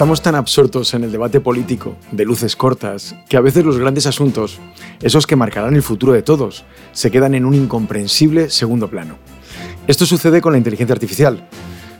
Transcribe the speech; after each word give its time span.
Estamos 0.00 0.22
tan 0.22 0.34
absortos 0.34 0.94
en 0.94 1.04
el 1.04 1.12
debate 1.12 1.40
político, 1.40 1.94
de 2.10 2.24
luces 2.24 2.56
cortas, 2.56 3.14
que 3.28 3.36
a 3.36 3.42
veces 3.42 3.66
los 3.66 3.76
grandes 3.76 4.06
asuntos, 4.06 4.58
esos 5.02 5.26
que 5.26 5.36
marcarán 5.36 5.76
el 5.76 5.82
futuro 5.82 6.14
de 6.14 6.22
todos, 6.22 6.64
se 6.92 7.10
quedan 7.10 7.34
en 7.34 7.44
un 7.44 7.52
incomprensible 7.52 8.48
segundo 8.48 8.88
plano. 8.88 9.16
Esto 9.86 10.06
sucede 10.06 10.40
con 10.40 10.52
la 10.52 10.58
inteligencia 10.58 10.94
artificial. 10.94 11.46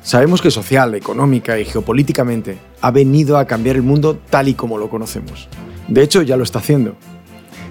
Sabemos 0.02 0.40
que 0.40 0.50
social, 0.50 0.94
económica 0.94 1.58
y 1.58 1.66
geopolíticamente 1.66 2.56
ha 2.80 2.90
venido 2.90 3.36
a 3.36 3.44
cambiar 3.44 3.76
el 3.76 3.82
mundo 3.82 4.18
tal 4.30 4.48
y 4.48 4.54
como 4.54 4.78
lo 4.78 4.88
conocemos. 4.88 5.50
De 5.86 6.02
hecho, 6.02 6.22
ya 6.22 6.38
lo 6.38 6.44
está 6.44 6.60
haciendo. 6.60 6.96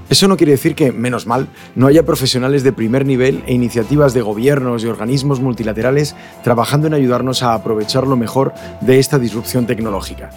Eso 0.10 0.28
no 0.28 0.38
quiere 0.38 0.54
decir 0.54 0.74
que, 0.74 0.92
menos 0.92 1.28
mal, 1.28 1.50
no 1.76 1.86
haya 1.86 2.04
profesionales 2.04 2.64
de 2.64 2.74
primer 2.74 3.06
nivel 3.06 3.44
e 3.46 3.54
iniciativas 3.54 4.16
de 4.16 4.24
gobiernos 4.24 4.84
y 4.84 4.88
organismos 4.88 5.40
multilaterales 5.40 6.16
trabajando 6.44 6.88
en 6.88 6.96
ayudarnos 6.96 7.44
a 7.44 7.54
aprovechar 7.54 8.08
lo 8.08 8.16
mejor 8.16 8.54
de 8.82 8.98
esta 8.98 9.20
disrupción 9.20 9.68
tecnológica. 9.68 10.32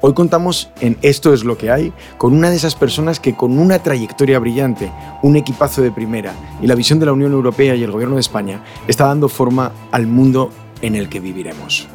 Hoy 0.00 0.14
contamos 0.14 0.70
en 0.80 0.96
Esto 1.02 1.34
es 1.34 1.44
lo 1.44 1.58
que 1.58 1.70
hay 1.70 1.92
con 2.16 2.34
una 2.34 2.48
de 2.48 2.56
esas 2.56 2.74
personas 2.74 3.20
que 3.20 3.34
con 3.34 3.58
una 3.58 3.78
trayectoria 3.78 4.38
brillante, 4.38 4.90
un 5.22 5.36
equipazo 5.36 5.82
de 5.82 5.90
primera 5.90 6.34
y 6.62 6.66
la 6.66 6.74
visión 6.74 6.98
de 6.98 7.06
la 7.06 7.12
Unión 7.12 7.32
Europea 7.32 7.74
y 7.74 7.82
el 7.82 7.92
Gobierno 7.92 8.14
de 8.14 8.22
España 8.22 8.60
está 8.88 9.06
dando 9.06 9.28
forma 9.28 9.72
al 9.92 10.06
mundo 10.06 10.50
en 10.80 10.94
el 10.94 11.10
que 11.10 11.20
viviremos. 11.20 11.88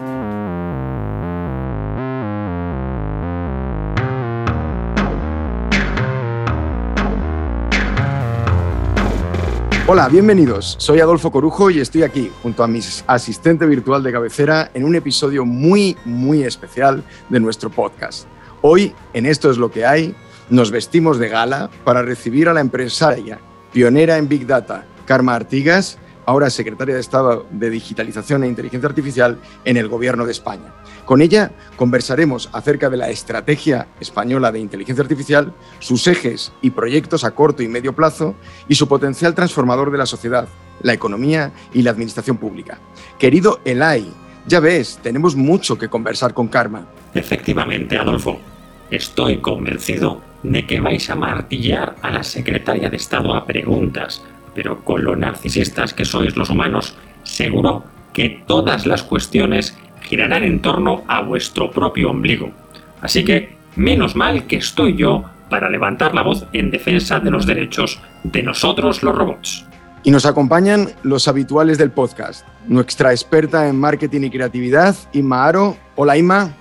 Hola, 9.92 10.08
bienvenidos. 10.08 10.76
Soy 10.78 11.00
Adolfo 11.00 11.32
Corujo 11.32 11.72
y 11.72 11.80
estoy 11.80 12.04
aquí 12.04 12.32
junto 12.44 12.64
a 12.64 12.68
mi 12.68 12.80
asistente 13.08 13.66
virtual 13.66 14.04
de 14.04 14.12
cabecera 14.12 14.70
en 14.76 14.84
un 14.84 14.94
episodio 14.94 15.46
muy, 15.46 15.98
muy 16.06 16.44
especial 16.44 17.04
de 17.28 17.40
nuestro 17.40 17.72
podcast. 17.72 18.28
Hoy, 18.62 18.94
en 19.14 19.26
Esto 19.26 19.50
es 19.50 19.58
lo 19.58 19.72
que 19.72 19.88
hay, 19.88 20.14
nos 20.52 20.70
vestimos 20.70 21.18
de 21.18 21.30
gala 21.30 21.72
para 21.84 22.04
recibir 22.04 22.48
a 22.48 22.54
la 22.54 22.60
empresaria 22.60 23.40
pionera 23.74 24.20
en 24.20 24.30
Big 24.30 24.46
Data, 24.46 24.86
Karma 25.08 25.34
Artigas, 25.34 25.98
ahora 26.30 26.52
secretaria 26.52 26.94
de 26.94 27.02
Estado 27.02 27.48
de 27.50 27.72
Digitalización 27.72 28.44
e 28.44 28.48
Inteligencia 28.48 28.88
Artificial 28.88 29.40
en 29.66 29.78
el 29.78 29.88
Gobierno 29.88 30.28
de 30.28 30.32
España. 30.32 30.76
Con 31.06 31.24
ella 31.24 31.52
conversaremos 31.76 32.52
acerca 32.54 32.88
de 32.92 32.98
la 32.98 33.10
estrategia 33.10 33.88
española 34.00 34.52
de 34.52 34.60
inteligencia 34.60 35.02
artificial, 35.02 35.56
sus 35.80 36.06
ejes 36.06 36.52
y 36.62 36.70
proyectos 36.70 37.24
a 37.24 37.32
corto 37.32 37.64
y 37.64 37.68
medio 37.68 37.96
plazo 37.96 38.36
y 38.68 38.76
su 38.76 38.88
potencial 38.88 39.34
transformador 39.34 39.92
de 39.92 39.98
la 39.98 40.06
sociedad, 40.06 40.48
la 40.84 40.94
economía 40.94 41.52
y 41.74 41.82
la 41.82 41.90
administración 41.90 42.38
pública. 42.38 42.78
Querido 43.18 43.60
Elai, 43.66 44.06
ya 44.46 44.60
ves, 44.60 45.00
tenemos 45.02 45.36
mucho 45.36 45.80
que 45.80 45.90
conversar 45.90 46.36
con 46.36 46.48
Karma. 46.48 46.86
Efectivamente, 47.16 47.98
Adolfo. 47.98 48.40
Estoy 48.92 49.38
convencido 49.38 50.22
de 50.44 50.68
que 50.68 50.80
vais 50.80 51.10
a 51.10 51.16
martillar 51.16 51.96
a 52.04 52.12
la 52.12 52.24
secretaria 52.24 52.88
de 52.88 52.98
Estado 52.98 53.34
a 53.34 53.48
preguntas, 53.48 54.24
pero 54.60 54.84
con 54.84 55.06
lo 55.06 55.16
narcisistas 55.16 55.94
que 55.94 56.04
sois 56.04 56.36
los 56.36 56.50
humanos, 56.50 56.94
seguro 57.24 57.86
que 58.12 58.44
todas 58.46 58.86
las 58.86 59.04
cuestiones 59.04 59.78
girarán 60.02 60.44
en 60.44 60.62
torno 60.62 61.06
a 61.08 61.22
vuestro 61.22 61.72
propio 61.72 62.10
ombligo. 62.10 62.52
Así 63.00 63.24
que, 63.24 63.56
menos 63.78 64.18
mal 64.18 64.48
que 64.48 64.58
estoy 64.58 64.98
yo 64.98 65.24
para 65.50 65.70
levantar 65.70 66.14
la 66.14 66.24
voz 66.24 66.46
en 66.52 66.72
defensa 66.72 67.22
de 67.22 67.32
los 67.32 67.46
derechos 67.46 68.02
de 68.24 68.44
nosotros 68.44 69.02
los 69.02 69.16
robots. 69.16 69.66
Y 70.04 70.12
nos 70.12 70.26
acompañan 70.26 70.90
los 71.04 71.30
habituales 71.30 71.78
del 71.78 71.92
podcast. 71.92 72.46
Nuestra 72.68 73.12
experta 73.12 73.66
en 73.66 73.80
marketing 73.80 74.24
y 74.24 74.30
creatividad, 74.30 74.94
Inma 75.14 75.48
Aro. 75.48 75.78
Hola, 75.96 76.18
Inma. 76.18 76.52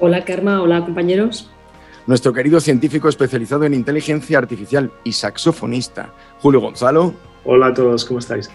Hola, 0.00 0.24
Karma. 0.24 0.62
Hola, 0.62 0.82
compañeros. 0.86 1.50
Nuestro 2.06 2.32
querido 2.32 2.60
científico 2.60 3.08
especializado 3.08 3.64
en 3.64 3.74
inteligencia 3.74 4.38
artificial 4.38 4.92
y 5.02 5.10
saxofonista, 5.10 6.12
Julio 6.38 6.60
Gonzalo. 6.60 7.12
Hola 7.44 7.68
a 7.68 7.74
todos, 7.74 8.04
¿cómo 8.04 8.20
estáis? 8.20 8.48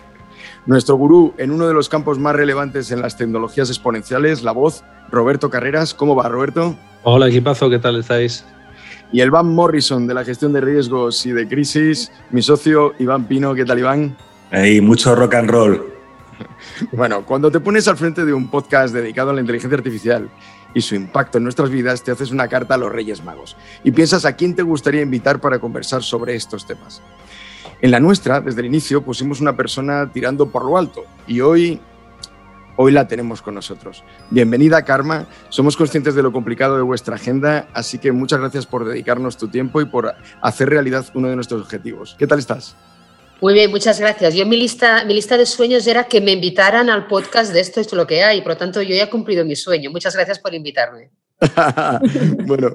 Nuestro 0.65 0.95
gurú 0.95 1.33
en 1.37 1.51
uno 1.51 1.67
de 1.67 1.73
los 1.73 1.89
campos 1.89 2.17
más 2.17 2.33
relevantes 2.33 2.91
en 2.91 3.01
las 3.01 3.17
tecnologías 3.17 3.67
exponenciales, 3.67 4.43
la 4.43 4.53
voz, 4.53 4.85
Roberto 5.11 5.49
Carreras. 5.49 5.93
¿Cómo 5.93 6.15
va, 6.15 6.29
Roberto? 6.29 6.77
Hola, 7.03 7.27
equipazo, 7.27 7.69
¿qué 7.69 7.79
tal 7.79 7.97
estáis? 7.97 8.45
Y 9.11 9.19
el 9.19 9.31
Van 9.31 9.53
Morrison 9.53 10.07
de 10.07 10.13
la 10.13 10.23
gestión 10.23 10.53
de 10.53 10.61
riesgos 10.61 11.25
y 11.25 11.33
de 11.33 11.45
crisis, 11.45 12.09
mi 12.29 12.41
socio 12.41 12.93
Iván 12.99 13.27
Pino. 13.27 13.53
¿Qué 13.53 13.65
tal, 13.65 13.79
Iván? 13.79 14.15
Hey, 14.51 14.79
mucho 14.79 15.13
rock 15.13 15.35
and 15.35 15.49
roll. 15.49 15.91
Bueno, 16.91 17.23
cuando 17.23 17.51
te 17.51 17.59
pones 17.59 17.87
al 17.87 17.97
frente 17.97 18.25
de 18.25 18.33
un 18.33 18.49
podcast 18.49 18.93
dedicado 18.93 19.29
a 19.29 19.33
la 19.33 19.41
inteligencia 19.41 19.77
artificial 19.77 20.29
y 20.73 20.81
su 20.81 20.95
impacto 20.95 21.37
en 21.37 21.43
nuestras 21.43 21.69
vidas, 21.69 22.03
te 22.03 22.11
haces 22.11 22.31
una 22.31 22.47
carta 22.47 22.75
a 22.75 22.77
los 22.77 22.91
Reyes 22.91 23.23
Magos 23.23 23.57
y 23.83 23.91
piensas 23.91 24.25
a 24.25 24.35
quién 24.35 24.55
te 24.55 24.63
gustaría 24.63 25.01
invitar 25.01 25.39
para 25.39 25.59
conversar 25.59 26.03
sobre 26.03 26.35
estos 26.35 26.65
temas. 26.65 27.01
En 27.81 27.91
la 27.91 27.99
nuestra, 27.99 28.41
desde 28.41 28.61
el 28.61 28.67
inicio, 28.67 29.03
pusimos 29.03 29.41
una 29.41 29.55
persona 29.55 30.11
tirando 30.11 30.49
por 30.49 30.65
lo 30.65 30.77
alto 30.77 31.03
y 31.25 31.41
hoy, 31.41 31.79
hoy 32.75 32.91
la 32.91 33.07
tenemos 33.07 33.41
con 33.41 33.55
nosotros. 33.55 34.03
Bienvenida, 34.29 34.83
Karma. 34.85 35.27
Somos 35.49 35.75
conscientes 35.75 36.13
de 36.13 36.21
lo 36.21 36.31
complicado 36.31 36.75
de 36.75 36.83
vuestra 36.83 37.15
agenda, 37.15 37.67
así 37.73 37.97
que 37.97 38.11
muchas 38.11 38.39
gracias 38.39 38.65
por 38.67 38.85
dedicarnos 38.85 39.37
tu 39.37 39.47
tiempo 39.47 39.81
y 39.81 39.85
por 39.85 40.13
hacer 40.41 40.69
realidad 40.69 41.05
uno 41.15 41.29
de 41.29 41.35
nuestros 41.35 41.61
objetivos. 41.61 42.15
¿Qué 42.19 42.27
tal 42.27 42.39
estás? 42.39 42.75
Muy 43.41 43.55
bien, 43.55 43.71
muchas 43.71 43.99
gracias. 43.99 44.35
Yo 44.35 44.45
mi 44.45 44.55
lista, 44.55 45.03
mi 45.03 45.15
lista 45.15 45.35
de 45.35 45.47
sueños 45.47 45.87
era 45.87 46.03
que 46.03 46.21
me 46.21 46.31
invitaran 46.31 46.91
al 46.91 47.07
podcast 47.07 47.51
de 47.51 47.59
esto 47.59 47.81
es 47.81 47.91
lo 47.91 48.05
que 48.05 48.23
hay, 48.23 48.41
por 48.41 48.51
lo 48.51 48.57
tanto 48.57 48.83
yo 48.83 48.95
ya 48.95 49.05
he 49.05 49.09
cumplido 49.09 49.43
mi 49.43 49.55
sueño. 49.55 49.89
Muchas 49.89 50.15
gracias 50.15 50.37
por 50.37 50.53
invitarme. 50.53 51.09
bueno, 52.45 52.71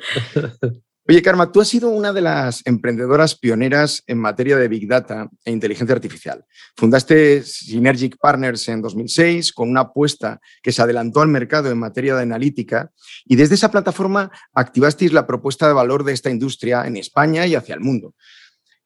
Oye, 1.09 1.23
Karma, 1.23 1.53
tú 1.53 1.61
has 1.61 1.69
sido 1.69 1.91
una 1.91 2.13
de 2.13 2.21
las 2.21 2.67
emprendedoras 2.67 3.37
pioneras 3.37 4.03
en 4.09 4.19
materia 4.19 4.57
de 4.57 4.67
Big 4.67 4.89
Data 4.89 5.31
e 5.45 5.53
inteligencia 5.53 5.95
artificial. 5.95 6.45
Fundaste 6.77 7.45
Synergic 7.45 8.17
Partners 8.19 8.67
en 8.69 8.83
2006 8.83 9.53
con 9.53 9.71
una 9.71 9.83
apuesta 9.83 10.41
que 10.61 10.73
se 10.73 10.83
adelantó 10.83 11.21
al 11.21 11.29
mercado 11.29 11.71
en 11.71 11.79
materia 11.79 12.17
de 12.17 12.23
analítica 12.23 12.91
y 13.25 13.37
desde 13.37 13.55
esa 13.55 13.71
plataforma 13.71 14.33
activasteis 14.53 15.13
la 15.13 15.29
propuesta 15.29 15.69
de 15.69 15.75
valor 15.75 16.03
de 16.03 16.13
esta 16.13 16.29
industria 16.29 16.85
en 16.89 16.97
España 16.97 17.47
y 17.47 17.55
hacia 17.55 17.77
el 17.77 17.83
mundo. 17.83 18.17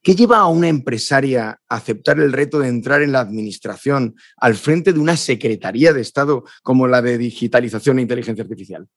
¿Qué 0.02 0.14
lleva 0.14 0.38
a 0.38 0.46
una 0.46 0.68
empresaria 0.68 1.60
a 1.68 1.76
aceptar 1.76 2.18
el 2.20 2.32
reto 2.32 2.58
de 2.58 2.68
entrar 2.68 3.02
en 3.02 3.12
la 3.12 3.20
administración 3.20 4.14
al 4.38 4.54
frente 4.54 4.94
de 4.94 4.98
una 4.98 5.14
Secretaría 5.16 5.92
de 5.92 6.00
Estado 6.00 6.44
como 6.62 6.88
la 6.88 7.02
de 7.02 7.18
Digitalización 7.18 7.98
e 7.98 8.02
Inteligencia 8.02 8.42
Artificial? 8.42 8.88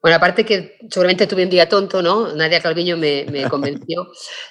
Bueno, 0.00 0.16
aparte 0.16 0.44
que 0.44 0.78
seguramente 0.88 1.26
tuve 1.26 1.42
un 1.42 1.50
día 1.50 1.68
tonto, 1.68 2.00
¿no? 2.00 2.32
Nadia 2.32 2.62
Calviño 2.62 2.96
me, 2.96 3.26
convenció. 3.50 4.06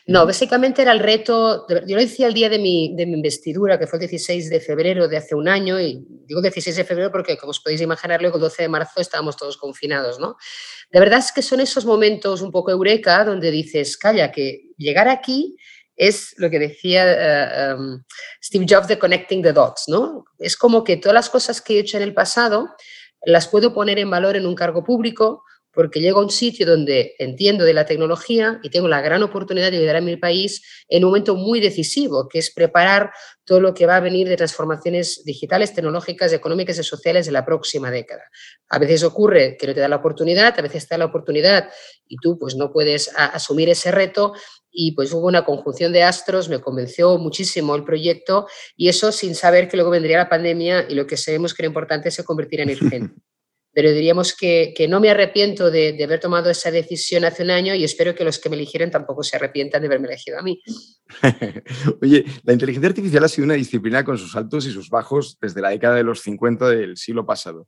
No, 0.06 0.26
básicamente 0.26 0.82
era 0.82 0.92
el 0.92 1.00
reto, 1.00 1.66
yo 1.70 1.96
lo 1.96 2.02
decía 2.02 2.28
el 2.28 2.34
día 2.34 2.50
de 2.50 2.60
mi, 2.60 2.94
de 2.98 3.06
mi, 3.06 3.14
investidura, 3.14 3.80
que 3.80 3.88
fue 3.88 3.98
el 3.98 4.10
16 4.10 4.50
de 4.50 4.60
febrero 4.60 5.08
de 5.08 5.16
hace 5.16 5.36
un 5.36 5.48
año, 5.48 5.80
y 5.80 6.06
digo 6.26 6.42
16 6.42 6.76
de 6.76 6.84
febrero 6.84 7.12
porque, 7.14 7.38
como 7.38 7.52
os 7.52 7.62
podéis 7.62 7.80
imaginar, 7.80 8.22
luego 8.22 8.36
el 8.36 8.42
12 8.42 8.64
de 8.64 8.70
marzo 8.70 9.00
estábamos 9.00 9.38
todos 9.38 9.56
confinados, 9.56 10.20
¿no? 10.20 10.36
De 10.92 11.00
verdad 11.00 11.20
es 11.20 11.32
que 11.32 11.42
son 11.42 11.62
esos 11.62 11.86
momentos 11.86 12.42
un 12.42 12.52
poco 12.52 12.72
eureka 12.72 13.24
donde 13.24 13.50
dices, 13.50 13.98
calla, 13.98 14.34
que 14.34 14.72
llegar 14.78 15.08
aquí 15.08 15.56
es 15.96 16.36
lo 16.38 16.50
que 16.50 16.60
decía 16.60 17.06
eh, 17.08 17.72
em, 17.72 18.04
Steve 18.44 18.66
Jobs 18.70 18.88
de 18.88 19.00
connecting 19.00 19.42
the 19.42 19.54
dots, 19.54 19.86
¿no? 19.88 20.26
Es 20.38 20.58
como 20.58 20.84
que 20.84 20.98
todas 20.98 21.16
las 21.16 21.30
cosas 21.30 21.62
que 21.62 21.76
he 21.78 21.80
hecho 21.80 21.98
en 21.98 22.04
el 22.04 22.14
pasado 22.14 22.68
las 23.22 23.48
puedo 23.48 23.74
poner 23.74 24.00
en 24.00 24.10
valor 24.10 24.36
en 24.36 24.46
un 24.46 24.56
cargo 24.56 24.84
público 24.84 25.44
porque 25.78 26.00
llego 26.00 26.22
a 26.22 26.24
un 26.24 26.32
sitio 26.32 26.66
donde 26.66 27.14
entiendo 27.20 27.64
de 27.64 27.76
la 27.76 27.86
tecnología 27.86 28.60
y 28.64 28.72
tengo 28.72 28.88
la 28.88 29.00
gran 29.00 29.22
oportunidad 29.22 29.70
de 29.70 29.78
ayudar 29.78 29.98
a 29.98 30.02
mi 30.02 30.18
país 30.18 30.64
en 30.90 31.04
un 31.04 31.12
momento 31.12 31.36
muy 31.36 31.60
decisivo, 31.60 32.28
que 32.28 32.40
es 32.40 32.52
preparar 32.52 33.12
todo 33.44 33.60
lo 33.60 33.76
que 33.76 33.86
va 33.86 33.98
a 33.98 34.00
venir 34.00 34.28
de 34.28 34.38
transformaciones 34.38 35.24
digitales, 35.24 35.76
tecnológicas, 35.76 36.34
económicas 36.34 36.80
y 36.80 36.84
sociales 36.84 37.28
de 37.28 37.32
la 37.32 37.46
próxima 37.46 37.92
década. 37.92 38.24
A 38.70 38.80
veces 38.80 39.04
ocurre 39.04 39.56
que 39.56 39.68
no 39.68 39.76
te 39.76 39.80
da 39.80 39.88
la 39.88 39.98
oportunidad, 39.98 40.56
a 40.58 40.62
veces 40.64 40.88
te 40.88 40.96
da 40.96 40.98
la 40.98 41.06
oportunidad 41.06 41.70
y 42.08 42.18
tú 42.18 42.40
pues 42.40 42.56
no 42.56 42.72
puedes 42.72 43.12
asumir 43.16 43.70
ese 43.70 43.92
reto 43.92 44.34
y 44.72 44.92
pues 44.94 45.12
hubo 45.14 45.28
una 45.28 45.46
conjunción 45.46 45.92
de 45.92 46.04
astros, 46.04 46.50
me 46.50 46.60
convenció 46.60 47.18
muchísimo 47.18 47.76
el 47.76 47.84
proyecto 47.84 48.48
y 48.76 48.90
eso 48.90 49.12
sin 49.12 49.36
saber 49.36 49.68
que 49.68 49.78
luego 49.78 49.92
vendría 49.92 50.18
la 50.18 50.30
pandemia 50.30 50.86
y 50.90 50.96
lo 50.96 51.08
que 51.08 51.18
sabemos 51.18 51.54
que 51.54 51.64
era 51.64 51.68
importante 51.68 52.12
se 52.12 52.24
convertir 52.24 52.62
en 52.62 52.70
urgente 52.82 53.16
pero 53.78 53.92
diríamos 53.92 54.36
que, 54.36 54.74
no 54.90 55.00
me 55.00 55.12
arrepiento 55.12 55.70
de, 55.70 56.04
haber 56.04 56.20
tomado 56.20 56.50
esa 56.50 56.72
decisión 56.72 57.26
hace 57.26 57.44
un 57.44 57.52
año 57.52 57.76
y 57.76 57.84
espero 57.84 58.16
que 58.16 58.24
los 58.24 58.40
que 58.40 58.50
me 58.50 58.56
eligieron 58.56 58.90
tampoco 58.90 59.22
se 59.22 59.36
arrepientan 59.36 59.84
de 59.84 59.86
haberme 59.86 60.08
elegido 60.08 60.40
a 60.40 60.42
mí. 60.42 60.60
Oye, 62.02 62.26
la 62.42 62.54
inteligencia 62.54 62.90
artificial 62.90 63.24
ha 63.24 63.28
sido 63.28 63.46
una 63.46 63.54
disciplina 63.54 64.04
con 64.04 64.18
sus 64.18 64.36
altos 64.36 64.66
y 64.66 64.72
sus 64.72 64.90
bajos 64.90 65.38
desde 65.40 65.62
la 65.62 65.70
década 65.70 65.94
de 65.94 66.04
los 66.04 66.22
50 66.22 66.70
del 66.70 66.98
siglo 66.98 67.28
pasado. 67.28 67.68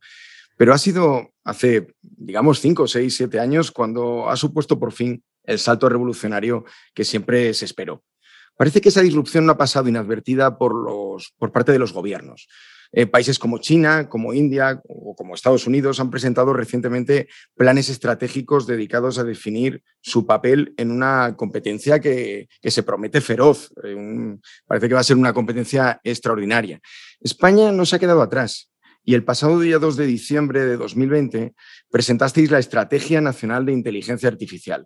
Pero 0.57 0.73
ha 0.73 0.79
sido 0.79 1.29
hace, 1.43 1.85
digamos, 2.01 2.59
5, 2.59 2.87
6, 2.87 3.15
7 3.15 3.39
años 3.39 3.69
cuando 3.69 4.31
ha 4.31 4.35
supuesto 4.35 4.79
por 4.79 4.91
fin 4.91 5.23
el 5.49 5.59
salto 5.59 5.89
revolucionario 5.89 6.63
que 6.93 7.03
siempre 7.03 7.53
se 7.53 7.65
esperó. 7.65 8.03
Parece 8.55 8.81
que 8.81 8.89
esa 8.89 9.01
disrupción 9.01 9.45
no 9.45 9.53
ha 9.53 9.57
pasado 9.57 9.87
inadvertida 9.87 10.57
por, 10.57 10.75
los, 10.75 11.33
por 11.37 11.51
parte 11.51 11.71
de 11.71 11.79
los 11.79 11.93
gobiernos. 11.93 12.47
Eh, 12.91 13.05
países 13.05 13.37
como 13.37 13.59
China, 13.59 14.09
como 14.09 14.33
India 14.33 14.81
o 14.87 15.15
como 15.15 15.35
Estados 15.35 15.67
Unidos 15.67 15.99
han 15.99 16.09
presentado 16.09 16.53
recientemente 16.53 17.29
planes 17.55 17.87
estratégicos 17.89 18.65
dedicados 18.65 19.19
a 19.19 19.23
definir 19.23 19.83
su 20.01 20.25
papel 20.25 20.73
en 20.77 20.89
una 20.89 21.35
competencia 21.35 21.99
que, 21.99 22.47
se 22.63 22.83
promete 22.83 23.21
feroz. 23.21 23.71
Eh, 23.83 24.37
parece 24.65 24.87
que 24.87 24.95
va 24.95 25.01
a 25.01 25.03
ser 25.03 25.17
una 25.17 25.33
competencia 25.33 26.01
extraordinaria. 26.03 26.79
España 27.21 27.71
no 27.71 27.85
se 27.85 27.95
ha 27.95 27.99
quedado 27.99 28.21
atrás. 28.21 28.71
Y 29.05 29.13
el 29.13 29.23
pasado 29.23 29.59
día 29.59 29.79
2 29.79 29.95
de 29.95 30.05
diciembre 30.05 30.65
de 30.65 30.77
2020 30.77 31.53
presentasteis 31.89 32.51
la 32.51 32.59
Estrategia 32.59 33.21
Nacional 33.21 33.65
de 33.65 33.73
Inteligencia 33.73 34.29
Artificial. 34.29 34.85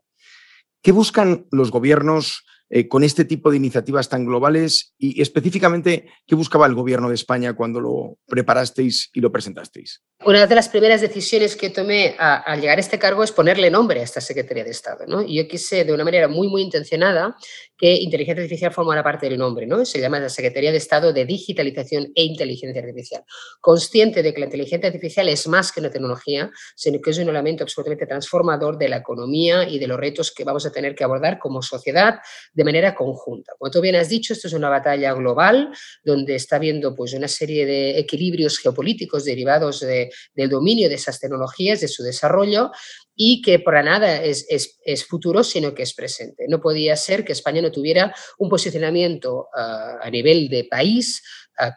¿Qué 0.83 0.91
buscan 0.91 1.47
los 1.49 1.71
gobiernos 1.71 2.43
eh, 2.69 2.89
con 2.89 3.05
este 3.05 3.23
tipo 3.23 3.49
de 3.49 3.55
iniciativas 3.55 4.09
tan 4.09 4.25
globales 4.25 4.93
y 4.97 5.21
específicamente 5.21 6.09
qué 6.27 6.35
buscaba 6.35 6.67
el 6.67 6.75
gobierno 6.75 7.07
de 7.07 7.15
España 7.15 7.53
cuando 7.53 7.79
lo 7.79 8.17
preparasteis 8.27 9.09
y 9.13 9.21
lo 9.21 9.31
presentasteis? 9.31 10.03
Una 10.25 10.45
de 10.45 10.55
las 10.55 10.67
primeras 10.67 10.99
decisiones 10.99 11.55
que 11.55 11.69
tomé 11.69 12.17
al 12.17 12.59
llegar 12.59 12.79
a 12.79 12.81
este 12.81 12.99
cargo 12.99 13.23
es 13.23 13.31
ponerle 13.31 13.71
nombre 13.71 14.01
a 14.01 14.03
esta 14.03 14.19
Secretaría 14.19 14.65
de 14.65 14.71
Estado. 14.71 15.05
¿no? 15.07 15.21
Y 15.21 15.37
yo 15.37 15.47
quise, 15.47 15.85
de 15.85 15.93
una 15.93 16.03
manera 16.03 16.27
muy, 16.27 16.49
muy 16.49 16.61
intencionada, 16.61 17.37
que 17.83 17.95
inteligencia 17.95 18.41
artificial 18.41 18.71
formara 18.71 19.03
parte 19.03 19.27
del 19.27 19.37
nombre. 19.37 19.67
¿no? 19.67 19.83
Se 19.83 19.99
llama 19.99 20.17
la 20.17 20.29
Secretaría 20.29 20.71
de 20.71 20.77
Estado 20.77 21.11
de 21.11 21.25
Digitalización 21.25 22.13
e 22.15 22.23
Inteligencia 22.23 22.81
Artificial. 22.81 23.25
Consciente 23.59 24.23
de 24.23 24.33
que 24.33 24.39
la 24.39 24.45
inteligencia 24.45 24.87
artificial 24.87 25.27
es 25.27 25.45
más 25.49 25.69
que 25.69 25.81
una 25.81 25.91
tecnología, 25.91 26.49
sino 26.77 27.01
que 27.01 27.09
es 27.09 27.17
un 27.17 27.27
elemento 27.27 27.65
absolutamente 27.65 28.05
transformador 28.05 28.77
de 28.77 28.87
la 28.87 28.95
economía 28.95 29.67
y 29.67 29.79
de 29.79 29.87
los 29.87 29.99
retos 29.99 30.31
que 30.31 30.45
vamos 30.45 30.65
a 30.65 30.71
tener 30.71 30.95
que 30.95 31.03
abordar 31.03 31.39
como 31.39 31.61
sociedad 31.61 32.19
de 32.53 32.63
manera 32.63 32.95
conjunta. 32.95 33.51
Como 33.59 33.69
tú 33.69 33.81
bien 33.81 33.97
has 33.97 34.07
dicho, 34.07 34.31
esto 34.31 34.47
es 34.47 34.53
una 34.53 34.69
batalla 34.69 35.11
global 35.11 35.73
donde 36.05 36.35
está 36.35 36.55
habiendo 36.55 36.95
pues, 36.95 37.13
una 37.13 37.27
serie 37.27 37.65
de 37.65 37.99
equilibrios 37.99 38.59
geopolíticos 38.59 39.25
derivados 39.25 39.81
de 39.81 40.09
del 40.33 40.49
dominio 40.49 40.87
de 40.87 40.95
esas 40.95 41.19
tecnologías, 41.19 41.81
de 41.81 41.89
su 41.89 42.01
desarrollo, 42.01 42.71
y 43.15 43.41
que 43.41 43.59
para 43.59 43.83
nada 43.83 44.23
es, 44.23 44.45
es, 44.49 45.05
futuro, 45.05 45.43
sino 45.43 45.73
que 45.73 45.83
es 45.83 45.93
presente. 45.93 46.45
No 46.47 46.59
podía 46.59 46.95
ser 46.95 47.23
que 47.23 47.33
España 47.33 47.61
no 47.61 47.71
tuviera 47.71 48.13
un 48.37 48.49
posicionamiento 48.49 49.47
ah, 49.55 49.99
a 50.01 50.09
nivel 50.09 50.49
de 50.49 50.65
país 50.65 51.21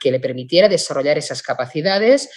que 0.00 0.10
le 0.10 0.20
permitiera 0.20 0.68
desarrollar 0.68 1.18
esas 1.18 1.42
capacidades 1.42 2.28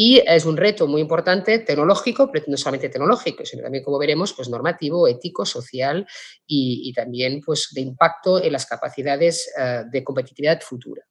y 0.00 0.22
es 0.24 0.44
un 0.44 0.56
reto 0.56 0.86
muy 0.86 1.00
importante 1.00 1.58
tecnológico, 1.58 2.30
pero 2.30 2.44
no 2.46 2.56
solamente 2.56 2.88
tecnológico, 2.88 3.44
sino 3.44 3.64
también, 3.64 3.82
como 3.82 3.98
veremos, 3.98 4.32
pues 4.32 4.48
normativo, 4.48 5.08
ético, 5.08 5.44
social 5.44 6.06
y, 6.46 6.92
también 6.92 7.40
pues, 7.44 7.70
de 7.72 7.80
impacto 7.80 8.40
en 8.40 8.52
las 8.52 8.64
capacidades 8.66 9.52
ah, 9.58 9.82
de 9.90 10.04
competitividad 10.04 10.60
futura. 10.60 11.02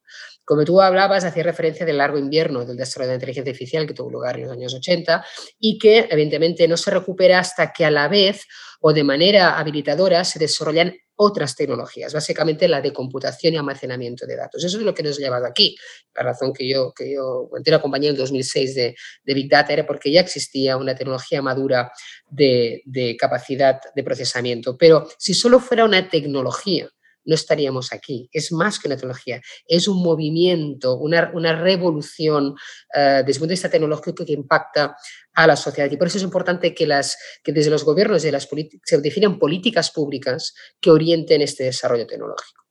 Como 0.46 0.64
tú 0.64 0.80
hablabas, 0.80 1.26
hacía 1.26 1.44
referencia 1.44 1.86
del 1.86 1.98
largo 1.98 2.18
invierno 2.18 2.64
del 2.64 2.78
desarrollo 2.78 3.10
de 3.10 3.14
la 3.14 3.18
inteligencia 3.18 3.52
artificial 3.52 3.86
que 3.86 3.94
tuvo 3.94 4.10
lugar 4.10 4.38
en 4.38 4.44
los 4.44 4.54
años 4.54 4.74
80 4.74 5.26
y 5.60 5.78
que 5.78 6.08
evidentemente 6.10 6.66
no 6.66 6.78
se 6.78 6.92
recupera 6.92 7.40
hasta 7.40 7.74
que 7.74 7.84
a 7.84 7.92
la 7.92 8.08
vez 8.08 8.48
o 8.80 8.94
de 8.94 9.04
manera 9.04 9.60
habilitadora 9.60 10.24
se 10.24 10.40
desarrollan 10.40 10.96
otras 11.18 11.56
tecnologías, 11.56 12.14
básicamente 12.14 12.68
la 12.68 12.80
de 12.80 12.94
computación 12.94 13.54
y 13.54 13.58
almacenamiento 13.58 14.26
de 14.26 14.36
datos. 14.36 14.64
Eso 14.64 14.78
es 14.78 14.84
lo 14.84 14.94
que 14.94 15.04
nos 15.04 15.18
ha 15.18 15.22
llevado 15.22 15.46
aquí. 15.46 15.76
La 16.16 16.24
razón 16.24 16.54
que 16.54 16.70
yo, 16.70 16.94
que 16.94 17.14
yo 17.14 17.50
entré 17.58 17.72
la 17.72 17.82
compañía 17.82 18.12
en 18.12 18.16
2006 18.16 18.76
de, 18.76 18.96
de, 19.24 19.34
Big 19.34 19.50
Data 19.50 19.74
era 19.74 19.86
porque 19.86 20.12
ya 20.12 20.22
existía 20.22 20.78
una 20.78 20.96
tecnología 20.96 21.42
madura 21.42 21.92
de, 22.30 22.82
de 22.86 23.18
capacidad 23.18 23.80
de 23.96 24.04
procesamiento. 24.04 24.78
Pero 24.78 25.08
si 25.18 25.34
solo 25.34 25.60
fuera 25.60 25.86
una 25.86 26.08
tecnología, 26.08 26.88
no 27.28 27.36
estaríamos 27.36 27.94
aquí. 27.94 28.30
Es 28.32 28.52
más 28.52 28.80
que 28.80 28.88
una 28.88 28.96
tecnología, 28.96 29.42
es 29.68 29.88
un 29.88 30.02
movimiento, 30.02 30.98
una, 30.98 31.56
revolución 31.56 32.56
eh, 32.96 33.22
desde 33.26 33.32
el 33.34 33.40
punto 33.40 33.48
de 33.48 33.54
vista 33.54 33.70
tecnológico 33.70 34.26
que 34.26 34.34
impacta 34.34 34.96
a 35.34 35.46
la 35.46 35.56
sociedad. 35.56 35.92
Y 35.92 35.98
por 35.98 36.08
eso 36.08 36.18
es 36.18 36.24
importante 36.24 36.74
que, 36.74 36.88
las, 36.88 37.18
que 37.44 37.52
desde 37.52 37.70
los 37.70 37.84
gobiernos 37.84 38.24
de 38.24 38.32
las 38.32 38.48
se 38.84 39.02
definan 39.02 39.38
políticas 39.38 39.92
públicas 39.92 40.56
que 40.80 40.90
orienten 40.90 41.42
este 41.42 41.66
desarrollo 41.66 42.08
tecnológico. 42.08 42.64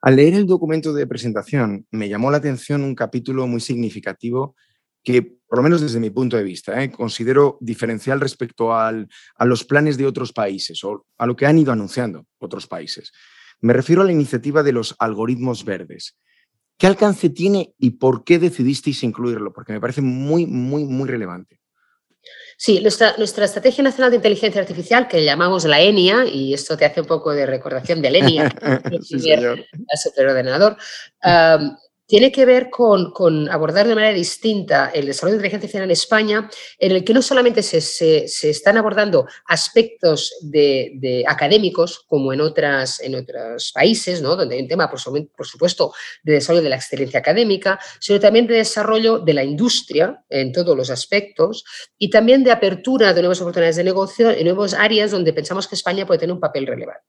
Al 0.00 0.14
leer 0.14 0.34
el 0.34 0.46
documento 0.46 0.92
de 0.92 1.08
presentación, 1.08 1.84
me 1.90 2.08
llamó 2.08 2.30
la 2.30 2.36
atención 2.36 2.84
un 2.84 2.94
capítulo 2.94 3.48
muy 3.48 3.60
significativo 3.60 4.54
que, 5.02 5.22
por 5.22 5.58
lo 5.58 5.62
menos 5.64 5.80
desde 5.80 5.98
mi 5.98 6.10
punto 6.10 6.36
de 6.36 6.44
vista, 6.44 6.80
eh, 6.80 6.92
considero 6.92 7.58
diferencial 7.60 8.20
respecto 8.20 8.72
a 8.72 8.92
los 9.40 9.64
planes 9.64 9.96
de 9.96 10.06
otros 10.06 10.32
países 10.32 10.84
o 10.84 11.06
a 11.16 11.26
lo 11.26 11.34
que 11.34 11.46
han 11.46 11.58
ido 11.58 11.72
anunciando 11.72 12.26
otros 12.38 12.68
países. 12.68 13.10
Me 13.60 13.72
refiero 13.72 14.02
a 14.02 14.04
la 14.04 14.12
iniciativa 14.12 14.62
de 14.62 14.72
los 14.72 14.94
algoritmos 14.98 15.64
verdes. 15.64 16.16
¿Qué 16.76 16.86
alcance 16.86 17.30
tiene 17.30 17.74
y 17.78 17.90
por 17.90 18.22
qué 18.24 18.38
decidisteis 18.38 19.02
incluirlo? 19.02 19.52
Porque 19.52 19.72
me 19.72 19.80
parece 19.80 20.00
muy, 20.00 20.46
muy, 20.46 20.84
muy 20.84 21.08
relevante. 21.08 21.60
Sí, 22.56 22.80
nuestra, 22.80 23.14
Estrategia 23.16 23.84
Nacional 23.84 24.10
de 24.10 24.16
Inteligencia 24.16 24.60
Artificial, 24.60 25.06
que 25.06 25.24
llamamos 25.24 25.64
la 25.64 25.80
ENIA, 25.80 26.24
y 26.24 26.52
esto 26.52 26.76
te 26.76 26.84
hace 26.84 27.00
un 27.00 27.06
poco 27.06 27.32
de 27.32 27.46
recordación 27.46 28.02
de 28.02 28.10
la 28.10 28.18
ENIA, 28.18 28.52
el 28.90 29.04
superordenador, 29.96 30.76
tiene 32.08 32.32
que 32.32 32.46
ver 32.46 32.70
con, 32.70 33.50
abordar 33.50 33.86
de 33.86 33.94
manera 33.94 34.14
distinta 34.14 34.90
el 34.94 35.06
desarrollo 35.06 35.32
de 35.32 35.36
inteligencia 35.36 35.58
artificial 35.58 35.84
en 35.84 35.90
España, 35.90 36.50
en 36.78 36.92
el 36.92 37.04
que 37.04 37.12
no 37.12 37.20
solamente 37.20 37.62
se, 37.62 38.24
están 38.24 38.78
abordando 38.78 39.26
aspectos 39.46 40.34
de, 40.40 41.22
académicos, 41.28 42.00
como 42.08 42.32
en, 42.32 42.40
otras, 42.40 43.00
en 43.00 43.14
otros 43.14 43.72
países, 43.72 44.22
¿no? 44.22 44.36
donde 44.36 44.56
hay 44.56 44.62
un 44.62 44.68
tema, 44.68 44.90
por, 44.90 44.98
por, 45.36 45.46
supuesto, 45.46 45.92
de 46.22 46.32
desarrollo 46.32 46.62
de 46.62 46.70
la 46.70 46.76
excelencia 46.76 47.20
académica, 47.20 47.78
sino 48.00 48.18
también 48.18 48.46
de 48.46 48.54
desarrollo 48.54 49.18
de 49.18 49.34
la 49.34 49.44
industria 49.44 50.24
en 50.30 50.50
todos 50.52 50.74
los 50.74 50.88
aspectos 50.88 51.64
y 51.98 52.08
también 52.08 52.42
de 52.42 52.52
apertura 52.52 53.12
de 53.12 53.20
nuevas 53.20 53.42
oportunidades 53.42 53.76
de 53.76 53.84
negocio 53.84 54.30
en 54.30 54.44
nuevas 54.44 54.72
áreas 54.72 55.10
donde 55.10 55.34
pensamos 55.34 55.68
que 55.68 55.74
España 55.74 56.06
puede 56.06 56.20
tener 56.20 56.32
un 56.32 56.40
papel 56.40 56.66
relevante. 56.66 57.04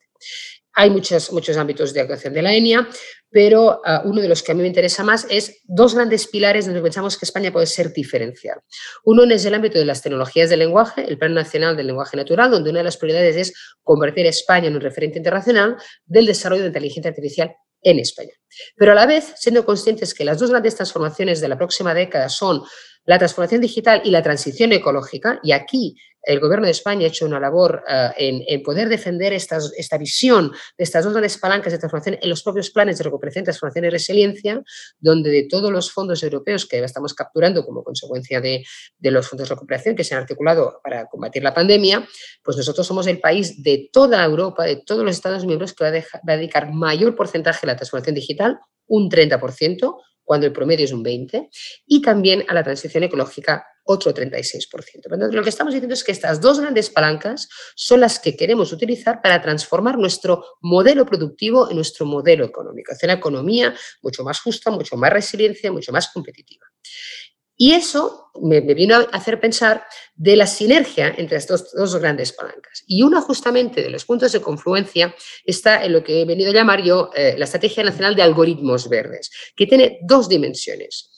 Hay 0.73 0.89
muchos, 0.89 1.31
muchos 1.31 1.57
ámbitos 1.57 1.93
de 1.93 2.01
actuación 2.01 2.33
de 2.33 2.41
la 2.41 2.53
ENIA, 2.53 2.87
pero 3.29 3.81
ah, 3.85 4.01
uno 4.05 4.21
de 4.21 4.27
los 4.27 4.41
que 4.41 4.51
a 4.51 4.55
mí 4.55 4.61
me 4.61 4.67
interesa 4.67 5.03
más 5.03 5.25
es 5.29 5.61
dos 5.65 5.95
grandes 5.95 6.27
pilares 6.27 6.65
donde 6.65 6.81
pensamos 6.81 7.17
que 7.17 7.25
España 7.25 7.51
puede 7.51 7.65
ser 7.65 7.91
diferencial. 7.91 8.59
Uno 9.03 9.23
es 9.23 9.45
el 9.45 9.53
ámbito 9.53 9.77
de 9.77 9.85
las 9.85 10.01
tecnologías 10.01 10.49
del 10.49 10.59
lenguaje, 10.59 11.05
el 11.07 11.17
Plan 11.17 11.33
Nacional 11.33 11.75
del 11.75 11.87
Lenguaje 11.87 12.17
Natural, 12.17 12.49
donde 12.49 12.69
una 12.69 12.79
de 12.79 12.85
las 12.85 12.97
prioridades 12.97 13.35
es 13.35 13.53
convertir 13.83 14.25
a 14.25 14.29
España 14.29 14.67
en 14.67 14.75
un 14.75 14.81
referente 14.81 15.17
internacional 15.17 15.77
del 16.05 16.25
desarrollo 16.25 16.61
de 16.61 16.69
inteligencia 16.69 17.09
artificial 17.09 17.55
en 17.81 17.99
España. 17.99 18.33
Pero 18.75 18.91
a 18.91 18.95
la 18.95 19.05
vez, 19.05 19.33
siendo 19.37 19.65
conscientes 19.65 20.13
que 20.13 20.25
las 20.25 20.39
dos 20.39 20.49
grandes 20.49 20.75
transformaciones 20.75 21.39
de 21.41 21.47
la 21.47 21.57
próxima 21.57 21.93
década 21.93 22.29
son 22.29 22.63
la 23.05 23.17
transformación 23.17 23.61
digital 23.61 24.01
y 24.03 24.11
la 24.11 24.21
transición 24.21 24.71
ecológica, 24.73 25.39
y 25.43 25.51
aquí 25.51 25.95
el 26.23 26.39
Gobierno 26.39 26.65
de 26.65 26.71
España 26.71 27.05
ha 27.05 27.09
hecho 27.09 27.25
una 27.25 27.39
labor 27.39 27.83
eh, 27.87 28.43
en, 28.47 28.63
poder 28.63 28.89
defender 28.89 29.33
esta 29.33 29.97
visión 29.97 30.51
de 30.77 30.83
estas 30.83 31.03
dos 31.03 31.13
grandes 31.13 31.37
palancas 31.37 31.71
de 31.71 31.79
transformación 31.79 32.17
en 32.21 32.29
los 32.29 32.43
propios 32.43 32.69
planes 32.69 32.97
de 32.97 33.05
recuperación, 33.05 33.43
transformación 33.43 33.85
y 33.85 33.89
resiliencia, 33.89 34.61
donde 34.99 35.29
de 35.29 35.47
todos 35.49 35.71
los 35.71 35.91
fondos 35.91 36.21
europeos 36.23 36.65
que 36.65 36.83
estamos 36.83 37.13
capturando 37.13 37.65
como 37.65 37.83
consecuencia 37.83 38.41
de, 38.41 38.63
los 38.99 39.27
fondos 39.27 39.49
de 39.49 39.55
recuperación 39.55 39.95
que 39.95 40.03
se 40.03 40.15
han 40.15 40.21
articulado 40.21 40.79
para 40.83 41.07
combatir 41.07 41.43
la 41.43 41.53
pandemia, 41.53 42.07
pues 42.43 42.57
nosotros 42.57 42.85
somos 42.85 43.07
el 43.07 43.19
país 43.19 43.63
de 43.63 43.89
toda 43.91 44.23
Europa, 44.23 44.65
de 44.65 44.77
todos 44.77 45.03
los 45.03 45.15
Estados 45.15 45.45
miembros 45.45 45.73
que 45.73 45.83
va 45.83 45.89
a 45.89 46.37
dedicar 46.37 46.71
mayor 46.71 47.15
porcentaje 47.15 47.59
a 47.63 47.67
la 47.67 47.75
transformación 47.75 48.15
digital, 48.15 48.59
un 48.87 49.09
30%, 49.09 49.95
cuando 50.23 50.45
el 50.45 50.53
promedio 50.53 50.85
es 50.85 50.91
un 50.91 51.03
20%, 51.03 51.49
y 51.87 52.01
también 52.01 52.45
a 52.47 52.53
la 52.53 52.63
transición 52.63 53.03
ecológica 53.03 53.65
otro 53.91 54.13
36%. 54.13 55.31
lo 55.31 55.43
que 55.43 55.49
estamos 55.49 55.73
diciendo 55.73 55.95
es 55.95 56.03
que 56.03 56.11
estas 56.11 56.39
dos 56.39 56.59
grandes 56.59 56.91
palancas 56.91 57.49
son 57.75 58.01
las 58.01 58.19
que 58.19 58.35
queremos 58.35 58.71
utilizar 58.71 59.19
para 59.21 59.41
transformar 59.41 59.97
nuestro 59.97 60.45
modelo 60.61 61.05
productivo 61.05 61.69
en 61.69 61.75
nuestro 61.75 62.05
modelo 62.05 62.45
económico, 62.45 62.91
hacer 62.91 63.07
una 63.07 63.17
economía 63.17 63.73
mucho 64.03 64.23
más 64.23 64.39
justa, 64.41 64.69
mucho 64.69 64.95
más 64.95 65.11
resiliencia, 65.11 65.71
mucho 65.71 65.91
más 65.91 66.09
competitiva. 66.13 66.67
Y 67.61 67.73
eso 67.73 68.31
me, 68.41 68.61
vino 68.61 68.95
a 68.95 68.99
hacer 69.11 69.39
pensar 69.39 69.83
de 70.15 70.37
la 70.37 70.47
sinergia 70.47 71.13
entre 71.17 71.37
estas 71.37 71.73
dos, 71.73 71.93
grandes 71.97 72.31
palancas. 72.31 72.83
Y 72.87 73.01
uno 73.03 73.21
justamente 73.21 73.81
de 73.81 73.89
los 73.89 74.05
puntos 74.05 74.31
de 74.31 74.39
confluencia 74.39 75.13
está 75.43 75.83
en 75.83 75.91
lo 75.91 76.01
que 76.01 76.21
he 76.21 76.25
venido 76.25 76.51
a 76.51 76.53
llamar 76.53 76.81
yo 76.81 77.09
eh, 77.13 77.35
la 77.37 77.43
Estrategia 77.45 77.83
Nacional 77.83 78.15
de 78.15 78.21
Algoritmos 78.21 78.87
Verdes, 78.87 79.29
que 79.57 79.67
tiene 79.67 79.99
dos 80.03 80.29
dimensiones. 80.29 81.08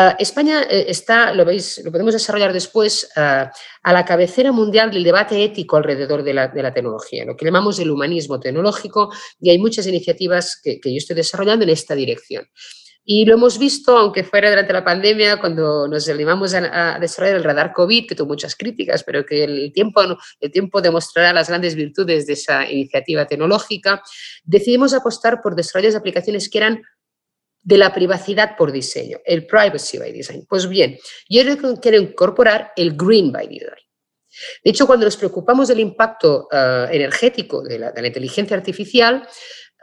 Ah, 0.00 0.14
España 0.16 0.62
eh, 0.62 0.84
está, 0.86 1.34
lo 1.34 1.44
veis, 1.44 1.82
lo 1.84 1.90
podemos 1.90 2.14
desarrollar 2.14 2.52
después, 2.52 3.10
ah, 3.16 3.50
a 3.82 3.92
la 3.92 4.04
cabecera 4.04 4.52
mundial 4.52 4.92
del 4.92 5.02
debate 5.02 5.42
ético 5.42 5.76
alrededor 5.76 6.22
de 6.22 6.34
la, 6.34 6.72
tecnología, 6.72 7.24
lo 7.24 7.36
que 7.36 7.44
llamamos 7.44 7.80
el 7.80 7.90
humanismo 7.90 8.38
tecnológico, 8.38 9.12
y 9.40 9.50
hay 9.50 9.58
muchas 9.58 9.88
iniciativas 9.88 10.60
que, 10.62 10.78
yo 10.84 10.98
estoy 10.98 11.16
desarrollando 11.16 11.64
en 11.64 11.70
esta 11.70 11.96
dirección. 11.96 12.46
Y 13.04 13.24
lo 13.24 13.34
hemos 13.34 13.58
visto, 13.58 13.96
aunque 13.96 14.22
fuera 14.22 14.50
durante 14.50 14.72
la 14.72 14.84
pandemia, 14.84 15.40
cuando 15.40 15.88
nos 15.88 16.08
animamos 16.08 16.54
a, 16.54 16.96
desarrollar 17.00 17.38
el 17.38 17.44
radar 17.44 17.72
COVID, 17.72 18.06
que 18.06 18.14
tuvo 18.14 18.28
muchas 18.28 18.54
críticas, 18.54 19.02
pero 19.02 19.26
que 19.26 19.42
el 19.42 19.72
tiempo, 19.72 20.00
el 20.38 20.52
tiempo 20.52 20.80
demostrará 20.80 21.32
las 21.32 21.48
grandes 21.48 21.74
virtudes 21.74 22.24
de 22.28 22.34
esa 22.34 22.70
iniciativa 22.70 23.26
tecnológica, 23.26 24.00
decidimos 24.44 24.94
apostar 24.94 25.40
por 25.42 25.56
desarrollos 25.56 25.94
de 25.94 25.98
aplicaciones 25.98 26.48
que 26.48 26.58
eran 26.58 26.82
de 27.62 27.78
la 27.78 27.92
privacidad 27.92 28.56
por 28.56 28.72
diseño, 28.72 29.18
el 29.24 29.46
privacy 29.46 29.98
by 29.98 30.12
design. 30.12 30.46
Pues 30.48 30.68
bien, 30.68 30.98
yo 31.28 31.42
quiero 31.80 31.98
incorporar 31.98 32.72
el 32.76 32.96
green 32.96 33.32
by 33.32 33.46
design. 33.48 33.88
De 34.64 34.70
hecho, 34.70 34.86
cuando 34.86 35.04
nos 35.04 35.16
preocupamos 35.16 35.68
del 35.68 35.80
impacto 35.80 36.48
eh, 36.50 36.86
energético 36.92 37.62
de 37.62 37.78
la, 37.78 38.06
inteligencia 38.06 38.56
artificial, 38.56 39.26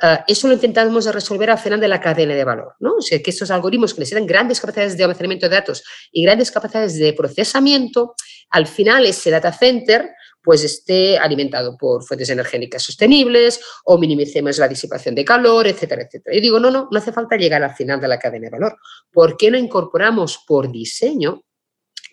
eh, 0.02 0.18
eso 0.28 0.48
lo 0.48 0.54
intentamos 0.54 1.06
resolver 1.14 1.50
al 1.50 1.58
final 1.58 1.80
de 1.80 1.88
la 1.88 2.00
cadena 2.00 2.34
de 2.34 2.44
valor. 2.44 2.76
¿no? 2.80 2.96
O 2.96 3.02
sea, 3.02 3.22
que 3.22 3.32
estos 3.32 3.52
algoritmos 3.52 3.94
que 3.94 4.02
necesitan 4.02 4.26
grandes 4.26 4.60
capacidades 4.60 4.98
de 4.98 5.04
almacenamiento 5.04 5.50
de 5.50 5.56
datos 5.56 5.84
y 6.12 6.24
grandes 6.24 6.52
capacidades 6.52 6.98
de 6.98 7.14
procesamiento, 7.14 8.16
al 8.50 8.68
final 8.68 9.06
ese 9.06 9.32
data 9.32 9.52
center 9.52 10.12
pues 10.46 10.64
esté 10.64 11.18
alimentado 11.18 11.76
por 11.78 12.04
fuentes 12.04 12.30
energéticas 12.30 12.84
sostenibles 12.84 13.60
o 13.84 13.98
minimicemos 13.98 14.58
la 14.60 14.68
disipación 14.68 15.16
de 15.16 15.26
calor, 15.26 15.68
etcétera, 15.68 16.04
etcétera. 16.04 16.38
Y 16.38 16.40
digo, 16.40 16.60
no, 16.60 16.72
no, 16.72 16.88
no 16.90 16.98
hace 16.98 17.12
falta 17.12 17.36
llegar 17.36 17.64
al 17.64 17.76
final 17.76 18.00
de 18.00 18.08
la 18.08 18.20
cadena 18.20 18.46
de 18.46 18.52
valor. 18.52 18.78
¿Por 19.12 19.36
qué 19.36 19.52
no 19.52 19.58
incorporamos 19.58 20.40
por 20.48 20.72
diseño 20.72 21.44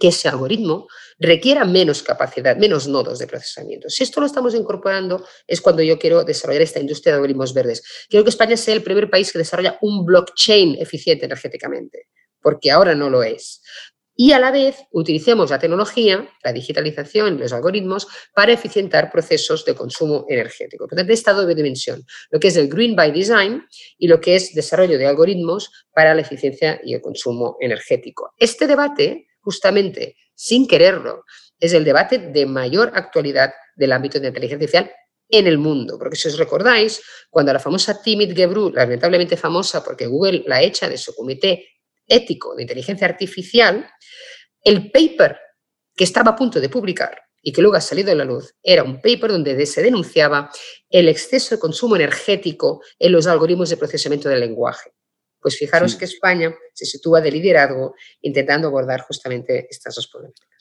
que 0.03 0.09
ese 0.09 0.29
algoritmo 0.29 0.89
requiera 1.17 1.65
menos 1.65 2.03
capacidad, 2.03 2.57
menos 2.57 2.89
nodos 2.89 3.21
de 3.21 3.29
procesamiento. 3.29 3.89
Si 3.89 4.03
esto 4.03 4.21
lo 4.21 4.27
estamos 4.27 4.53
incorporando, 4.53 5.25
es 5.47 5.61
cuando 5.61 5.81
yo 5.81 5.97
quiero 5.97 6.25
desarrollar 6.25 6.63
esta 6.63 6.81
industria 6.81 7.13
de 7.13 7.17
algoritmos 7.19 7.55
verdes. 7.55 7.85
Quiero 8.09 8.25
que 8.25 8.31
España 8.31 8.57
sea 8.57 8.75
el 8.75 8.83
primer 8.83 9.09
país 9.09 9.31
que 9.31 9.39
desarrolla 9.39 9.79
un 9.81 10.05
blockchain 10.05 10.77
eficiente 10.81 11.27
energéticamente, 11.27 12.09
porque 12.41 12.73
ahora 12.73 12.97
no 12.97 13.11
lo 13.11 13.23
es. 13.23 13.63
Y 14.25 14.31
a 14.31 14.39
la 14.39 14.53
vez 14.53 14.77
utilicemos 14.93 15.51
la 15.51 15.59
tecnología, 15.59 16.29
la 16.45 16.53
digitalización, 16.53 17.41
los 17.41 17.53
algoritmos 17.53 18.07
para 18.33 18.53
eficientar 18.53 19.11
procesos 19.11 19.65
de 19.65 19.75
consumo 19.75 20.27
energético. 20.29 20.87
Por 20.87 20.97
tanto, 20.97 21.13
esta 21.13 21.33
doble 21.33 21.57
dimensión, 21.57 22.07
lo 22.31 22.39
que 22.39 22.47
es 22.47 22.57
el 22.57 22.69
Green 22.69 22.95
by 22.95 23.11
Design 23.11 23.67
y 23.99 24.07
lo 24.07 24.21
que 24.21 24.37
es 24.37 24.55
desarrollo 24.55 24.97
de 24.97 25.09
algoritmos 25.09 25.73
para 25.93 26.15
la 26.15 26.21
eficiencia 26.21 26.81
y 26.85 26.95
el 26.95 27.01
consumo 27.01 27.57
energético. 27.59 28.33
Este 28.39 28.69
debate 28.69 29.27
justamente, 29.41 30.15
sin 30.37 30.69
quererlo, 30.69 31.25
es 31.59 31.73
el 31.73 31.83
debate 31.83 32.19
de 32.19 32.47
mayor 32.47 32.93
actualidad 32.95 33.53
del 33.75 33.91
ámbito 33.91 34.21
de 34.21 34.29
inteligencia 34.29 34.55
artificial 34.55 34.93
en 35.31 35.49
el 35.49 35.59
mundo. 35.59 35.99
Porque 35.99 36.15
si 36.15 36.29
os 36.29 36.39
recordáis, 36.39 37.03
cuando 37.29 37.53
la 37.53 37.59
famosa 37.59 38.01
Timid 38.01 38.37
Gebru, 38.37 38.71
lamentablemente 38.71 39.37
famosa 39.37 39.83
porque 39.83 40.07
Google 40.07 40.45
la 40.47 40.63
echa 40.63 40.89
de 40.89 40.97
su 40.97 41.13
comité 41.13 41.67
ético 42.13 42.55
de 42.55 42.63
inteligencia 42.63 43.07
artificial, 43.07 43.89
el 44.63 44.91
paper 44.91 45.39
que 45.95 46.05
estaba 46.05 46.33
a 46.33 46.37
punto 46.37 46.61
de 46.61 46.69
publicar 46.69 47.21
y 47.43 47.53
que 47.53 47.61
luego 47.61 47.77
ha 47.77 47.81
salido 47.81 48.13
a 48.13 48.15
la 48.15 48.25
luz, 48.25 48.55
era 48.63 48.85
un 48.85 49.01
paper 49.01 49.33
donde 49.33 49.67
se 49.67 49.83
denunciaba 49.83 50.51
el 50.89 51.09
exceso 51.09 51.57
de 51.57 51.61
consumo 51.61 51.97
energético 51.97 52.83
en 52.99 53.13
los 53.13 53.27
algoritmos 53.27 53.71
de 53.71 53.77
procesamiento 53.77 54.29
del 54.29 54.41
lenguaje. 54.41 54.93
Pues 55.41 55.57
fijaros 55.59 55.97
que 55.97 56.05
España 56.05 56.55
se 56.73 56.87
sitúa 56.87 57.21
de 57.21 57.33
liderazgo 57.33 57.97
intentando 58.21 58.69
abordar 58.69 59.01
justamente 59.01 59.67
estas 59.69 59.97
dos 59.97 60.07
problemáticas. 60.07 60.52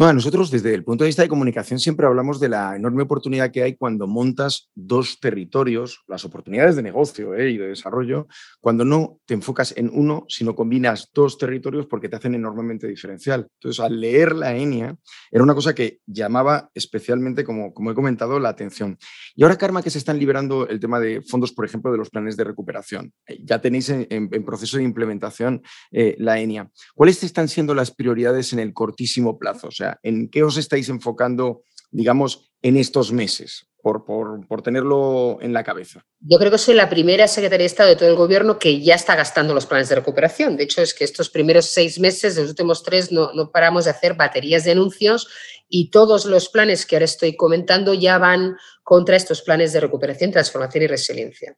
Bueno, 0.00 0.14
nosotros 0.14 0.50
desde 0.50 0.72
el 0.72 0.82
punto 0.82 1.04
de 1.04 1.08
vista 1.08 1.20
de 1.20 1.28
comunicación 1.28 1.78
siempre 1.78 2.06
hablamos 2.06 2.40
de 2.40 2.48
la 2.48 2.74
enorme 2.74 3.02
oportunidad 3.02 3.50
que 3.50 3.62
hay 3.62 3.76
cuando 3.76 4.06
montas 4.06 4.70
dos 4.74 5.20
territorios, 5.20 6.04
las 6.08 6.24
oportunidades 6.24 6.74
de 6.74 6.82
negocio 6.82 7.34
¿eh? 7.34 7.50
y 7.50 7.58
de 7.58 7.66
desarrollo, 7.68 8.26
cuando 8.62 8.86
no 8.86 9.18
te 9.26 9.34
enfocas 9.34 9.74
en 9.76 9.90
uno, 9.92 10.24
sino 10.26 10.54
combinas 10.54 11.10
dos 11.12 11.36
territorios 11.36 11.84
porque 11.84 12.08
te 12.08 12.16
hacen 12.16 12.34
enormemente 12.34 12.86
diferencial. 12.86 13.46
Entonces, 13.58 13.78
al 13.78 14.00
leer 14.00 14.34
la 14.34 14.56
ENIA, 14.56 14.96
era 15.30 15.44
una 15.44 15.54
cosa 15.54 15.74
que 15.74 15.98
llamaba 16.06 16.70
especialmente, 16.72 17.44
como, 17.44 17.74
como 17.74 17.90
he 17.90 17.94
comentado, 17.94 18.40
la 18.40 18.48
atención. 18.48 18.96
Y 19.36 19.42
ahora, 19.42 19.58
Karma, 19.58 19.82
que 19.82 19.90
se 19.90 19.98
están 19.98 20.18
liberando 20.18 20.66
el 20.66 20.80
tema 20.80 20.98
de 20.98 21.20
fondos, 21.20 21.52
por 21.52 21.66
ejemplo, 21.66 21.92
de 21.92 21.98
los 21.98 22.08
planes 22.08 22.38
de 22.38 22.44
recuperación. 22.44 23.12
Eh, 23.26 23.38
ya 23.44 23.60
tenéis 23.60 23.90
en, 23.90 24.30
proceso 24.46 24.78
de 24.78 24.82
implementación 24.84 25.60
eh, 25.92 26.16
la 26.18 26.40
ENIA. 26.40 26.70
¿Cuáles 26.94 27.22
están 27.22 27.48
siendo 27.48 27.74
las 27.74 27.90
prioridades 27.90 28.54
en 28.54 28.60
el 28.60 28.72
cortísimo 28.72 29.38
plazo? 29.38 29.68
O 29.68 29.70
sea, 29.70 29.89
¿en 30.02 30.28
qué 30.28 30.42
os 30.42 30.56
estáis 30.56 30.88
enfocando, 30.88 31.62
digamos, 31.90 32.52
en 32.62 32.76
estos 32.76 33.12
meses? 33.12 33.66
Por, 33.82 34.04
por, 34.04 34.60
tenerlo 34.60 35.38
en 35.40 35.54
la 35.54 35.64
cabeza. 35.64 36.04
Yo 36.20 36.38
creo 36.38 36.50
que 36.50 36.58
soy 36.58 36.74
la 36.74 36.90
primera 36.90 37.26
secretaria 37.26 37.62
de 37.62 37.66
Estado 37.66 37.88
de 37.88 37.96
todo 37.96 38.10
el 38.10 38.14
gobierno 38.14 38.58
que 38.58 38.82
ya 38.82 38.94
está 38.94 39.16
gastando 39.16 39.54
los 39.54 39.64
planes 39.64 39.88
de 39.88 39.94
recuperación. 39.94 40.58
De 40.58 40.64
hecho, 40.64 40.82
es 40.82 40.92
que 40.92 41.02
estos 41.02 41.30
primeros 41.30 41.64
seis 41.64 41.98
meses, 41.98 42.36
los 42.36 42.50
últimos 42.50 42.82
tres, 42.82 43.10
no, 43.10 43.32
no 43.32 43.50
paramos 43.50 43.86
de 43.86 43.92
hacer 43.92 44.16
baterías 44.16 44.64
de 44.64 44.72
anuncios 44.72 45.28
y 45.66 45.90
todos 45.90 46.26
los 46.26 46.50
planes 46.50 46.84
que 46.84 46.96
ahora 46.96 47.06
estoy 47.06 47.36
comentando 47.36 47.94
ya 47.94 48.18
van 48.18 48.58
contra 48.82 49.16
estos 49.16 49.40
planes 49.40 49.72
de 49.72 49.80
recuperación, 49.80 50.30
transformación 50.30 50.84
y 50.84 50.86
resiliencia. 50.86 51.56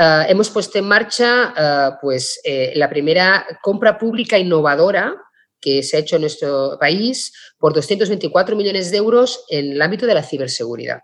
Ah, 0.00 0.26
hemos 0.28 0.48
puesto 0.48 0.78
en 0.78 0.84
marcha 0.84 1.52
uh, 1.58 1.98
pues, 2.00 2.40
eh, 2.44 2.72
la 2.76 2.88
primera 2.88 3.44
compra 3.60 3.98
pública 3.98 4.38
innovadora 4.38 5.12
que 5.60 5.82
se 5.82 5.96
ha 5.96 6.00
hecho 6.00 6.16
en 6.16 6.22
nuestro 6.22 6.76
país 6.78 7.32
por 7.58 7.74
224 7.74 8.56
millones 8.56 8.90
de 8.90 8.98
euros 8.98 9.44
en 9.48 9.72
el 9.72 9.82
ámbito 9.82 10.06
de 10.06 10.14
la 10.14 10.22
ciberseguridad. 10.22 11.00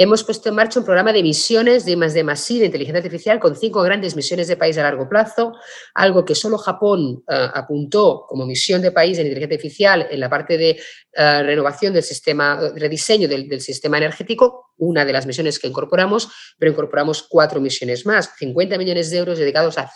Hemos 0.00 0.22
puesto 0.22 0.48
en 0.48 0.54
marcha 0.54 0.78
un 0.78 0.86
programa 0.86 1.12
de 1.12 1.24
misiones 1.24 1.84
de 1.84 1.96
más 1.96 2.14
de 2.14 2.22
más 2.22 2.46
de 2.46 2.66
inteligencia 2.66 2.98
artificial 2.98 3.40
con 3.40 3.56
cinco 3.56 3.82
grandes 3.82 4.14
misiones 4.14 4.46
de 4.46 4.56
país 4.56 4.78
a 4.78 4.84
largo 4.84 5.08
plazo, 5.08 5.54
algo 5.92 6.24
que 6.24 6.36
solo 6.36 6.56
Japón 6.56 7.24
eh, 7.28 7.48
apuntó 7.52 8.24
como 8.28 8.46
misión 8.46 8.80
de 8.80 8.92
país 8.92 9.18
en 9.18 9.26
inteligencia 9.26 9.56
artificial 9.56 10.06
en 10.08 10.20
la 10.20 10.30
parte 10.30 10.56
de 10.56 10.70
eh, 10.70 11.42
renovación 11.42 11.92
del 11.94 12.04
sistema, 12.04 12.60
rediseño 12.76 13.26
del, 13.26 13.60
sistema 13.60 13.98
energético, 13.98 14.72
una 14.76 15.04
de 15.04 15.12
las 15.12 15.26
misiones 15.26 15.58
que 15.58 15.66
incorporamos, 15.66 16.28
pero 16.60 16.70
incorporamos 16.70 17.24
cuatro 17.28 17.60
misiones 17.60 18.06
más, 18.06 18.30
50 18.38 18.78
millones 18.78 19.10
de 19.10 19.18
euros 19.18 19.36
dedicados 19.36 19.78
a, 19.78 19.90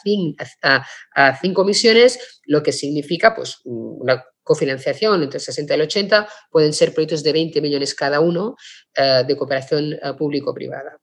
a 1.14 1.36
cinco 1.40 1.64
misiones, 1.64 2.40
lo 2.46 2.60
que 2.60 2.72
significa 2.72 3.36
pues, 3.36 3.60
una 3.62 4.24
cofinanciación 4.42 5.22
entre 5.22 5.38
el 5.38 5.44
60 5.44 5.72
y 5.72 5.76
el 5.76 5.82
80, 5.82 6.28
pueden 6.50 6.72
ser 6.72 6.92
proyectos 6.92 7.22
de 7.22 7.32
20 7.32 7.60
millones 7.60 7.94
cada 7.94 8.20
uno 8.20 8.56
eh, 8.94 9.24
de 9.26 9.36
cooperación 9.36 9.92
eh, 9.92 9.98
público-privada. 10.18 10.98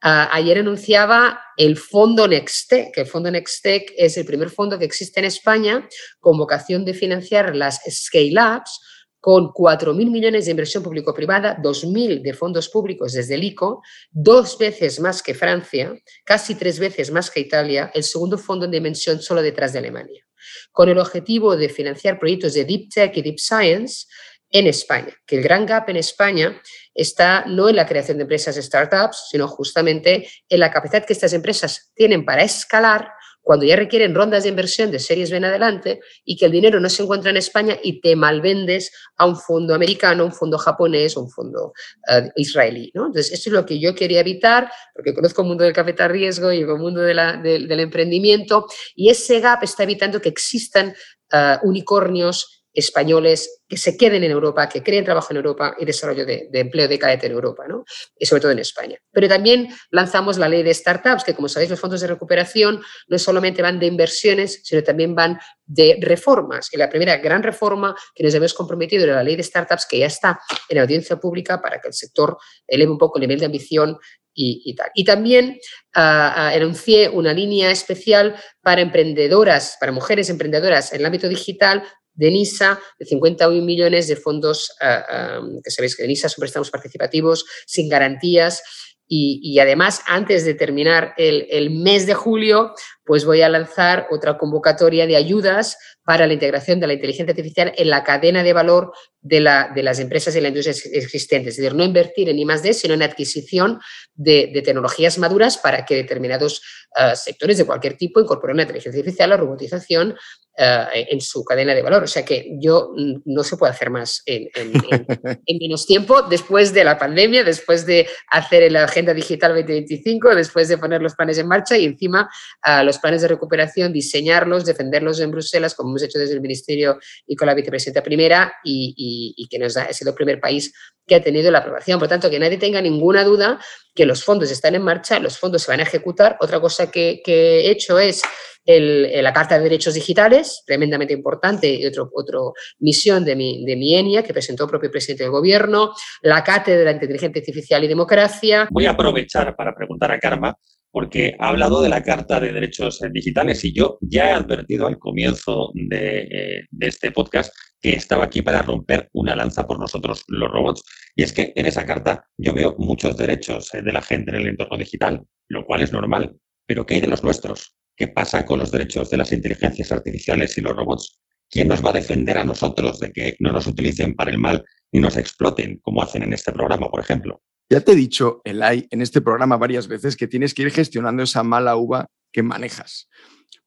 Ah, 0.00 0.28
ayer 0.32 0.58
anunciaba 0.58 1.40
el 1.56 1.76
fondo 1.76 2.28
Nextec, 2.28 2.96
el 2.96 3.06
fondo 3.06 3.30
Nextec 3.30 3.92
es 3.96 4.16
el 4.16 4.24
primer 4.24 4.50
fondo 4.50 4.78
que 4.78 4.84
existe 4.84 5.20
en 5.20 5.26
España 5.26 5.88
con 6.20 6.38
vocación 6.38 6.84
de 6.84 6.94
financiar 6.94 7.56
las 7.56 7.80
scale-ups 7.88 8.80
con 9.20 9.48
4.000 9.48 10.10
millones 10.10 10.44
de 10.44 10.52
inversión 10.52 10.84
público-privada, 10.84 11.58
2.000 11.60 12.22
de 12.22 12.32
fondos 12.32 12.68
públicos 12.68 13.12
desde 13.12 13.34
el 13.34 13.42
ICO, 13.42 13.82
dos 14.10 14.56
veces 14.56 15.00
más 15.00 15.22
que 15.24 15.34
Francia, 15.34 15.92
casi 16.24 16.54
tres 16.54 16.78
veces 16.78 17.10
más 17.10 17.28
que 17.28 17.40
Italia, 17.40 17.90
el 17.94 18.04
segundo 18.04 18.38
fondo 18.38 18.66
en 18.66 18.70
dimensión 18.70 19.20
solo 19.20 19.42
detrás 19.42 19.72
de 19.72 19.80
Alemania 19.80 20.27
con 20.72 20.88
el 20.88 20.98
objetivo 20.98 21.56
de 21.56 21.68
financiar 21.68 22.18
proyectos 22.18 22.54
de 22.54 22.64
Deep 22.64 22.88
Tech 22.90 23.16
y 23.16 23.22
Deep 23.22 23.38
Science 23.38 24.06
en 24.50 24.66
España, 24.66 25.14
que 25.26 25.36
el 25.36 25.42
gran 25.42 25.66
gap 25.66 25.88
en 25.90 25.96
España 25.96 26.60
está 26.94 27.44
no 27.46 27.68
en 27.68 27.76
la 27.76 27.86
creación 27.86 28.16
de 28.16 28.22
empresas 28.22 28.56
startups, 28.56 29.28
sino 29.30 29.46
justamente 29.46 30.28
en 30.48 30.60
la 30.60 30.70
capacidad 30.70 31.04
que 31.04 31.12
estas 31.12 31.32
empresas 31.32 31.92
tienen 31.94 32.24
para 32.24 32.42
escalar 32.42 33.10
cuando 33.48 33.64
ya 33.64 33.76
requieren 33.76 34.14
rondas 34.14 34.42
de 34.42 34.50
inversión 34.50 34.90
de 34.90 34.98
series 34.98 35.30
ven 35.30 35.46
adelante 35.46 36.00
y 36.22 36.36
que 36.36 36.44
el 36.44 36.52
dinero 36.52 36.80
no 36.80 36.90
se 36.90 37.02
encuentra 37.02 37.30
en 37.30 37.38
España 37.38 37.78
y 37.82 37.98
te 38.02 38.14
malvendes 38.14 38.92
a 39.16 39.24
un 39.24 39.36
fondo 39.36 39.74
americano, 39.74 40.26
un 40.26 40.34
fondo 40.34 40.58
japonés 40.58 41.16
o 41.16 41.22
un 41.22 41.30
fondo 41.30 41.72
eh, 42.10 42.28
israelí. 42.36 42.90
¿no? 42.92 43.06
Entonces, 43.06 43.32
esto 43.32 43.48
es 43.48 43.54
lo 43.54 43.64
que 43.64 43.80
yo 43.80 43.94
quería 43.94 44.20
evitar, 44.20 44.70
porque 44.94 45.14
conozco 45.14 45.40
el 45.40 45.48
mundo 45.48 45.64
del 45.64 45.72
capital 45.72 46.10
riesgo 46.10 46.52
y 46.52 46.58
el 46.58 46.66
mundo 46.76 47.00
del 47.00 47.80
emprendimiento, 47.80 48.66
y 48.94 49.08
ese 49.08 49.40
gap 49.40 49.62
está 49.62 49.84
evitando 49.84 50.20
que 50.20 50.28
existan 50.28 50.94
eh, 51.32 51.56
unicornios 51.62 52.57
españoles 52.78 53.62
que 53.68 53.76
se 53.76 53.96
queden 53.96 54.22
en 54.22 54.30
Europa, 54.30 54.68
que 54.68 54.82
creen 54.82 55.04
trabajo 55.04 55.28
en 55.30 55.38
Europa 55.38 55.74
y 55.78 55.84
desarrollo 55.84 56.24
de, 56.24 56.48
empleo 56.52 56.86
de 56.86 56.98
calidad 56.98 57.24
en 57.24 57.32
Europa, 57.32 57.64
¿no? 57.68 57.84
y 58.16 58.24
sobre 58.24 58.40
todo 58.40 58.52
en 58.52 58.60
España. 58.60 58.98
Pero 59.10 59.28
también 59.28 59.68
lanzamos 59.90 60.38
la 60.38 60.48
ley 60.48 60.62
de 60.62 60.72
startups, 60.72 61.24
que 61.24 61.34
como 61.34 61.48
sabéis 61.48 61.70
los 61.70 61.80
fondos 61.80 62.00
de 62.00 62.06
recuperación 62.06 62.80
no 63.08 63.18
solamente 63.18 63.62
van 63.62 63.78
de 63.80 63.86
inversiones, 63.86 64.60
sino 64.62 64.82
también 64.82 65.14
van 65.14 65.38
de 65.66 65.98
reformas. 66.00 66.68
Y 66.72 66.76
la 66.76 66.88
primera 66.88 67.16
gran 67.16 67.42
reforma 67.42 67.94
que 68.14 68.22
nos 68.22 68.32
hemos 68.34 68.54
comprometido 68.54 69.04
era 69.04 69.16
la 69.16 69.24
ley 69.24 69.34
de 69.34 69.42
startups, 69.42 69.86
que 69.86 69.98
ya 69.98 70.06
está 70.06 70.40
en 70.68 70.78
audiencia 70.78 71.16
pública 71.16 71.60
para 71.60 71.80
que 71.80 71.88
el 71.88 71.94
sector 71.94 72.38
eleve 72.66 72.92
un 72.92 72.98
poco 72.98 73.18
el 73.18 73.22
nivel 73.22 73.40
de 73.40 73.46
ambición 73.46 73.98
y, 74.40 74.74
tal. 74.74 74.90
Y 74.94 75.04
también 75.04 75.58
uh, 75.96 76.50
enuncié 76.52 77.08
una 77.08 77.32
línea 77.32 77.70
especial 77.70 78.36
para 78.62 78.80
emprendedoras, 78.80 79.76
para 79.80 79.92
mujeres 79.92 80.30
emprendedoras 80.30 80.92
en 80.92 81.00
el 81.00 81.06
ámbito 81.06 81.28
digital, 81.28 81.82
de 82.18 82.30
NISA 82.30 82.80
de 82.98 83.06
51 83.06 83.64
millones 83.64 84.08
de 84.08 84.16
fondos, 84.16 84.72
ah, 84.80 85.04
ah, 85.08 85.40
que 85.62 85.70
sabéis 85.70 85.96
que 85.96 86.02
de 86.02 86.08
NISA 86.08 86.28
son 86.28 86.42
préstamos 86.42 86.70
participativos 86.70 87.46
sin 87.66 87.88
garantías. 87.88 88.62
Y, 89.10 89.58
además, 89.58 90.02
antes 90.06 90.44
de 90.44 90.52
terminar 90.52 91.14
el, 91.16 91.70
mes 91.70 92.06
de 92.06 92.12
julio, 92.12 92.74
pues 93.08 93.24
voy 93.24 93.40
a 93.40 93.48
lanzar 93.48 94.06
otra 94.10 94.36
convocatoria 94.36 95.06
de 95.06 95.16
ayudas 95.16 95.78
para 96.04 96.26
la 96.26 96.34
integración 96.34 96.78
de 96.78 96.86
la 96.86 96.92
inteligencia 96.92 97.32
artificial 97.32 97.72
en 97.76 97.88
la 97.88 98.04
cadena 98.04 98.42
de 98.42 98.52
valor 98.52 98.92
de, 99.20 99.40
la, 99.40 99.70
de 99.74 99.82
las 99.82 99.98
empresas 99.98 100.34
y 100.36 100.40
la 100.40 100.48
industria 100.48 100.74
existentes. 100.92 101.54
Es 101.54 101.56
decir, 101.56 101.74
no 101.74 101.84
invertir 101.84 102.28
en 102.28 102.38
I+.D., 102.38 102.72
sino 102.72 102.94
en 102.94 103.02
adquisición 103.02 103.80
de, 104.14 104.50
tecnologías 104.64 105.18
maduras 105.18 105.58
para 105.58 105.84
que 105.84 105.96
determinados 105.96 106.62
ah, 106.96 107.14
sectores 107.14 107.58
de 107.58 107.64
cualquier 107.64 107.96
tipo 107.96 108.20
incorporen 108.20 108.56
la 108.56 108.62
inteligencia 108.62 109.00
artificial, 109.00 109.30
la 109.30 109.36
robotización 109.36 110.16
ah, 110.58 110.88
en 110.92 111.20
su 111.20 111.44
cadena 111.44 111.74
de 111.74 111.82
valor. 111.82 112.04
O 112.04 112.06
sea 112.06 112.24
que 112.24 112.56
yo 112.58 112.92
mm, 112.96 113.22
no 113.26 113.44
se 113.44 113.56
puede 113.56 113.72
hacer 113.72 113.90
más 113.90 114.22
en, 114.24 114.48
menos 115.60 115.86
tiempo 115.86 116.22
después 116.22 116.72
de 116.72 116.84
la 116.84 116.98
pandemia, 116.98 117.44
después 117.44 117.86
de 117.86 118.06
hacer 118.28 118.70
la 118.72 118.84
Agenda 118.84 119.12
Digital 119.12 119.52
2025, 119.54 120.34
después 120.34 120.68
de 120.68 120.78
poner 120.78 121.02
los 121.02 121.14
planes 121.14 121.38
en 121.38 121.48
marcha 121.48 121.76
y 121.76 121.84
encima 121.84 122.30
uh, 122.66 122.82
los 122.84 122.97
planes 122.98 123.22
de 123.22 123.28
recuperación, 123.28 123.92
diseñarlos, 123.92 124.64
defenderlos 124.64 125.20
en 125.20 125.30
Bruselas, 125.30 125.74
como 125.74 125.90
hemos 125.90 126.02
hecho 126.02 126.18
desde 126.18 126.34
el 126.34 126.40
Ministerio 126.40 126.98
y 127.26 127.36
con 127.36 127.46
la 127.46 127.54
vicepresidenta 127.54 128.02
primera 128.02 128.54
y, 128.64 129.46
que 129.50 129.58
nos 129.58 129.76
ha, 129.76 129.92
sido 129.92 130.10
el 130.10 130.16
primer 130.16 130.40
país 130.40 130.72
que 131.06 131.14
ha 131.14 131.22
tenido 131.22 131.50
la 131.50 131.58
aprobación. 131.58 131.98
Por 131.98 132.08
tanto, 132.08 132.30
que 132.30 132.38
nadie 132.38 132.58
tenga 132.58 132.80
ninguna 132.80 133.24
duda 133.24 133.58
que 133.94 134.06
los 134.06 134.22
fondos 134.22 134.50
están 134.50 134.74
en 134.74 134.82
marcha, 134.82 135.18
los 135.18 135.38
fondos 135.38 135.62
se 135.62 135.70
van 135.70 135.80
a 135.80 135.84
ejecutar. 135.84 136.36
Otra 136.40 136.60
cosa 136.60 136.90
que, 136.90 137.22
he 137.26 137.70
hecho 137.70 137.98
es 137.98 138.22
la 138.66 139.32
Carta 139.32 139.56
de 139.56 139.64
Derechos 139.64 139.94
Digitales, 139.94 140.62
tremendamente 140.66 141.14
importante, 141.14 141.68
y 141.68 141.86
otra 141.86 142.04
otro 142.12 142.52
misión 142.78 143.24
de 143.24 143.34
mi, 143.34 143.64
de 143.64 143.76
mi 143.76 143.94
ENIA, 143.94 144.22
que 144.22 144.34
presentó 144.34 144.64
el 144.64 144.70
propio 144.70 144.90
presidente 144.90 145.24
del 145.24 145.32
Gobierno, 145.32 145.94
la 146.20 146.44
Cátedra 146.44 146.90
de 146.90 146.92
Inteligencia 146.92 147.40
Artificial 147.40 147.82
y 147.82 147.88
Democracia. 147.88 148.68
Voy 148.70 148.84
a 148.84 148.90
aprovechar 148.90 149.56
para 149.56 149.74
preguntar 149.74 150.12
a 150.12 150.18
Karma 150.18 150.54
porque 150.90 151.36
ha 151.38 151.48
hablado 151.48 151.82
de 151.82 151.88
la 151.88 152.02
Carta 152.02 152.40
de 152.40 152.52
Derechos 152.52 153.00
Digitales 153.12 153.64
y 153.64 153.72
yo 153.72 153.98
ya 154.00 154.30
he 154.30 154.32
advertido 154.32 154.86
al 154.86 154.98
comienzo 154.98 155.70
de, 155.74 156.66
de, 156.70 156.86
este 156.86 157.12
podcast 157.12 157.54
que 157.80 157.90
estaba 157.90 158.24
aquí 158.24 158.42
para 158.42 158.62
romper 158.62 159.08
una 159.12 159.36
lanza 159.36 159.66
por 159.66 159.78
nosotros 159.78 160.24
los 160.28 160.50
robots. 160.50 160.82
Y 161.14 161.22
es 161.22 161.32
que 161.32 161.52
en 161.54 161.66
esa 161.66 161.86
carta 161.86 162.24
yo 162.36 162.52
veo 162.54 162.74
muchos 162.78 163.16
derechos 163.16 163.70
de 163.72 163.92
la 163.92 164.02
gente 164.02 164.30
en 164.30 164.36
el 164.36 164.46
entorno 164.48 164.76
digital, 164.76 165.22
lo 165.48 165.64
cual 165.64 165.82
es 165.82 165.92
normal. 165.92 166.36
Pero 166.66 166.84
¿qué 166.84 166.94
hay 166.94 167.00
de 167.00 167.08
los 167.08 167.22
nuestros? 167.22 167.76
¿Qué 167.96 168.08
pasa 168.08 168.44
con 168.44 168.60
los 168.60 168.70
derechos 168.70 169.10
de 169.10 169.16
las 169.16 169.32
inteligencias 169.32 169.90
artificiales 169.90 170.56
y 170.56 170.60
los 170.60 170.76
robots? 170.76 171.18
¿Quién 171.50 171.68
nos 171.68 171.84
va 171.84 171.90
a 171.90 171.94
defender 171.94 172.38
a 172.38 172.44
nosotros 172.44 173.00
de 173.00 173.10
que 173.10 173.36
no 173.40 173.52
nos 173.52 173.66
utilicen 173.66 174.14
para 174.14 174.30
el 174.30 174.38
mal 174.38 174.64
y 174.92 175.00
nos 175.00 175.16
exploten, 175.16 175.78
como 175.82 176.02
hacen 176.02 176.22
en 176.22 176.32
este 176.32 176.52
programa, 176.52 176.88
por 176.90 177.00
ejemplo? 177.00 177.42
Ya 177.70 177.80
te 177.80 177.92
he 177.92 177.96
dicho, 177.96 178.40
en 178.44 179.02
este 179.02 179.20
programa 179.20 179.58
varias 179.58 179.88
veces 179.88 180.16
que 180.16 180.26
tienes 180.26 180.54
que 180.54 180.62
ir 180.62 180.70
gestionando 180.70 181.22
esa 181.22 181.42
mala 181.42 181.76
uva 181.76 182.08
que 182.32 182.42
manejas. 182.42 183.08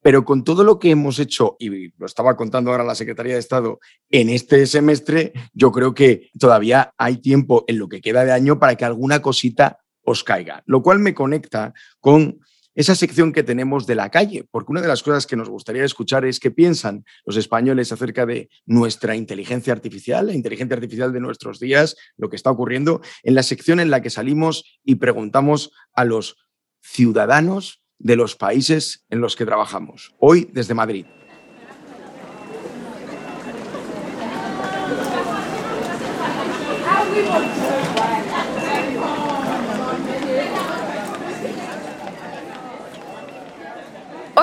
Pero 0.01 0.25
con 0.25 0.43
todo 0.43 0.63
lo 0.63 0.79
que 0.79 0.89
hemos 0.89 1.19
hecho, 1.19 1.55
y 1.59 1.89
lo 1.99 2.07
estaba 2.07 2.35
contando 2.35 2.71
ahora 2.71 2.83
la 2.83 2.95
Secretaría 2.95 3.33
de 3.33 3.39
Estado, 3.39 3.79
en 4.09 4.29
este 4.29 4.65
semestre, 4.65 5.33
yo 5.53 5.71
creo 5.71 5.93
que 5.93 6.31
todavía 6.39 6.93
hay 6.97 7.17
tiempo 7.17 7.63
en 7.67 7.77
lo 7.77 7.87
que 7.87 8.01
queda 8.01 8.25
de 8.25 8.31
año 8.31 8.59
para 8.59 8.75
que 8.75 8.85
alguna 8.85 9.21
cosita 9.21 9.77
os 10.03 10.23
caiga. 10.23 10.63
Lo 10.65 10.81
cual 10.81 10.97
me 10.97 11.13
conecta 11.13 11.73
con 11.99 12.39
esa 12.75 12.95
sección 12.95 13.33
que 13.33 13.43
tenemos 13.43 13.85
de 13.85 13.95
la 13.95 14.09
calle, 14.09 14.45
porque 14.49 14.71
una 14.71 14.81
de 14.81 14.87
las 14.87 15.03
cosas 15.03 15.27
que 15.27 15.35
nos 15.35 15.49
gustaría 15.49 15.83
escuchar 15.83 16.25
es 16.25 16.39
qué 16.39 16.51
piensan 16.51 17.05
los 17.25 17.37
españoles 17.37 17.91
acerca 17.91 18.25
de 18.25 18.49
nuestra 18.65 19.15
inteligencia 19.15 19.73
artificial, 19.73 20.27
la 20.27 20.33
inteligencia 20.33 20.75
artificial 20.75 21.11
de 21.11 21.19
nuestros 21.19 21.59
días, 21.59 21.95
lo 22.17 22.29
que 22.29 22.35
está 22.35 22.51
ocurriendo, 22.51 23.01
en 23.23 23.35
la 23.35 23.43
sección 23.43 23.79
en 23.79 23.89
la 23.89 24.01
que 24.01 24.09
salimos 24.09 24.79
y 24.83 24.95
preguntamos 24.95 25.71
a 25.93 26.05
los 26.05 26.37
ciudadanos 26.81 27.81
de 27.99 28.15
los 28.15 28.35
países 28.35 29.05
en 29.09 29.21
los 29.21 29.35
que 29.35 29.45
trabajamos. 29.45 30.13
Hoy 30.19 30.49
desde 30.51 30.73
Madrid. 30.73 31.05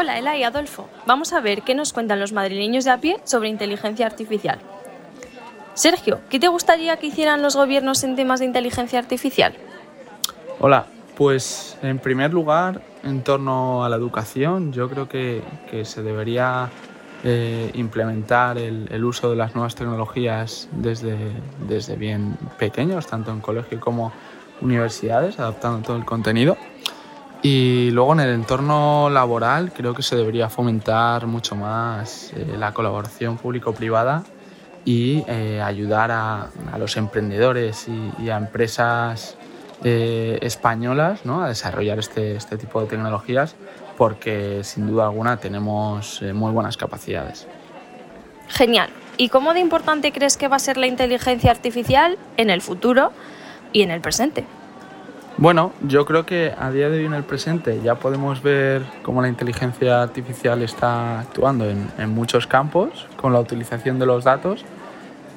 Hola, 0.00 0.16
Ela 0.16 0.36
y 0.36 0.44
Adolfo. 0.44 0.88
Vamos 1.06 1.32
a 1.32 1.40
ver 1.40 1.62
qué 1.62 1.74
nos 1.74 1.92
cuentan 1.92 2.20
los 2.20 2.32
madrileños 2.32 2.84
de 2.84 2.92
a 2.92 2.98
pie 2.98 3.16
sobre 3.24 3.48
inteligencia 3.48 4.06
artificial. 4.06 4.60
Sergio, 5.74 6.20
¿qué 6.30 6.38
te 6.38 6.46
gustaría 6.46 6.96
que 6.98 7.08
hicieran 7.08 7.42
los 7.42 7.56
gobiernos 7.56 8.04
en 8.04 8.14
temas 8.14 8.38
de 8.38 8.46
inteligencia 8.46 9.00
artificial? 9.00 9.56
Hola, 10.60 10.86
pues 11.16 11.76
en 11.82 11.98
primer 11.98 12.32
lugar, 12.32 12.80
en 13.02 13.24
torno 13.24 13.84
a 13.84 13.88
la 13.88 13.96
educación, 13.96 14.72
yo 14.72 14.88
creo 14.88 15.08
que, 15.08 15.42
se 15.82 16.04
debería 16.04 16.70
eh, 17.24 17.72
implementar 17.74 18.56
el, 18.56 19.04
uso 19.04 19.30
de 19.30 19.34
las 19.34 19.56
nuevas 19.56 19.74
tecnologías 19.74 20.68
desde, 20.70 21.16
desde 21.66 21.96
bien 21.96 22.38
pequeños, 22.56 23.08
tanto 23.08 23.32
en 23.32 23.40
colegio 23.40 23.80
como 23.80 24.12
universidades, 24.60 25.40
adaptando 25.40 25.84
todo 25.84 25.96
el 25.96 26.04
contenido. 26.04 26.56
Y 27.42 27.90
luego 27.92 28.14
en 28.14 28.20
el 28.20 28.30
entorno 28.30 29.08
laboral 29.10 29.72
creo 29.72 29.94
que 29.94 30.02
se 30.02 30.16
debería 30.16 30.48
fomentar 30.48 31.26
mucho 31.26 31.54
más 31.54 32.32
eh, 32.34 32.56
la 32.58 32.72
colaboración 32.72 33.36
público-privada 33.36 34.24
y 34.84 35.22
eh, 35.28 35.60
ayudar 35.62 36.10
a, 36.10 36.50
los 36.78 36.96
emprendedores 36.96 37.86
y, 38.18 38.28
a 38.30 38.36
empresas 38.36 39.36
eh, 39.84 40.38
españolas 40.42 41.24
¿no? 41.24 41.42
a 41.42 41.48
desarrollar 41.48 41.98
este, 42.00 42.34
este, 42.34 42.56
tipo 42.56 42.80
de 42.80 42.88
tecnologías 42.88 43.54
porque 43.96 44.64
sin 44.64 44.88
duda 44.88 45.04
alguna 45.04 45.36
tenemos 45.36 46.22
muy 46.32 46.52
buenas 46.52 46.76
capacidades. 46.76 47.46
Genial. 48.48 48.90
¿Y 49.16 49.28
cómo 49.28 49.52
de 49.54 49.60
importante 49.60 50.12
crees 50.12 50.36
que 50.36 50.46
va 50.46 50.56
a 50.56 50.60
ser 50.60 50.76
la 50.76 50.86
inteligencia 50.86 51.50
artificial 51.50 52.16
en 52.36 52.50
el 52.50 52.62
futuro 52.62 53.12
y 53.72 53.82
en 53.82 53.90
el 53.90 54.00
presente? 54.00 54.44
Bueno, 55.38 55.72
yo 55.82 56.04
creo 56.04 56.26
que 56.26 56.52
a 56.58 56.72
día 56.72 56.90
de 56.90 56.98
hoy 56.98 57.04
en 57.04 57.14
el 57.14 57.22
presente 57.22 57.80
ya 57.80 57.94
podemos 57.94 58.42
ver 58.42 58.82
cómo 59.04 59.22
la 59.22 59.28
inteligencia 59.28 60.02
artificial 60.02 60.62
está 60.62 61.20
actuando 61.20 61.64
en, 61.70 62.10
muchos 62.10 62.48
campos 62.48 63.06
con 63.14 63.32
la 63.32 63.38
utilización 63.38 64.00
de 64.00 64.06
los 64.06 64.24
datos 64.24 64.64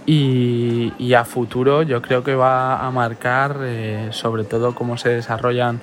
y, 0.07 1.13
a 1.13 1.23
futuro 1.23 1.83
yo 1.83 2.01
creo 2.01 2.23
que 2.23 2.33
va 2.33 2.83
a 2.83 2.89
marcar 2.89 3.57
eh, 3.61 4.07
sobre 4.09 4.43
todo 4.43 4.73
cómo 4.73 4.97
se 4.97 5.09
desarrollan 5.09 5.79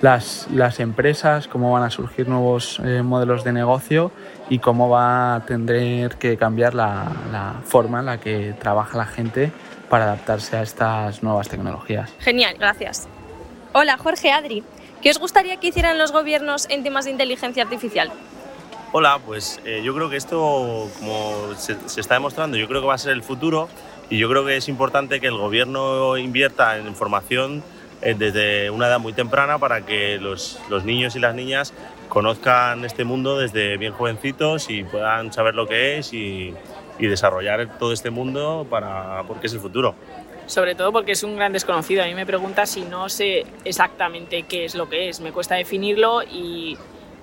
las, 0.00 0.46
empresas, 0.78 1.48
cómo 1.48 1.72
van 1.72 1.82
a 1.82 1.90
surgir 1.90 2.28
nuevos 2.28 2.80
eh, 2.84 3.02
modelos 3.02 3.42
de 3.42 3.52
negocio 3.52 4.12
y 4.48 4.60
cómo 4.60 4.88
va 4.88 5.34
a 5.34 5.40
tener 5.44 6.14
que 6.18 6.36
cambiar 6.36 6.74
la, 6.74 7.10
la 7.32 7.54
forma 7.64 7.98
en 7.98 8.06
la 8.06 8.20
que 8.20 8.54
trabaja 8.60 8.96
la 8.96 9.06
gente 9.06 9.50
para 9.88 10.04
adaptarse 10.04 10.56
a 10.56 10.62
estas 10.62 11.24
nuevas 11.24 11.48
tecnologías. 11.48 12.14
Genial, 12.20 12.54
gracias. 12.60 13.08
Hola, 13.78 13.98
Jorge 13.98 14.32
Adri. 14.32 14.62
¿Qué 15.02 15.10
os 15.10 15.18
gustaría 15.18 15.58
que 15.58 15.66
hicieran 15.66 15.98
los 15.98 16.10
gobiernos 16.10 16.66
en 16.70 16.82
temas 16.82 17.04
de 17.04 17.10
inteligencia 17.10 17.62
artificial? 17.62 18.10
Hola, 18.92 19.20
pues 19.26 19.60
eh, 19.66 19.82
yo 19.84 19.94
creo 19.94 20.08
que 20.08 20.16
esto, 20.16 20.88
como 20.98 21.54
se, 21.58 21.76
está 22.00 22.14
demostrando, 22.14 22.56
yo 22.56 22.68
creo 22.68 22.80
que 22.80 22.86
va 22.86 22.94
a 22.94 22.98
ser 22.98 23.12
el 23.12 23.22
futuro 23.22 23.68
y 24.08 24.16
yo 24.16 24.30
creo 24.30 24.46
que 24.46 24.56
es 24.56 24.70
importante 24.70 25.20
que 25.20 25.26
el 25.26 25.36
gobierno 25.36 26.16
invierta 26.16 26.78
en 26.78 26.94
formación 26.94 27.62
eh, 28.00 28.14
desde 28.16 28.70
una 28.70 28.86
edad 28.86 28.98
muy 28.98 29.12
temprana 29.12 29.58
para 29.58 29.84
que 29.84 30.16
los, 30.16 30.58
niños 30.86 31.14
y 31.14 31.18
las 31.18 31.34
niñas 31.34 31.74
conozcan 32.08 32.82
este 32.82 33.04
mundo 33.04 33.36
desde 33.36 33.76
bien 33.76 33.92
jovencitos 33.92 34.70
y 34.70 34.84
puedan 34.84 35.34
saber 35.34 35.54
lo 35.54 35.66
que 35.66 35.98
es 35.98 36.14
y, 36.14 36.54
y 36.98 37.06
desarrollar 37.08 37.76
todo 37.78 37.92
este 37.92 38.08
mundo 38.08 38.66
para, 38.70 39.22
porque 39.28 39.48
es 39.48 39.52
el 39.52 39.60
futuro 39.60 39.94
sobre 40.46 40.74
todo 40.74 40.92
porque 40.92 41.12
es 41.12 41.22
un 41.22 41.36
gran 41.36 41.52
desconocido. 41.52 42.02
A 42.02 42.06
mí 42.06 42.14
me 42.14 42.26
pregunta 42.26 42.66
si 42.66 42.82
no 42.82 43.08
sé 43.08 43.44
exactamente 43.64 44.44
qué 44.44 44.64
es 44.64 44.74
lo 44.74 44.88
que 44.88 45.08
es, 45.08 45.20
me 45.20 45.32
cuesta 45.32 45.56
definirlo 45.56 46.22
y 46.22 46.76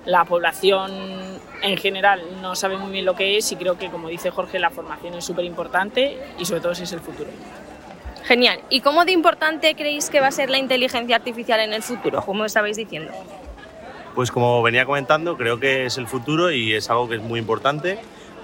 la 0.06 0.24
población 0.24 0.92
en 1.62 1.76
general 1.78 2.22
no 2.42 2.54
sabe 2.54 2.76
muy 2.76 2.92
bien 2.92 3.06
lo 3.06 3.14
que 3.16 3.38
es 3.38 3.50
y 3.52 3.56
creo 3.56 3.78
que, 3.78 3.90
como 3.90 4.08
dice 4.08 4.30
Jorge, 4.30 4.58
la 4.58 4.70
formación 4.70 5.14
es 5.14 5.24
súper 5.24 5.46
importante 5.46 6.18
y 6.38 6.44
sobre 6.44 6.60
todo 6.60 6.72
ese 6.72 6.84
es 6.84 6.92
el 6.92 7.00
futuro. 7.00 7.30
Genial. 8.24 8.60
¿Y 8.70 8.80
cómo 8.80 9.04
de 9.04 9.12
importante 9.12 9.74
creéis 9.74 10.10
que 10.10 10.20
va 10.20 10.28
a 10.28 10.30
ser 10.30 10.50
la 10.50 10.58
inteligencia 10.58 11.16
artificial 11.16 11.60
en 11.60 11.72
el 11.72 11.82
futuro, 11.82 12.22
como 12.22 12.44
estabais 12.44 12.76
diciendo? 12.76 13.12
Pues 14.14 14.30
como 14.30 14.62
venía 14.62 14.86
comentando, 14.86 15.36
creo 15.36 15.58
que 15.58 15.86
es 15.86 15.98
el 15.98 16.06
futuro 16.06 16.50
y 16.50 16.74
es 16.74 16.88
algo 16.88 17.08
que 17.08 17.16
es 17.16 17.22
muy 17.22 17.40
importante. 17.40 17.98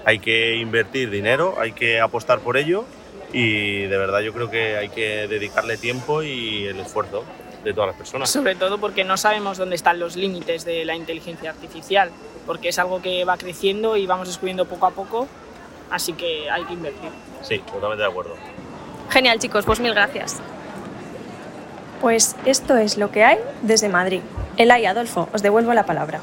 Hay 0.05 0.19
que 0.19 0.55
invertir 0.55 1.09
dinero, 1.09 1.55
hay 1.59 1.71
que 1.71 1.99
apostar 1.99 2.39
por 2.39 2.57
ello 2.57 2.85
y 3.33 3.83
de 3.83 3.97
verdad 3.97 4.19
yo 4.19 4.33
creo 4.33 4.49
que 4.49 4.77
hay 4.77 4.89
que 4.89 5.27
dedicarle 5.27 5.77
tiempo 5.77 6.23
y 6.23 6.65
el 6.65 6.79
esfuerzo 6.79 7.23
de 7.63 7.73
todas 7.73 7.89
las 7.89 7.97
personas. 7.97 8.29
Sobre 8.29 8.55
todo 8.55 8.79
porque 8.79 9.03
no 9.03 9.17
sabemos 9.17 9.57
dónde 9.57 9.75
están 9.75 9.99
los 9.99 10.15
límites 10.15 10.65
de 10.65 10.85
la 10.85 10.95
inteligencia 10.95 11.51
artificial, 11.51 12.09
porque 12.45 12.69
es 12.69 12.79
algo 12.79 13.01
que 13.01 13.23
va 13.25 13.37
creciendo 13.37 13.97
y 13.97 14.05
vamos 14.05 14.27
descubriendo 14.27 14.65
poco 14.65 14.85
a 14.87 14.91
poco, 14.91 15.27
así 15.89 16.13
que 16.13 16.49
hay 16.49 16.63
que 16.65 16.73
invertir. 16.73 17.09
Sí, 17.41 17.59
totalmente 17.59 18.03
de 18.03 18.09
acuerdo. 18.09 18.35
Genial 19.09 19.39
chicos, 19.39 19.65
pues 19.65 19.79
mil 19.79 19.93
gracias. 19.93 20.39
Pues 21.99 22.35
esto 22.45 22.77
es 22.77 22.97
lo 22.97 23.11
que 23.11 23.23
hay 23.23 23.37
desde 23.61 23.87
Madrid. 23.89 24.21
Elay 24.57 24.85
Adolfo, 24.85 25.29
os 25.33 25.43
devuelvo 25.43 25.73
la 25.73 25.85
palabra. 25.85 26.21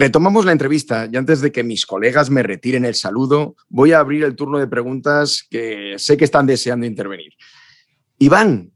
Retomamos 0.00 0.46
la 0.46 0.52
entrevista 0.52 1.06
y 1.12 1.16
antes 1.18 1.42
de 1.42 1.52
que 1.52 1.62
mis 1.62 1.84
colegas 1.84 2.30
me 2.30 2.42
retiren 2.42 2.86
el 2.86 2.94
saludo, 2.94 3.54
voy 3.68 3.92
a 3.92 3.98
abrir 3.98 4.24
el 4.24 4.34
turno 4.34 4.58
de 4.58 4.66
preguntas 4.66 5.46
que 5.50 5.96
sé 5.98 6.16
que 6.16 6.24
están 6.24 6.46
deseando 6.46 6.86
intervenir. 6.86 7.34
Iván, 8.18 8.70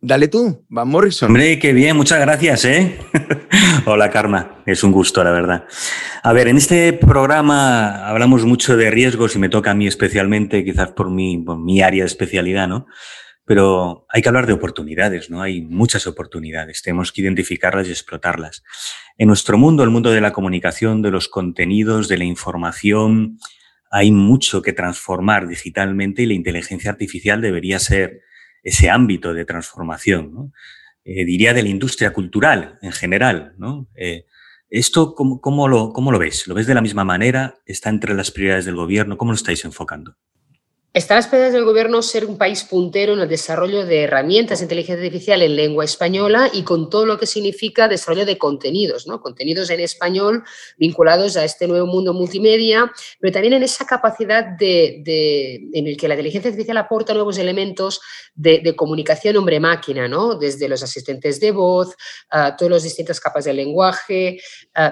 dale 0.00 0.28
tú, 0.28 0.64
Van 0.68 0.86
Morrison. 0.86 1.26
Hombre, 1.26 1.58
qué 1.58 1.72
bien, 1.72 1.96
muchas 1.96 2.20
gracias, 2.20 2.64
¿eh? 2.66 3.00
Hola, 3.84 4.10
Karma, 4.10 4.62
es 4.64 4.84
un 4.84 4.92
gusto, 4.92 5.24
la 5.24 5.32
verdad. 5.32 5.64
A 6.22 6.32
ver, 6.32 6.46
en 6.46 6.56
este 6.56 6.92
programa 6.92 8.06
hablamos 8.06 8.44
mucho 8.44 8.76
de 8.76 8.92
riesgos 8.92 9.34
y 9.34 9.40
me 9.40 9.48
toca 9.48 9.72
a 9.72 9.74
mí 9.74 9.88
especialmente, 9.88 10.64
quizás 10.64 10.92
por 10.92 11.10
mi, 11.10 11.38
por 11.38 11.58
mi 11.58 11.82
área 11.82 12.04
de 12.04 12.06
especialidad, 12.06 12.68
¿no? 12.68 12.86
Pero 13.50 14.06
hay 14.08 14.22
que 14.22 14.28
hablar 14.28 14.46
de 14.46 14.52
oportunidades, 14.52 15.28
¿no? 15.28 15.42
Hay 15.42 15.62
muchas 15.62 16.06
oportunidades, 16.06 16.82
tenemos 16.82 17.10
que 17.10 17.22
identificarlas 17.22 17.88
y 17.88 17.90
explotarlas. 17.90 18.62
En 19.18 19.26
nuestro 19.26 19.58
mundo, 19.58 19.82
el 19.82 19.90
mundo 19.90 20.12
de 20.12 20.20
la 20.20 20.32
comunicación, 20.32 21.02
de 21.02 21.10
los 21.10 21.28
contenidos, 21.28 22.06
de 22.06 22.18
la 22.18 22.22
información, 22.22 23.40
hay 23.90 24.12
mucho 24.12 24.62
que 24.62 24.72
transformar 24.72 25.48
digitalmente 25.48 26.22
y 26.22 26.26
la 26.26 26.34
inteligencia 26.34 26.92
artificial 26.92 27.40
debería 27.40 27.80
ser 27.80 28.20
ese 28.62 28.88
ámbito 28.88 29.34
de 29.34 29.44
transformación, 29.44 30.32
¿no? 30.32 30.52
Eh, 31.02 31.24
diría 31.24 31.52
de 31.52 31.64
la 31.64 31.70
industria 31.70 32.12
cultural 32.12 32.78
en 32.82 32.92
general, 32.92 33.54
¿no? 33.58 33.88
Eh, 33.96 34.26
¿Esto 34.68 35.16
cómo, 35.16 35.66
lo, 35.66 35.92
cómo 35.92 36.12
lo 36.12 36.20
ves? 36.20 36.46
¿Lo 36.46 36.54
ves 36.54 36.68
de 36.68 36.74
la 36.74 36.82
misma 36.82 37.02
manera? 37.02 37.56
¿Está 37.66 37.90
entre 37.90 38.14
las 38.14 38.30
prioridades 38.30 38.64
del 38.64 38.76
gobierno? 38.76 39.16
¿Cómo 39.16 39.32
lo 39.32 39.36
estáis 39.36 39.64
enfocando? 39.64 40.14
Está 40.92 41.14
a 41.14 41.18
las 41.18 41.26
espaldas 41.26 41.52
del 41.52 41.64
gobierno 41.64 42.02
ser 42.02 42.24
un 42.24 42.36
país 42.36 42.64
puntero 42.64 43.12
en 43.12 43.20
el 43.20 43.28
desarrollo 43.28 43.86
de 43.86 44.02
herramientas 44.02 44.58
de 44.58 44.64
inteligencia 44.64 45.04
artificial 45.04 45.40
en 45.40 45.54
lengua 45.54 45.84
española 45.84 46.50
y 46.52 46.64
con 46.64 46.90
todo 46.90 47.06
lo 47.06 47.16
que 47.16 47.26
significa 47.26 47.86
desarrollo 47.86 48.26
de 48.26 48.38
contenidos, 48.38 49.06
¿no? 49.06 49.20
contenidos 49.20 49.70
en 49.70 49.78
español 49.78 50.42
vinculados 50.78 51.36
a 51.36 51.44
este 51.44 51.68
nuevo 51.68 51.86
mundo 51.86 52.12
multimedia, 52.12 52.90
pero 53.20 53.32
también 53.32 53.54
en 53.54 53.62
esa 53.62 53.86
capacidad 53.86 54.44
de, 54.44 55.60
en 55.72 55.86
el 55.86 55.96
que 55.96 56.08
la 56.08 56.14
inteligencia 56.14 56.48
artificial 56.48 56.78
aporta 56.78 57.14
nuevos 57.14 57.38
elementos 57.38 58.00
de, 58.34 58.74
comunicación 58.74 59.36
hombre-máquina, 59.36 60.08
¿no? 60.08 60.34
desde 60.34 60.68
los 60.68 60.82
asistentes 60.82 61.38
de 61.38 61.52
voz, 61.52 61.94
a 62.30 62.56
todas 62.56 62.72
las 62.72 62.82
distintas 62.82 63.20
capas 63.20 63.44
del 63.44 63.56
lenguaje. 63.56 64.40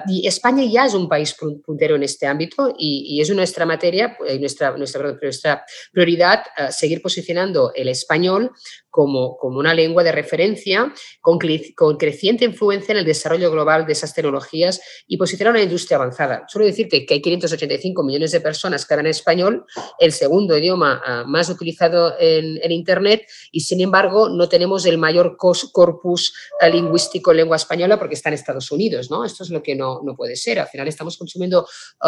y 0.07 0.25
España 0.25 0.63
ya 0.63 0.85
es 0.85 0.93
un 0.93 1.09
país 1.09 1.35
puntero 1.65 1.97
en 1.97 2.03
este 2.03 2.25
ámbito 2.25 2.73
y, 2.77 3.19
es 3.19 3.29
nuestra 3.31 3.65
materia, 3.65 4.17
eh, 4.25 4.39
nuestra, 4.39 4.77
nuestra, 4.77 5.17
nuestra 5.21 5.65
prioridad 5.91 6.43
eh, 6.57 6.71
seguir 6.71 7.01
posicionando 7.01 7.71
el 7.75 7.89
español 7.89 8.51
como, 8.89 9.37
como 9.37 9.59
una 9.59 9.73
lengua 9.73 10.03
de 10.03 10.11
referencia 10.11 10.93
con, 11.21 11.37
creciente 11.37 12.45
influencia 12.45 12.91
en 12.91 12.99
el 12.99 13.05
desarrollo 13.05 13.51
global 13.51 13.85
de 13.85 13.93
esas 13.93 14.13
tecnologías 14.13 14.81
y 15.07 15.17
posicionar 15.17 15.53
una 15.53 15.63
industria 15.63 15.97
avanzada. 15.97 16.43
Solo 16.47 16.65
decirte 16.65 17.05
que 17.05 17.15
hay 17.15 17.21
585 17.21 18.03
millones 18.03 18.31
de 18.31 18.41
personas 18.41 18.85
que 18.85 18.93
hablan 18.93 19.07
español, 19.07 19.65
el 19.99 20.11
segundo 20.11 20.57
idioma 20.57 21.01
eh, 21.05 21.23
más 21.25 21.49
utilizado 21.49 22.15
en, 22.19 22.59
Internet, 22.69 23.25
y 23.51 23.61
sin 23.61 23.81
embargo 23.81 24.29
no 24.29 24.47
tenemos 24.47 24.85
el 24.85 24.97
mayor 24.97 25.37
corpus 25.37 26.33
eh, 26.61 26.69
lingüístico 26.69 27.31
en 27.31 27.37
lengua 27.37 27.55
española 27.55 27.97
porque 27.97 28.15
está 28.15 28.29
en 28.29 28.35
Estados 28.35 28.71
Unidos. 28.71 29.09
¿no? 29.09 29.25
Esto 29.25 29.43
es 29.43 29.49
lo 29.49 29.63
que 29.63 29.75
no, 29.75 30.01
no 30.03 30.15
puede 30.15 30.35
ser. 30.35 30.59
Al 30.59 30.67
final 30.67 30.87
estamos 30.87 31.17
consumiendo 31.17 31.67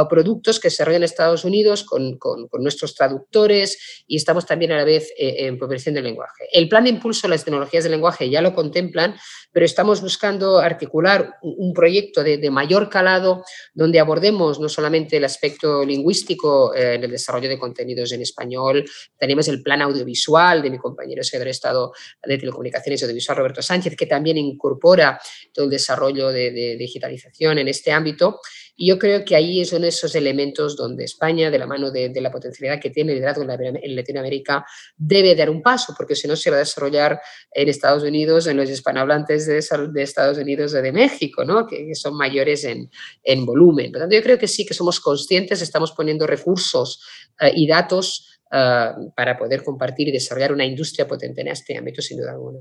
productos 0.10 0.60
que 0.60 0.70
se 0.70 0.82
desarrollan 0.82 1.02
en 1.02 1.04
Estados 1.04 1.46
Unidos 1.46 1.84
con, 1.84 2.18
con, 2.18 2.48
nuestros 2.60 2.96
traductores, 2.96 4.04
y 4.08 4.18
estamos 4.18 4.46
también 4.46 4.72
a 4.72 4.78
la 4.78 4.84
vez 4.84 5.12
eh, 5.18 5.46
en 5.46 5.58
progresión 5.58 5.96
del 5.96 6.06
lenguaje. 6.06 6.46
El 6.52 6.68
plan 6.72 6.86
de 6.86 6.90
impulso 6.90 7.28
a 7.28 7.30
las 7.30 7.44
tecnologías 7.44 7.84
del 7.84 7.92
lenguaje 7.92 8.30
ya 8.30 8.42
lo 8.42 8.56
contemplan, 8.56 9.14
pero 9.52 9.66
estamos 9.66 10.02
buscando 10.02 10.60
articular 10.60 11.36
un 11.42 11.74
proyecto 11.74 12.24
de, 12.24 12.50
mayor 12.50 12.90
calado 12.90 13.44
donde 13.74 14.00
abordemos 14.00 14.58
no 14.58 14.70
solamente 14.70 15.18
el 15.18 15.26
aspecto 15.26 15.84
lingüístico 15.84 16.74
eh, 16.74 16.96
en 16.96 17.04
el 17.04 17.12
desarrollo 17.12 17.50
de 17.50 17.60
contenidos 17.60 18.14
en 18.14 18.22
español, 18.22 18.86
tenemos 19.18 19.50
el 19.50 19.62
plan 19.62 19.82
audiovisual 19.82 20.62
de 20.62 20.70
mi 20.70 20.78
compañero 20.78 21.24
secretario 21.24 21.50
de 21.50 21.52
Estado 21.52 21.92
de 22.24 22.38
Telecomunicaciones 22.38 23.02
y 23.02 23.04
Audiovisual, 23.04 23.38
Roberto 23.38 23.62
Sánchez, 23.62 23.98
que 23.98 24.06
también 24.06 24.38
incorpora 24.38 25.20
todo 25.54 25.66
el 25.66 25.72
desarrollo 25.72 26.30
de, 26.30 26.52
de 26.52 26.78
digitalización 26.78 27.60
en 27.60 27.68
este 27.68 27.92
ámbito. 27.92 28.40
Y 28.76 28.90
yo 28.90 28.98
creo 28.98 29.24
que 29.26 29.36
ahí 29.36 29.64
son 29.66 29.84
esos 29.84 30.16
elementos 30.16 30.76
donde 30.76 31.04
España, 31.04 31.52
de 31.52 31.60
la 31.60 31.68
mano 31.68 31.92
de, 31.92 32.12
la 32.22 32.32
potencialidad 32.32 32.80
que 32.80 32.90
tiene 32.90 33.12
el 33.12 33.20
liderazgo 33.20 33.44
en, 33.44 33.96
Latinoamérica, 33.96 34.66
debe 34.98 35.36
dar 35.36 35.50
un 35.50 35.62
paso, 35.62 35.94
porque 35.98 36.16
si 36.16 36.28
no 36.28 36.36
se 36.36 36.50
va 36.50 36.58
a 36.58 36.60
desarrollar 36.60 37.20
en 37.54 37.70
Estados 37.70 38.04
Unidos, 38.04 38.48
en 38.48 38.58
los 38.58 38.70
hispanohablantes 38.70 39.46
de, 39.46 39.62
de 39.92 40.02
Estados 40.02 40.38
Unidos 40.38 40.74
o 40.74 40.82
de 40.82 40.92
México, 40.92 41.44
¿no? 41.44 41.68
que, 41.68 41.94
son 41.96 42.16
mayores 42.16 42.64
en, 42.64 42.90
en, 43.24 43.46
volumen. 43.46 43.92
Por 43.92 44.02
tanto, 44.02 44.16
yo 44.16 44.24
creo 44.24 44.38
que 44.38 44.48
sí 44.48 44.66
que 44.66 44.74
somos 44.74 45.00
conscientes, 45.00 45.62
estamos 45.62 45.92
poniendo 45.92 46.26
recursos 46.26 47.02
eh, 47.40 47.52
y 47.56 47.68
datos 47.68 48.40
eh, 48.52 48.92
para 49.16 49.38
poder 49.38 49.64
compartir 49.64 50.10
y 50.10 50.12
desarrollar 50.12 50.52
una 50.52 50.66
industria 50.66 51.08
potente 51.08 51.42
en 51.42 51.48
este 51.48 51.78
ámbito, 51.78 52.02
sin 52.02 52.18
duda 52.18 52.32
alguna. 52.32 52.60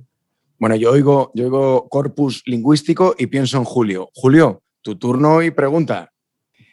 Bueno, 0.59 0.77
yo 0.77 0.93
oigo, 0.93 1.33
yo 1.35 1.45
oigo 1.45 1.89
corpus 1.89 2.43
lingüístico 2.47 3.15
y 3.19 3.27
pienso 3.27 3.57
en 3.57 3.65
Julio. 3.65 4.11
Julio, 4.15 4.63
tu 4.83 4.97
turno 4.97 5.43
y 5.43 5.51
pregunta. 5.51 6.13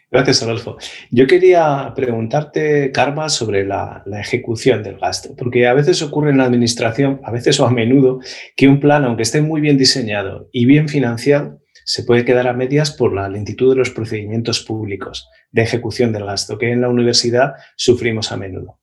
Gracias, 0.09 0.41
Adolfo. 0.41 0.77
Yo 1.11 1.27
quería 1.27 1.91
preguntarte, 1.93 2.91
Karma, 2.93 3.27
sobre 3.27 3.65
la, 3.65 4.03
ejecución 4.19 4.81
del 4.81 4.97
gasto, 4.97 5.35
porque 5.35 5.67
a 5.67 5.73
veces 5.73 6.01
ocurre 6.01 6.31
en 6.31 6.37
la 6.37 6.45
administración, 6.45 7.19
a 7.25 7.31
veces 7.31 7.59
o 7.59 7.65
a 7.65 7.71
menudo, 7.71 8.21
que 8.55 8.69
un 8.69 8.79
plan, 8.79 9.03
aunque 9.03 9.23
esté 9.23 9.41
muy 9.41 9.59
bien 9.59 9.77
diseñado 9.77 10.47
y 10.53 10.65
bien 10.65 10.87
financiado, 10.87 11.61
se 11.83 12.03
puede 12.03 12.23
quedar 12.23 12.47
a 12.47 12.53
medias 12.53 12.91
por 12.91 13.13
la 13.13 13.27
lentitud 13.27 13.71
de 13.71 13.79
los 13.79 13.89
procedimientos 13.89 14.61
públicos 14.61 15.29
de 15.51 15.63
ejecución 15.63 16.13
del 16.13 16.25
gasto, 16.25 16.57
que 16.57 16.71
en 16.71 16.81
la 16.81 16.89
universidad 16.89 17.53
sufrimos 17.75 18.31
a 18.31 18.37
menudo. 18.37 18.79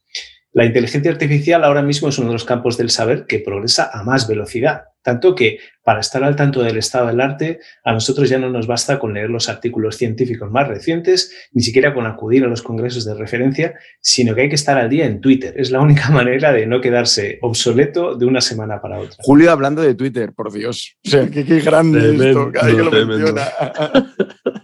La 0.52 0.66
inteligencia 0.66 1.10
artificial 1.10 1.64
ahora 1.64 1.82
mismo 1.82 2.08
es 2.08 2.18
uno 2.18 2.28
de 2.28 2.34
los 2.34 2.44
campos 2.44 2.76
del 2.76 2.90
saber 2.90 3.26
que 3.26 3.40
progresa 3.40 3.90
a 3.92 4.04
más 4.04 4.28
velocidad, 4.28 4.84
tanto 5.04 5.34
que 5.34 5.58
para 5.84 6.00
estar 6.00 6.24
al 6.24 6.34
tanto 6.34 6.62
del 6.62 6.78
estado 6.78 7.08
del 7.08 7.20
arte, 7.20 7.60
a 7.84 7.92
nosotros 7.92 8.28
ya 8.28 8.38
no 8.38 8.48
nos 8.48 8.66
basta 8.66 8.98
con 8.98 9.12
leer 9.12 9.28
los 9.28 9.50
artículos 9.50 9.96
científicos 9.96 10.50
más 10.50 10.66
recientes, 10.66 11.30
ni 11.52 11.62
siquiera 11.62 11.92
con 11.92 12.06
acudir 12.06 12.42
a 12.42 12.48
los 12.48 12.62
congresos 12.62 13.04
de 13.04 13.14
referencia, 13.14 13.74
sino 14.00 14.34
que 14.34 14.40
hay 14.42 14.48
que 14.48 14.54
estar 14.54 14.78
al 14.78 14.88
día 14.88 15.04
en 15.04 15.20
Twitter. 15.20 15.54
Es 15.56 15.70
la 15.70 15.80
única 15.80 16.08
manera 16.10 16.52
de 16.52 16.66
no 16.66 16.80
quedarse 16.80 17.38
obsoleto 17.42 18.16
de 18.16 18.24
una 18.24 18.40
semana 18.40 18.80
para 18.80 18.98
otra. 18.98 19.16
Julio 19.20 19.52
hablando 19.52 19.82
de 19.82 19.94
Twitter, 19.94 20.32
por 20.32 20.50
Dios. 20.50 20.96
O 21.06 21.10
sea, 21.10 21.28
qué, 21.28 21.42
grande 21.42 22.30
esto, 22.30 22.50
que 22.50 22.72
lo 22.72 22.90
menciona. 22.90 23.42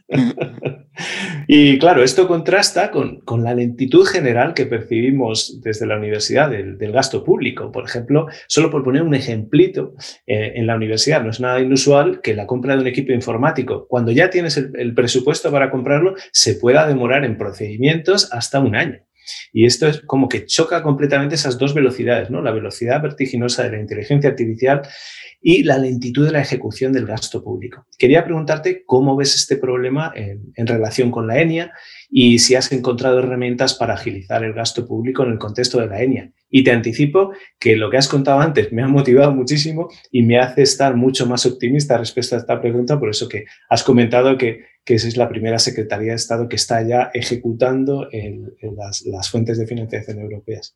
Y 1.53 1.79
claro, 1.79 2.03
esto 2.03 2.29
contrasta 2.29 2.90
con, 2.90 3.22
la 3.42 3.55
lentitud 3.55 4.05
general 4.05 4.55
que 4.55 4.66
percibimos 4.66 5.61
desde 5.62 5.87
la 5.87 5.96
universidad 5.96 6.50
del, 6.50 6.92
gasto 6.92 7.24
público. 7.24 7.72
Por 7.72 7.85
ejemplo, 7.85 8.26
solo 8.46 8.70
por 8.70 8.85
poner 8.85 9.03
un 9.03 9.14
ejemplito, 9.14 9.94
eh, 10.33 10.53
en 10.61 10.69
la 10.69 10.77
universidad 10.77 11.25
no 11.25 11.31
es 11.31 11.40
nada 11.40 11.59
inusual 11.59 12.21
que 12.21 12.37
la 12.37 12.47
compra 12.47 12.77
de 12.77 12.83
un 12.83 12.87
equipo 12.87 13.11
informático, 13.11 13.88
cuando 13.88 14.12
ya 14.12 14.31
tienes 14.31 14.57
el, 14.57 14.95
presupuesto 14.95 15.51
para 15.51 15.73
comprarlo, 15.73 16.14
se 16.31 16.55
pueda 16.55 16.87
demorar 16.87 17.25
en 17.25 17.37
procedimientos 17.37 18.33
hasta 18.33 18.61
un 18.61 18.77
año. 18.77 19.01
Y 19.53 19.66
esto 19.66 19.88
es 19.88 20.01
como 20.01 20.29
que 20.29 20.47
choca 20.47 20.83
completamente 20.83 21.35
esas 21.35 21.59
dos 21.59 21.75
velocidades, 21.75 22.31
¿no? 22.31 22.43
La 22.43 22.53
velocidad 22.53 23.03
vertiginosa 23.03 23.64
de 23.64 23.73
la 23.73 23.81
inteligencia 23.81 24.31
artificial 24.31 24.83
y 25.43 25.62
la 25.62 25.79
lentitud 25.79 26.27
de 26.27 26.33
la 26.33 26.43
ejecución 26.43 26.93
del 26.93 27.07
gasto 27.07 27.43
público. 27.43 27.87
Quería 27.99 28.25
preguntarte 28.25 28.85
cómo 28.85 29.16
ves 29.16 29.35
este 29.35 29.57
problema 29.57 30.12
en, 30.14 30.66
relación 30.66 31.11
con 31.11 31.27
la 31.27 31.40
ENIA 31.40 31.73
y 32.11 32.38
si 32.40 32.55
has 32.55 32.71
encontrado 32.73 33.21
herramientas 33.21 33.75
para 33.75 33.95
agilizar 33.95 34.45
el 34.45 34.53
gasto 34.53 34.87
público 34.87 35.23
en 35.23 35.33
el 35.33 35.38
contexto 35.38 35.81
de 35.81 35.87
la 35.87 36.03
ENIA. 36.03 36.31
Y 36.51 36.64
te 36.64 36.73
anticipo 36.73 37.33
que 37.59 37.77
lo 37.77 37.90
que 37.90 37.97
has 37.97 38.09
contado 38.09 38.40
antes 38.40 38.73
me 38.73 38.83
ha 38.83 38.88
motivado 38.88 39.33
muchísimo 39.33 39.88
y 40.11 40.23
me 40.23 40.38
hace 40.38 40.62
estar 40.62 40.95
mucho 40.95 41.27
más 41.27 41.47
optimista 41.47 41.97
respecto 41.97 42.35
a 42.35 42.38
esta 42.38 42.61
pregunta, 42.61 42.99
por 42.99 43.09
eso 43.09 43.29
que 43.29 43.45
has 43.69 43.83
comentado 43.83 44.37
que, 44.37 44.69
que 44.90 44.96
es 44.96 45.16
la 45.16 45.29
primera 45.29 45.61
Secretaría 45.61 46.11
de 46.11 46.16
Estado 46.16 46.48
que 46.48 46.57
está 46.57 46.83
ya 46.83 47.12
ejecutando 47.14 48.09
las, 48.76 49.03
las 49.03 49.31
fuentes 49.31 49.57
de 49.57 49.64
financiación 49.64 50.18
europeas 50.18 50.74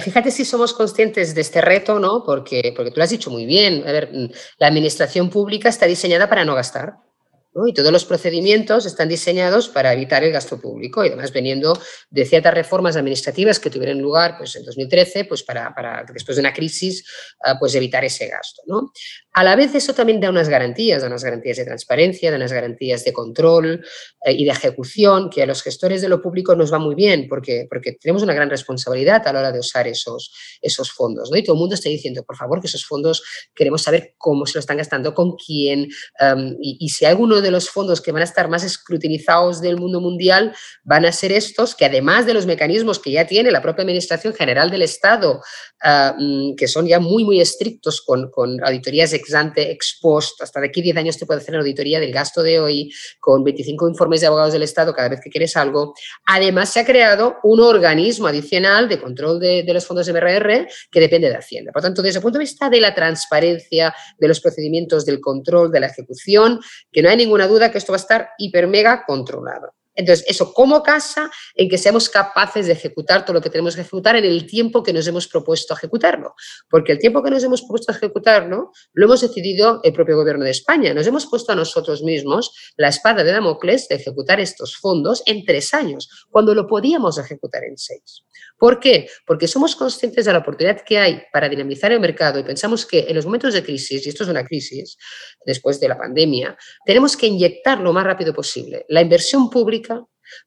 fíjate 0.00 0.32
si 0.32 0.44
somos 0.44 0.72
conscientes 0.72 1.32
de 1.32 1.42
este 1.42 1.60
reto, 1.60 2.00
¿no? 2.00 2.24
Porque, 2.24 2.72
porque 2.74 2.90
tú 2.90 2.96
lo 2.96 3.04
has 3.04 3.10
dicho 3.10 3.30
muy 3.30 3.46
bien. 3.46 3.84
Ver, 3.84 4.10
la 4.58 4.66
administración 4.66 5.30
pública 5.30 5.68
está 5.68 5.86
diseñada 5.86 6.28
para 6.28 6.44
no 6.44 6.56
gastar. 6.56 6.94
Y 7.66 7.72
todos 7.72 7.90
los 7.90 8.04
procedimientos 8.04 8.84
están 8.84 9.08
diseñados 9.08 9.68
para 9.68 9.92
evitar 9.94 10.22
el 10.22 10.30
gasto 10.30 10.60
público 10.60 11.02
y 11.02 11.08
además 11.08 11.32
veniendo 11.32 11.78
de 12.10 12.26
ciertas 12.26 12.52
reformas 12.52 12.96
administrativas 12.96 13.58
que 13.58 13.70
tuvieron 13.70 13.98
lugar 13.98 14.36
pues, 14.36 14.56
en 14.56 14.64
2013 14.64 15.24
pues, 15.24 15.42
para, 15.42 15.74
para 15.74 16.04
después 16.12 16.36
de 16.36 16.40
una 16.40 16.52
crisis 16.52 17.06
ah, 17.42 17.56
pues, 17.58 17.74
evitar 17.74 18.04
ese 18.04 18.26
gasto. 18.26 18.60
¿no? 18.66 18.92
A 19.36 19.44
la 19.44 19.54
vez 19.54 19.74
eso 19.74 19.92
también 19.92 20.18
da 20.18 20.30
unas 20.30 20.48
garantías, 20.48 21.02
da 21.02 21.08
unas 21.08 21.22
garantías 21.22 21.58
de 21.58 21.66
transparencia, 21.66 22.30
da 22.30 22.38
unas 22.38 22.54
garantías 22.54 23.04
de 23.04 23.12
control 23.12 23.84
eh, 24.24 24.32
y 24.32 24.46
de 24.46 24.50
ejecución 24.50 25.28
que 25.28 25.42
a 25.42 25.46
los 25.46 25.62
gestores 25.62 26.00
de 26.00 26.08
lo 26.08 26.22
público 26.22 26.54
nos 26.54 26.72
va 26.72 26.78
muy 26.78 26.94
bien 26.94 27.26
porque, 27.28 27.66
porque 27.68 27.92
tenemos 27.92 28.22
una 28.22 28.32
gran 28.32 28.48
responsabilidad 28.48 29.28
a 29.28 29.34
la 29.34 29.40
hora 29.40 29.52
de 29.52 29.60
usar 29.60 29.86
esos, 29.88 30.32
esos 30.62 30.90
fondos. 30.90 31.30
¿no? 31.30 31.36
Y 31.36 31.44
todo 31.44 31.54
el 31.54 31.60
mundo 31.60 31.74
está 31.74 31.90
diciendo, 31.90 32.24
por 32.24 32.34
favor, 32.34 32.62
que 32.62 32.66
esos 32.66 32.86
fondos 32.86 33.22
queremos 33.54 33.82
saber 33.82 34.14
cómo 34.16 34.46
se 34.46 34.54
lo 34.54 34.60
están 34.60 34.78
gastando, 34.78 35.12
con 35.12 35.36
quién 35.36 35.88
em, 36.18 36.56
y, 36.58 36.78
y 36.80 36.88
si 36.88 37.04
alguno 37.04 37.42
de 37.42 37.50
los 37.50 37.68
fondos 37.68 38.00
que 38.00 38.12
van 38.12 38.22
a 38.22 38.24
estar 38.24 38.48
más 38.48 38.64
escrutinizados 38.64 39.60
del 39.60 39.76
mundo 39.76 40.00
mundial 40.00 40.56
van 40.82 41.04
a 41.04 41.12
ser 41.12 41.32
estos, 41.32 41.74
que 41.74 41.84
además 41.84 42.24
de 42.24 42.32
los 42.32 42.46
mecanismos 42.46 42.98
que 42.98 43.10
ya 43.10 43.26
tiene 43.26 43.50
la 43.50 43.60
propia 43.60 43.82
Administración 43.82 44.32
General 44.32 44.70
del 44.70 44.80
Estado, 44.80 45.42
ah, 45.82 46.16
mm, 46.18 46.54
que 46.56 46.68
son 46.68 46.86
ya 46.86 47.00
muy, 47.00 47.22
muy 47.22 47.38
estrictos 47.38 48.00
con, 48.00 48.30
con 48.30 48.64
auditorías 48.64 49.12
ex 49.26 49.34
ante, 49.34 49.70
ex 49.70 49.98
post, 50.00 50.40
hasta 50.42 50.60
de 50.60 50.68
aquí 50.68 50.82
10 50.82 50.96
años 50.96 51.18
te 51.18 51.26
puede 51.26 51.40
hacer 51.40 51.54
la 51.54 51.60
auditoría 51.60 52.00
del 52.00 52.12
gasto 52.12 52.42
de 52.42 52.60
hoy, 52.60 52.92
con 53.20 53.42
25 53.42 53.88
informes 53.88 54.20
de 54.20 54.28
abogados 54.28 54.52
del 54.52 54.62
Estado 54.62 54.94
cada 54.94 55.08
vez 55.08 55.20
que 55.22 55.30
quieres 55.30 55.56
algo. 55.56 55.94
Además, 56.26 56.72
se 56.72 56.80
ha 56.80 56.84
creado 56.84 57.36
un 57.42 57.60
organismo 57.60 58.26
adicional 58.26 58.88
de 58.88 59.00
control 59.00 59.40
de, 59.40 59.62
de 59.62 59.74
los 59.74 59.86
fondos 59.86 60.08
MRR 60.08 60.68
que 60.90 61.00
depende 61.00 61.28
de 61.28 61.36
Hacienda. 61.36 61.72
Por 61.72 61.82
tanto, 61.82 62.02
desde 62.02 62.18
el 62.18 62.22
punto 62.22 62.38
de 62.38 62.44
vista 62.44 62.70
de 62.70 62.80
la 62.80 62.94
transparencia, 62.94 63.94
de 64.18 64.28
los 64.28 64.40
procedimientos, 64.40 65.04
del 65.04 65.20
control, 65.20 65.70
de 65.70 65.80
la 65.80 65.86
ejecución, 65.88 66.60
que 66.92 67.02
no 67.02 67.08
hay 67.08 67.16
ninguna 67.16 67.46
duda 67.46 67.70
que 67.70 67.78
esto 67.78 67.92
va 67.92 67.96
a 67.96 68.00
estar 68.00 68.28
hiper 68.38 68.66
mega 68.66 69.04
controlado. 69.06 69.74
Entonces, 69.96 70.24
eso 70.28 70.52
como 70.52 70.82
casa 70.82 71.30
en 71.54 71.68
que 71.68 71.78
seamos 71.78 72.08
capaces 72.08 72.66
de 72.66 72.72
ejecutar 72.72 73.24
todo 73.24 73.34
lo 73.34 73.40
que 73.40 73.50
tenemos 73.50 73.74
que 73.74 73.80
ejecutar 73.80 74.16
en 74.16 74.24
el 74.24 74.46
tiempo 74.46 74.82
que 74.82 74.92
nos 74.92 75.06
hemos 75.06 75.26
propuesto 75.26 75.74
ejecutarlo. 75.74 76.34
Porque 76.70 76.92
el 76.92 76.98
tiempo 76.98 77.22
que 77.22 77.30
nos 77.30 77.42
hemos 77.42 77.62
propuesto 77.62 77.92
ejecutarlo 77.92 78.70
lo 78.92 79.04
hemos 79.06 79.20
decidido 79.20 79.80
el 79.82 79.92
propio 79.92 80.16
gobierno 80.16 80.44
de 80.44 80.50
España. 80.50 80.94
Nos 80.94 81.06
hemos 81.06 81.26
puesto 81.26 81.52
a 81.52 81.56
nosotros 81.56 82.02
mismos 82.02 82.52
la 82.76 82.88
espada 82.88 83.24
de 83.24 83.32
Damocles 83.32 83.88
de 83.88 83.96
ejecutar 83.96 84.40
estos 84.40 84.76
fondos 84.76 85.22
en 85.26 85.44
tres 85.44 85.74
años, 85.74 86.26
cuando 86.30 86.54
lo 86.54 86.66
podíamos 86.66 87.18
ejecutar 87.18 87.64
en 87.64 87.76
seis. 87.78 88.24
¿Por 88.58 88.80
qué? 88.80 89.08
Porque 89.26 89.48
somos 89.48 89.76
conscientes 89.76 90.24
de 90.24 90.32
la 90.32 90.38
oportunidad 90.38 90.82
que 90.82 90.98
hay 90.98 91.22
para 91.32 91.48
dinamizar 91.48 91.92
el 91.92 92.00
mercado 92.00 92.38
y 92.38 92.42
pensamos 92.42 92.86
que 92.86 93.06
en 93.08 93.14
los 93.14 93.24
momentos 93.24 93.54
de 93.54 93.62
crisis, 93.62 94.06
y 94.06 94.08
esto 94.08 94.24
es 94.24 94.30
una 94.30 94.44
crisis 94.44 94.96
después 95.44 95.80
de 95.80 95.88
la 95.88 95.98
pandemia, 95.98 96.56
tenemos 96.84 97.16
que 97.16 97.26
inyectar 97.26 97.80
lo 97.80 97.92
más 97.92 98.04
rápido 98.04 98.34
posible 98.34 98.84
la 98.88 99.02
inversión 99.02 99.50
pública 99.50 99.85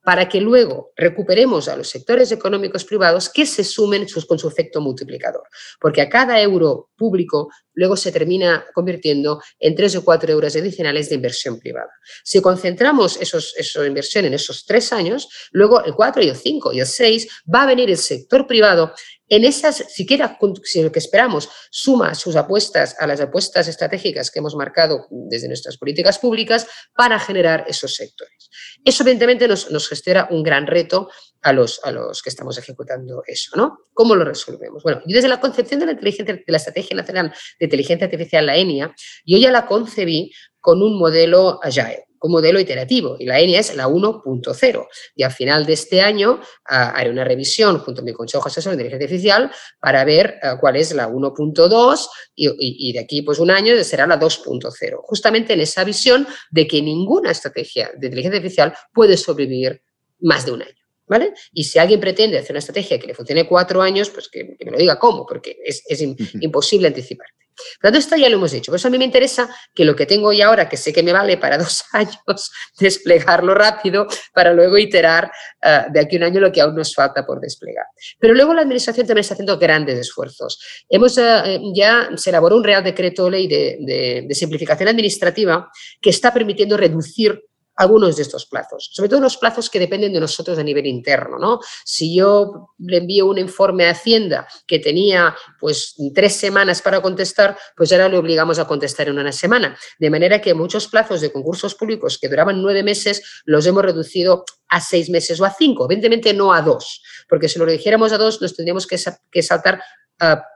para 0.04 0.28
que 0.28 0.42
luego 0.42 0.92
recuperemos 0.96 1.68
a 1.68 1.76
los 1.76 1.90
sectores 1.90 2.32
económicos 2.32 2.84
privados 2.86 3.30
que 3.30 3.46
se 3.46 3.64
sumen 3.64 4.06
con 4.28 4.40
su 4.40 4.48
efecto 4.48 4.82
multiplicador. 4.82 5.44
Porque 5.80 6.02
a 6.02 6.10
cada 6.10 6.40
euro 6.42 6.90
público 6.96 7.50
luego 7.80 7.96
se 7.96 8.12
termina 8.12 8.66
convirtiendo 8.74 9.42
en 9.58 9.74
tres 9.74 9.96
o 9.96 10.04
cuatro 10.04 10.30
euros 10.34 10.54
adicionales 10.54 11.08
de 11.08 11.16
inversión 11.16 11.58
privada. 11.60 11.90
Si 12.26 12.42
concentramos 12.42 13.18
esos, 13.22 13.56
esa 13.56 13.86
inversión 13.86 14.26
en 14.26 14.34
esos 14.34 14.66
tres 14.66 14.92
años, 14.92 15.30
luego 15.52 15.82
el 15.86 15.96
cuatro 15.96 16.22
y 16.22 16.28
el 16.28 16.36
cinco 16.36 16.74
y 16.74 16.82
el 16.82 16.86
seis 16.86 17.30
va 17.52 17.64
a 17.64 17.68
venir 17.68 17.90
el 17.90 17.98
sector 17.98 18.46
privado 18.46 18.94
en 19.30 19.46
esas, 19.46 19.78
siquiera 19.78 20.38
si 20.64 20.82
lo 20.82 20.92
que 20.92 21.00
esperamos 21.00 21.48
suma 21.70 22.16
sus 22.16 22.36
apuestas 22.36 22.96
a 23.00 23.06
las 23.06 23.22
apuestas 23.22 23.68
estratégicas 23.68 24.32
que 24.32 24.40
hemos 24.40 24.56
marcado 24.56 25.06
desde 25.12 25.48
nuestras 25.48 25.78
políticas 25.78 26.18
públicas 26.18 26.68
para 26.96 27.20
generar 27.20 27.64
esos 27.68 27.96
sectores. 27.96 28.50
Eso 28.84 29.04
evidentemente 29.04 29.48
nos, 29.48 29.70
nos 29.70 29.88
gestiona 29.88 30.28
un 30.32 30.42
gran 30.42 30.66
reto 30.66 31.10
a 31.42 31.54
los, 31.54 31.80
a 31.84 31.92
los 31.92 32.22
que 32.22 32.30
estamos 32.30 32.58
ejecutando 32.58 33.24
eso, 33.26 33.56
¿no? 33.56 33.80
¿Cómo 33.94 34.16
lo 34.16 34.26
resolvemos? 34.26 34.84
Bueno, 34.84 35.02
yo 35.06 35.16
desde 35.16 35.30
la 35.30 35.40
concepción 35.40 35.80
de 35.80 35.86
la, 35.86 35.92
inteligencia, 35.94 36.36
de 36.36 36.44
la 36.48 36.58
Estrategia 36.58 36.96
Nacional 36.96 37.34
de 37.60 37.66
Inteligencia 37.66 38.06
Artificial, 38.06 38.46
la 38.46 38.58
ENIA, 38.58 38.94
yo 39.26 39.38
ya 39.38 39.52
la 39.52 39.66
concebí 39.66 40.32
con 40.60 40.82
un 40.82 40.98
modelo 40.98 41.60
agile 41.64 42.06
un 42.22 42.32
modelo 42.32 42.60
iterativo 42.60 43.16
y 43.20 43.26
la 43.26 43.40
ENIA 43.40 43.60
es 43.60 43.76
la 43.76 43.88
1.0. 43.88 44.88
Y 45.16 45.24
al 45.24 45.32
final 45.32 45.66
de 45.66 45.74
este 45.74 46.02
año 46.02 46.40
ah, 46.66 46.90
haré 46.90 47.10
una 47.10 47.24
revisión 47.24 47.80
junto 47.80 48.02
a 48.02 48.04
mi 48.04 48.14
Consejo 48.14 48.48
Asesor 48.48 48.72
de 48.72 48.84
Inteligencia 48.84 49.06
Artificial 49.06 49.52
para 49.80 50.04
ver 50.04 50.40
ah, 50.42 50.58
cuál 50.60 50.76
es 50.76 50.94
la 50.94 51.10
1.2 51.10 52.08
y, 52.36 52.90
y, 52.90 52.94
de 52.94 53.00
aquí 53.00 53.22
pues 53.22 53.40
un 53.40 53.52
año 53.52 53.82
será 53.84 54.06
la 54.08 54.20
2.0. 54.20 54.98
Justamente 55.04 55.54
en 55.54 55.62
esa 55.62 55.84
visión 55.84 56.28
de 56.52 56.68
que 56.68 56.82
ninguna 56.82 57.32
estrategia 57.32 57.92
de 57.98 58.08
inteligencia 58.08 58.38
artificial 58.38 58.74
puede 58.94 59.18
sobrevivir 59.18 59.82
más 60.20 60.46
de 60.46 60.52
un 60.52 60.62
año. 60.64 60.89
¿Vale? 61.10 61.34
Y 61.52 61.64
si 61.64 61.80
alguien 61.80 62.00
pretende 62.00 62.38
hacer 62.38 62.52
una 62.52 62.60
estrategia 62.60 63.00
que 63.00 63.08
le 63.08 63.16
funcione 63.16 63.48
cuatro 63.48 63.82
años, 63.82 64.12
pues 64.12 64.30
que, 64.30 64.56
me 64.64 64.72
lo 64.72 64.78
diga 64.78 65.00
cómo, 65.00 65.26
porque 65.26 65.58
es, 65.66 65.84
es 65.88 66.02
imposible 66.40 66.88
anticiparte. 66.88 67.40
Por 67.82 67.82
tanto, 67.82 68.00
esto 68.00 68.16
ya 68.16 68.30
lo 68.30 68.38
hemos 68.38 68.52
dicho. 68.52 68.72
Por 68.72 68.78
eso 68.78 68.88
a 68.88 68.92
mí 68.92 68.98
me 68.98 69.06
interesa 69.06 69.50
que 69.74 69.86
lo 69.86 69.96
que 69.96 70.06
tengo 70.06 70.32
ya 70.32 70.48
ahora, 70.48 70.70
que 70.70 70.78
sé 70.78 70.94
que 70.94 71.04
me 71.04 71.12
vale 71.12 71.38
para 71.38 71.58
dos 71.58 71.84
años, 71.94 72.52
desplegarlo 72.80 73.54
rápido 73.54 74.08
para 74.34 74.54
luego 74.54 74.78
iterar 74.78 75.32
uh, 75.64 75.92
de 75.92 76.00
aquí 76.00 76.16
a 76.16 76.20
un 76.20 76.24
año 76.26 76.40
lo 76.40 76.52
que 76.52 76.62
aún 76.62 76.76
nos 76.76 76.94
falta 76.94 77.26
por 77.26 77.40
desplegar. 77.40 77.86
Pero 78.20 78.34
luego 78.34 78.54
la 78.54 78.62
Administración 78.62 79.08
también 79.08 79.22
está 79.22 79.34
haciendo 79.34 79.58
grandes 79.58 80.00
esfuerzos. 80.00 80.60
Hemos, 80.90 81.18
uh, 81.18 81.74
ya 81.74 82.10
se 82.16 82.30
elaboró 82.30 82.56
un 82.56 82.64
Real 82.64 82.84
Decreto 82.84 83.30
Ley 83.30 83.48
de, 83.48 83.78
de, 83.82 84.26
de 84.28 84.36
simplificación 84.36 84.90
administrativa 84.90 85.70
que 86.02 86.10
está 86.10 86.34
permitiendo 86.34 86.78
reducir 86.78 87.49
algunos 87.80 88.18
de 88.18 88.24
estos 88.24 88.46
plazos, 88.46 88.90
sobre 88.92 89.08
todo 89.10 89.22
los 89.22 89.38
plazos 89.38 89.70
que 89.70 89.80
dependen 89.80 90.12
de 90.12 90.20
nosotros 90.20 90.60
a 90.60 90.64
nivel 90.64 90.86
interno. 90.86 91.40
¿no? 91.40 91.62
Si 91.86 92.14
yo 92.14 92.74
le 92.78 92.98
envío 92.98 93.26
un 93.26 93.38
informe 93.38 93.86
a 93.88 93.92
Hacienda 93.92 94.50
que 94.68 94.80
tenía 94.80 95.34
pues 95.58 95.96
tres 96.14 96.36
semanas 96.36 96.82
para 96.82 97.02
contestar, 97.02 97.58
pues 97.78 97.94
ahora 97.94 98.10
le 98.10 98.18
obligamos 98.18 98.60
a 98.60 98.68
contestar 98.68 99.08
en 99.08 99.18
una 99.18 99.32
semana. 99.32 99.78
De 99.98 100.10
manera 100.10 100.42
que 100.42 100.54
muchos 100.54 100.90
plazos 100.90 101.22
de 101.22 101.32
concursos 101.32 101.74
públicos 101.74 102.18
que 102.18 102.28
duraban 102.28 102.62
nueve 102.62 102.84
meses 102.84 103.42
los 103.46 103.66
hemos 103.66 103.84
reducido 103.84 104.44
a 104.68 104.82
seis 104.82 105.10
meses 105.10 105.40
o 105.40 105.46
a 105.46 105.52
cinco, 105.52 105.86
evidentemente 105.86 106.34
no 106.34 106.54
a 106.54 106.62
dos, 106.62 107.02
porque 107.28 107.48
si 107.48 107.58
lo 107.58 107.66
dijéramos 107.66 108.12
a 108.12 108.18
dos 108.18 108.42
nos 108.42 108.56
tendríamos 108.56 108.86
que, 108.86 108.98
que 109.32 109.42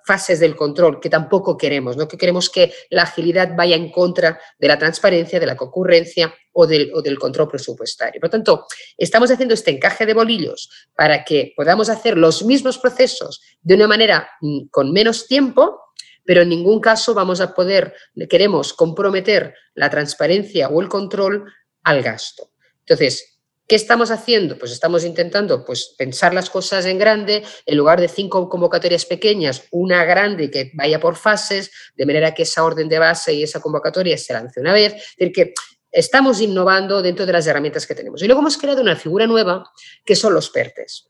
fases 0.05 0.39
del 0.39 0.55
control 0.55 0.99
que 0.99 1.09
tampoco 1.09 1.57
queremos, 1.57 1.95
¿no? 1.95 2.07
que 2.07 2.17
queremos 2.17 2.49
que 2.49 2.73
la 2.89 3.03
agilidad 3.03 3.55
vaya 3.55 3.75
en 3.75 3.91
contra 3.91 4.39
de 4.59 4.67
la 4.67 4.77
transparencia, 4.77 5.39
de 5.39 5.45
la 5.45 5.55
concurrencia 5.55 6.33
o 6.51 6.67
del, 6.67 6.91
o 6.93 7.01
del 7.01 7.17
control 7.17 7.47
presupuestario. 7.47 8.19
Por 8.19 8.27
lo 8.27 8.31
tanto, 8.31 8.67
estamos 8.97 9.31
haciendo 9.31 9.53
este 9.53 9.71
encaje 9.71 10.05
de 10.05 10.13
bolillos 10.13 10.69
para 10.95 11.23
que 11.23 11.53
podamos 11.55 11.89
hacer 11.89 12.17
los 12.17 12.43
mismos 12.43 12.77
procesos 12.77 13.41
de 13.61 13.75
una 13.75 13.87
manera 13.87 14.29
mm, 14.41 14.67
con 14.69 14.91
menos 14.91 15.27
tiempo, 15.27 15.79
pero 16.25 16.41
en 16.41 16.49
ningún 16.49 16.79
caso 16.79 17.13
vamos 17.13 17.39
a 17.39 17.53
poder, 17.53 17.93
queremos 18.29 18.73
comprometer 18.73 19.55
la 19.75 19.89
transparencia 19.89 20.69
o 20.69 20.81
el 20.81 20.89
control 20.89 21.51
al 21.83 22.01
gasto. 22.01 22.51
Entonces, 22.79 23.32
¿Qué 23.65 23.75
estamos 23.75 24.11
haciendo? 24.11 24.57
Pues 24.57 24.73
estamos 24.73 25.05
intentando 25.05 25.63
pues, 25.63 25.95
pensar 25.97 26.33
las 26.33 26.49
cosas 26.49 26.85
en 26.85 26.97
grande, 26.97 27.43
en 27.65 27.77
lugar 27.77 28.01
de 28.01 28.09
cinco 28.09 28.49
convocatorias 28.49 29.05
pequeñas, 29.05 29.63
una 29.71 30.03
grande 30.03 30.51
que 30.51 30.71
vaya 30.73 30.99
por 30.99 31.15
fases, 31.15 31.71
de 31.95 32.05
manera 32.05 32.33
que 32.33 32.43
esa 32.43 32.65
orden 32.65 32.89
de 32.89 32.99
base 32.99 33.33
y 33.33 33.43
esa 33.43 33.61
convocatoria 33.61 34.17
se 34.17 34.33
lance 34.33 34.59
una 34.59 34.73
vez. 34.73 34.93
Es 34.93 35.15
decir, 35.17 35.31
que 35.31 35.53
estamos 35.91 36.41
innovando 36.41 37.01
dentro 37.01 37.25
de 37.25 37.31
las 37.31 37.47
herramientas 37.47 37.87
que 37.87 37.95
tenemos. 37.95 38.21
Y 38.21 38.25
luego 38.25 38.41
hemos 38.41 38.57
creado 38.57 38.81
una 38.81 38.97
figura 38.97 39.27
nueva 39.27 39.71
que 40.03 40.17
son 40.17 40.33
los 40.33 40.49
PERTES. 40.49 41.09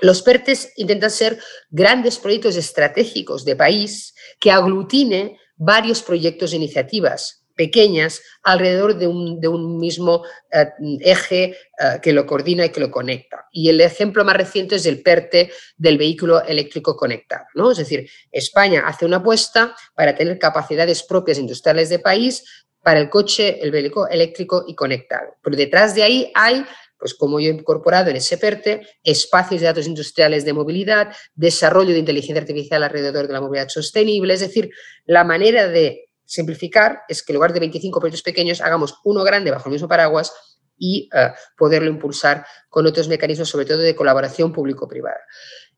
Los 0.00 0.22
PERTES 0.22 0.72
intentan 0.76 1.10
ser 1.10 1.38
grandes 1.70 2.18
proyectos 2.18 2.56
estratégicos 2.56 3.44
de 3.44 3.54
país 3.54 4.14
que 4.40 4.50
aglutine 4.50 5.38
varios 5.56 6.02
proyectos 6.02 6.52
e 6.52 6.56
iniciativas 6.56 7.45
pequeñas 7.56 8.22
alrededor 8.42 8.96
de 8.96 9.08
un, 9.08 9.78
mismo 9.78 10.24
eh, 10.52 10.66
eje 11.00 11.56
eh, 11.78 11.98
que 12.02 12.12
lo 12.12 12.26
coordina 12.26 12.66
y 12.66 12.70
que 12.70 12.80
lo 12.80 12.90
conecta. 12.90 13.46
Y 13.50 13.68
el 13.68 13.80
ejemplo 13.80 14.24
más 14.24 14.36
reciente 14.36 14.76
es 14.76 14.86
el 14.86 15.02
PERTE 15.02 15.50
del 15.76 15.98
vehículo 15.98 16.44
eléctrico 16.44 16.96
conectado. 16.96 17.46
¿no? 17.54 17.72
Es 17.72 17.78
decir, 17.78 18.08
España 18.30 18.84
hace 18.86 19.04
una 19.04 19.16
apuesta 19.16 19.74
para 19.94 20.14
tener 20.14 20.38
capacidades 20.38 21.02
propias 21.02 21.38
industriales 21.38 21.88
de 21.88 21.98
país 21.98 22.44
para 22.82 23.00
el 23.00 23.10
coche, 23.10 23.58
el 23.60 23.72
vehículo 23.72 24.06
eléctrico 24.08 24.64
y 24.68 24.74
conectado. 24.74 25.34
Pero 25.42 25.56
detrás 25.56 25.94
de 25.94 26.04
ahí 26.04 26.30
hay 26.34 26.64
pues 26.98 27.14
como 27.14 27.40
yo 27.40 27.50
he 27.50 27.54
incorporado 27.54 28.10
en 28.10 28.16
ese 28.16 28.38
PERTE, 28.38 28.80
espacios 29.02 29.60
de 29.60 29.66
datos 29.66 29.86
industriales 29.86 30.44
de 30.44 30.52
movilidad, 30.52 31.14
desarrollo 31.34 31.92
de 31.92 31.98
inteligencia 31.98 32.40
artificial 32.40 32.82
alrededor 32.82 33.26
de 33.26 33.34
la 33.34 33.40
movilidad 33.40 33.68
sostenible, 33.68 34.34
es 34.34 34.40
decir, 34.40 34.70
la 35.04 35.24
manera 35.24 35.68
de 35.68 36.05
simplificar 36.26 37.02
es 37.08 37.22
que 37.22 37.32
en 37.32 37.36
lugar 37.36 37.52
de 37.52 37.60
25 37.60 38.00
proyectos 38.00 38.22
pequeños 38.22 38.60
hagamos 38.60 38.96
uno 39.04 39.24
grande 39.24 39.50
bajo 39.50 39.68
el 39.68 39.72
mismo 39.72 39.88
paraguas 39.88 40.32
y 40.78 41.08
uh, 41.14 41.32
poderlo 41.56 41.88
impulsar 41.88 42.44
con 42.68 42.86
otros 42.86 43.08
mecanismos, 43.08 43.48
sobre 43.48 43.64
todo 43.64 43.78
de 43.78 43.96
colaboración 43.96 44.52
público-privada. 44.52 45.20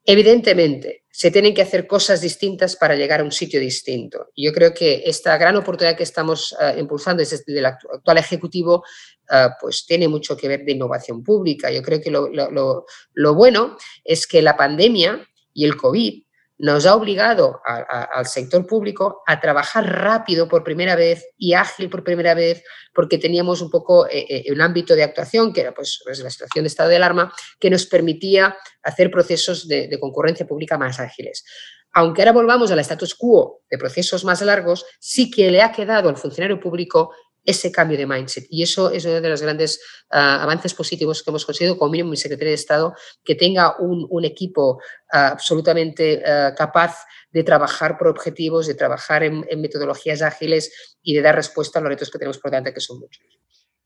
Evidentemente, 0.05 1.05
se 1.11 1.31
tienen 1.31 1.53
que 1.53 1.63
hacer 1.63 1.87
cosas 1.87 2.21
distintas 2.21 2.77
para 2.77 2.97
llegar 2.97 3.21
a 3.21 3.25
un 3.25 3.31
sitio 3.31 3.61
distinto. 3.61 4.29
Yo 4.35 4.53
creo 4.53 4.73
que 4.73 5.03
esta 5.05 5.37
gran 5.37 5.55
oportunidad 5.57 5.97
que 5.97 6.03
estamos 6.03 6.53
uh, 6.53 6.79
impulsando 6.79 7.21
desde 7.21 7.43
el 7.47 7.67
actual 7.67 8.19
Ejecutivo, 8.19 8.83
uh, 9.31 9.51
pues 9.61 9.85
tiene 9.87 10.09
mucho 10.09 10.37
que 10.37 10.49
ver 10.49 10.65
de 10.65 10.73
innovación 10.73 11.23
pública. 11.23 11.71
Yo 11.71 11.83
creo 11.83 12.01
que 12.01 12.11
lo 12.11 13.35
bueno 13.35 13.77
es 14.03 14.27
que 14.27 14.41
la 14.41 14.57
pandemia 14.57 15.29
y 15.53 15.65
el 15.65 15.77
COVID 15.77 16.23
nos 16.59 16.87
ha 16.87 16.97
obligado 16.97 17.61
al 17.65 18.27
sector 18.27 18.67
público 18.67 19.23
a 19.27 19.41
trabajar 19.41 19.87
rápido 19.87 20.49
por 20.49 20.65
primera 20.65 20.97
vez 20.97 21.25
y 21.37 21.55
ágil 21.55 21.89
por 21.89 22.03
primera 22.03 22.35
vez, 22.35 22.65
porque 22.93 23.17
teníamos 23.17 23.61
un 23.63 23.71
poco 23.71 24.09
eh, 24.09 24.27
eh, 24.29 24.53
un 24.53 24.61
ámbito 24.61 24.97
de 24.97 25.05
actuación, 25.05 25.53
que 25.53 25.61
era 25.61 25.73
pues, 25.73 26.01
pues, 26.05 26.19
la 26.19 26.31
situación 26.31 26.65
de 26.65 26.69
estado 26.69 26.91
de 26.91 26.97
alarma, 26.97 27.33
que 27.61 27.71
nos 27.71 27.87
permitía 27.87 28.57
hacer 28.83 29.11
procesos 29.11 29.69
de, 29.69 29.87
de 29.87 30.01
concurrencia 30.01 30.47
pública 30.47 30.77
más 30.77 30.99
ágiles. 30.99 31.45
Aunque 31.93 32.23
ahora 32.23 32.33
volvamos 32.33 32.71
al 32.71 32.81
status 32.81 33.15
quo 33.15 33.63
de 33.71 33.79
procesos 33.79 34.25
más 34.25 34.43
largos, 34.43 34.85
sí 34.99 35.31
que 35.31 35.51
le 35.51 35.63
ha 35.63 35.73
quedado 35.73 36.09
al 36.09 36.17
funcionario 36.17 36.61
público 36.61 37.13
ese 37.45 37.73
cambio 37.73 37.97
de 37.97 38.07
mindset. 38.07 38.47
Y 38.51 38.63
eso 38.63 38.91
es 38.91 39.05
uno 39.05 39.21
de 39.21 39.29
los 39.29 39.43
grandes 39.43 39.81
ah, 40.11 40.43
avances 40.43 40.75
positivos 40.75 41.23
que 41.23 41.31
hemos 41.31 41.45
conseguido, 41.45 41.79
como 41.79 41.93
mi 41.93 42.17
secretario 42.17 42.51
de 42.51 42.55
Estado, 42.55 42.95
que 43.25 43.35
tenga 43.35 43.77
un, 43.79 44.25
equipo 44.25 44.81
ah, 45.13 45.29
absolutamente 45.29 46.23
ah, 46.25 46.55
capaz 46.57 47.05
de 47.31 47.43
trabajar 47.45 47.99
por 47.99 48.09
objetivos, 48.09 48.67
de 48.67 48.75
trabajar 48.75 49.23
en, 49.23 49.45
en, 49.49 49.61
metodologías 49.61 50.23
ágiles 50.23 50.97
y 51.03 51.15
de 51.15 51.23
dar 51.23 51.37
respuesta 51.37 51.79
a 51.79 51.83
los 51.83 51.91
retos 51.91 52.11
que 52.11 52.19
tenemos 52.19 52.39
por 52.39 52.51
delante, 52.51 52.73
que 52.75 52.81
son 52.81 53.01
muchos. 53.01 53.25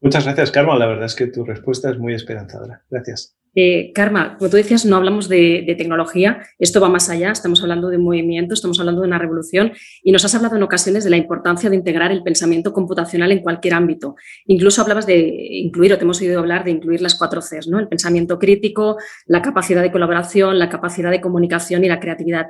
Muchas 0.00 0.24
gracias, 0.24 0.50
Carmen. 0.50 0.78
La 0.78 0.86
verdad 0.86 1.06
es 1.06 1.14
que 1.14 1.28
tu 1.28 1.44
respuesta 1.44 1.90
es 1.90 1.98
muy 1.98 2.14
esperanzadora. 2.14 2.84
Gracias. 2.90 3.36
Eh, 3.54 3.92
Karma, 3.94 4.36
como 4.38 4.50
tú 4.50 4.56
decías, 4.56 4.86
no 4.86 4.96
hablamos 4.96 5.28
de, 5.28 5.74
tecnología, 5.76 6.42
esto 6.58 6.80
va 6.80 6.88
más 6.88 7.10
allá, 7.10 7.30
estamos 7.30 7.60
hablando 7.62 7.88
de 7.88 7.98
un 7.98 8.04
movimiento, 8.04 8.54
estamos 8.54 8.78
hablando 8.80 9.02
de 9.02 9.08
una 9.08 9.18
revolución 9.18 9.72
y 10.02 10.12
nos 10.12 10.24
has 10.24 10.34
hablado 10.34 10.56
en 10.56 10.62
ocasiones 10.62 11.04
de 11.04 11.10
la 11.10 11.16
importancia 11.16 11.68
de 11.68 11.76
integrar 11.76 12.12
el 12.12 12.22
pensamiento 12.22 12.72
computacional 12.72 13.30
en 13.32 13.40
cualquier 13.40 13.74
ámbito. 13.74 14.16
Incluso 14.46 14.80
hablabas 14.80 15.06
de 15.06 15.18
incluir, 15.18 15.92
o 15.92 15.98
te 15.98 16.04
hemos 16.04 16.20
oído 16.20 16.38
hablar 16.38 16.64
de 16.64 16.70
incluir 16.70 17.02
las 17.02 17.14
cuatro 17.14 17.40
Cs, 17.40 17.68
¿no? 17.68 17.78
el 17.78 17.88
pensamiento 17.88 18.38
crítico, 18.38 18.96
la 19.26 19.42
capacidad 19.42 19.82
de 19.82 19.92
colaboración, 19.92 20.58
la 20.58 20.68
capacidad 20.68 21.10
de 21.10 21.20
comunicación 21.20 21.84
y 21.84 21.88
la 21.88 22.00
creatividad. 22.00 22.46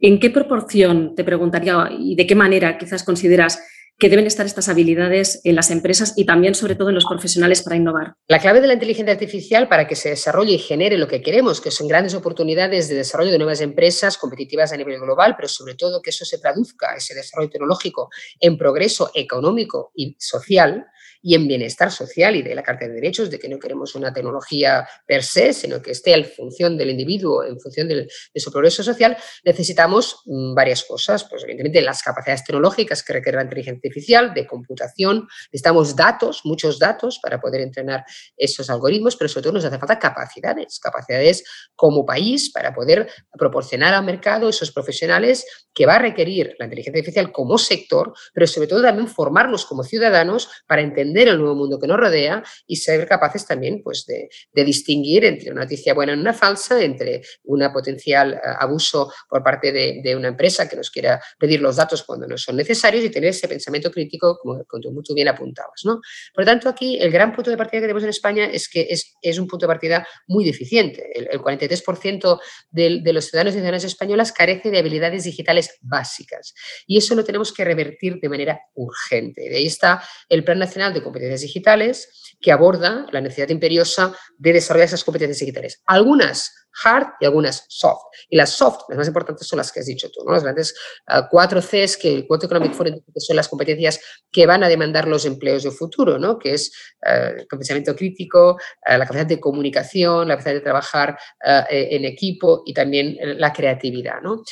¿En 0.00 0.20
qué 0.20 0.30
proporción, 0.30 1.14
te 1.14 1.24
preguntaría, 1.24 1.90
y 1.90 2.14
de 2.14 2.26
qué 2.26 2.34
manera 2.34 2.78
quizás 2.78 3.02
consideras 3.02 3.60
que 3.98 4.08
deben 4.08 4.26
estar 4.26 4.46
estas 4.46 4.68
habilidades 4.68 5.40
en 5.42 5.56
las 5.56 5.70
empresas 5.70 6.14
y 6.16 6.24
también, 6.24 6.54
sobre 6.54 6.76
todo, 6.76 6.88
en 6.90 6.94
los 6.94 7.04
profesionales 7.04 7.62
para 7.62 7.76
innovar. 7.76 8.14
La 8.28 8.38
clave 8.38 8.60
de 8.60 8.68
la 8.68 8.74
inteligencia 8.74 9.12
artificial 9.12 9.68
para 9.68 9.88
que 9.88 9.96
se 9.96 10.10
desarrolle 10.10 10.52
y 10.52 10.58
genere 10.58 10.96
lo 10.96 11.08
que 11.08 11.20
queremos, 11.20 11.60
que 11.60 11.72
son 11.72 11.88
grandes 11.88 12.14
oportunidades 12.14 12.88
de 12.88 12.94
desarrollo 12.94 13.32
de 13.32 13.38
nuevas 13.38 13.60
empresas 13.60 14.16
competitivas 14.16 14.72
a 14.72 14.76
nivel 14.76 15.00
global, 15.00 15.34
pero 15.36 15.48
sobre 15.48 15.74
todo 15.74 16.00
que 16.00 16.10
eso 16.10 16.24
se 16.24 16.38
traduzca, 16.38 16.94
ese 16.94 17.14
desarrollo 17.14 17.50
tecnológico, 17.50 18.08
en 18.38 18.56
progreso 18.56 19.10
económico 19.14 19.90
y 19.96 20.14
social, 20.18 20.86
y 21.22 21.34
en 21.34 21.46
bienestar 21.46 21.90
social 21.90 22.36
y 22.36 22.42
de 22.42 22.54
la 22.54 22.62
Carta 22.62 22.86
de 22.86 22.94
Derechos, 22.94 23.30
de 23.30 23.38
que 23.38 23.48
no 23.48 23.58
queremos 23.58 23.94
una 23.94 24.12
tecnología 24.12 24.88
per 25.06 25.22
se, 25.22 25.52
sino 25.52 25.82
que 25.82 25.92
esté 25.92 26.14
en 26.14 26.24
función 26.24 26.76
del 26.76 26.90
individuo, 26.90 27.44
en 27.44 27.58
función 27.60 27.88
de 27.88 28.08
su 28.36 28.50
progreso 28.50 28.82
social, 28.82 29.16
necesitamos 29.44 30.22
mm, 30.26 30.54
varias 30.54 30.84
cosas. 30.84 31.24
Pues 31.24 31.42
evidentemente 31.42 31.82
las 31.82 32.02
capacidades 32.02 32.44
tecnológicas 32.44 33.02
que 33.02 33.12
requiere 33.12 33.36
la 33.36 33.44
inteligencia 33.44 33.78
artificial, 33.78 34.34
de 34.34 34.46
computación, 34.46 35.28
necesitamos 35.52 35.96
datos, 35.96 36.42
muchos 36.44 36.78
datos 36.78 37.18
para 37.22 37.40
poder 37.40 37.62
entrenar 37.62 38.04
esos 38.36 38.70
algoritmos, 38.70 39.16
pero 39.16 39.28
sobre 39.28 39.44
todo 39.44 39.52
nos 39.54 39.64
hace 39.64 39.78
falta 39.78 39.98
capacidades, 39.98 40.78
capacidades 40.80 41.44
como 41.74 42.04
país 42.04 42.50
para 42.52 42.72
poder 42.72 43.08
proporcionar 43.38 43.94
al 43.94 44.04
mercado 44.04 44.48
esos 44.48 44.72
profesionales 44.72 45.44
que 45.74 45.86
va 45.86 45.96
a 45.96 45.98
requerir 45.98 46.54
la 46.58 46.66
inteligencia 46.66 47.00
artificial 47.00 47.32
como 47.32 47.58
sector, 47.58 48.12
pero 48.32 48.46
sobre 48.46 48.68
todo 48.68 48.82
también 48.82 49.08
formarnos 49.08 49.64
como 49.66 49.82
ciudadanos 49.82 50.48
para 50.66 50.82
entender 50.82 51.17
el 51.26 51.38
nuevo 51.38 51.56
mundo 51.56 51.80
que 51.80 51.88
nos 51.88 51.98
rodea 51.98 52.44
y 52.66 52.76
ser 52.76 53.08
capaces 53.08 53.44
también 53.44 53.82
pues, 53.82 54.06
de, 54.06 54.28
distinguir 54.64 55.24
entre 55.24 55.50
una 55.50 55.62
noticia 55.62 55.94
buena 55.94 56.14
y 56.14 56.18
una 56.18 56.34
falsa, 56.34 56.80
entre 56.82 57.22
un 57.44 57.60
potencial 57.72 58.34
eh, 58.34 58.40
abuso 58.60 59.12
por 59.28 59.42
parte 59.42 59.72
de, 59.72 60.14
una 60.14 60.28
empresa 60.28 60.68
que 60.68 60.76
nos 60.76 60.90
quiera 60.90 61.20
pedir 61.38 61.60
los 61.60 61.76
datos 61.76 62.02
cuando 62.02 62.26
no 62.26 62.38
son 62.38 62.56
necesarios 62.56 63.04
y 63.04 63.10
tener 63.10 63.30
ese 63.30 63.48
pensamiento 63.48 63.90
crítico, 63.90 64.38
como, 64.38 64.64
tú 64.64 64.92
muy 64.92 65.02
bien 65.14 65.28
apuntabas. 65.28 65.82
¿no? 65.84 66.00
Por 66.34 66.44
lo 66.44 66.46
tanto, 66.46 66.68
aquí 66.68 66.98
el 66.98 67.10
gran 67.10 67.32
punto 67.34 67.50
de 67.50 67.56
partida 67.56 67.80
que 67.80 67.86
tenemos 67.86 68.02
en 68.02 68.10
España 68.10 68.44
es 68.44 68.68
que 68.68 68.88
es, 68.90 69.38
un 69.38 69.46
punto 69.46 69.66
de 69.66 69.68
partida 69.68 70.06
muy 70.26 70.44
deficiente. 70.44 71.06
El, 71.14 71.40
43% 71.40 72.40
de, 72.70 73.00
de 73.02 73.12
los 73.12 73.26
ciudadanos 73.26 73.54
y 73.54 73.56
ciudadanas 73.56 73.84
españolas 73.84 74.32
carece 74.32 74.70
de 74.70 74.78
habilidades 74.78 75.24
digitales 75.24 75.78
básicas 75.80 76.54
y 76.86 76.98
eso 76.98 77.14
lo 77.14 77.24
tenemos 77.24 77.52
que 77.52 77.64
revertir 77.64 78.18
de 78.20 78.28
manera 78.28 78.60
urgente. 78.74 79.48
De 79.48 79.56
ahí 79.56 79.66
está 79.66 80.02
el 80.28 80.44
Plan 80.44 80.58
Nacional 80.58 80.92
de 80.92 80.97
Competencias 81.02 81.40
Digitales 81.42 82.36
que 82.40 82.52
aborda 82.52 83.06
la 83.10 83.20
necesidad 83.20 83.48
imperiosa 83.48 84.14
de 84.36 84.52
desarrollar 84.52 84.86
esas 84.86 85.04
competencias 85.04 85.40
digitales. 85.40 85.82
Algunas 85.86 86.52
hard 86.84 87.08
y 87.20 87.24
algunas 87.24 87.64
soft. 87.68 88.02
Y 88.28 88.36
las 88.36 88.50
soft, 88.50 88.82
las 88.88 88.98
más 88.98 89.08
importantes 89.08 89.46
son 89.46 89.56
las 89.56 89.72
que 89.72 89.80
has 89.80 89.86
dicho 89.86 90.08
tú, 90.10 90.22
¿no? 90.24 90.32
las 90.32 90.42
grandes 90.42 90.74
uh, 91.08 91.22
cuatro 91.30 91.60
Cs 91.60 91.96
que 91.96 92.14
el 92.14 92.26
Quote 92.26 92.46
Economic 92.46 92.72
Forum 92.72 93.00
son 93.16 93.36
las 93.36 93.48
competencias 93.48 94.00
que 94.30 94.46
van 94.46 94.62
a 94.62 94.68
demandar 94.68 95.08
los 95.08 95.24
empleos 95.24 95.64
de 95.64 95.70
futuro, 95.70 96.18
¿no? 96.18 96.38
que 96.38 96.54
es 96.54 96.70
uh, 97.06 97.40
el 97.40 97.46
pensamiento 97.46 97.96
crítico, 97.96 98.52
uh, 98.52 98.92
la 98.92 99.00
capacidad 99.00 99.26
de 99.26 99.40
comunicación, 99.40 100.28
la 100.28 100.34
capacidad 100.34 100.54
de 100.54 100.60
trabajar 100.60 101.18
en 101.70 102.04
equipo 102.04 102.62
y 102.66 102.74
también 102.74 103.16
la 103.20 103.52
creatividad. 103.52 104.20
¿no? 104.22 104.42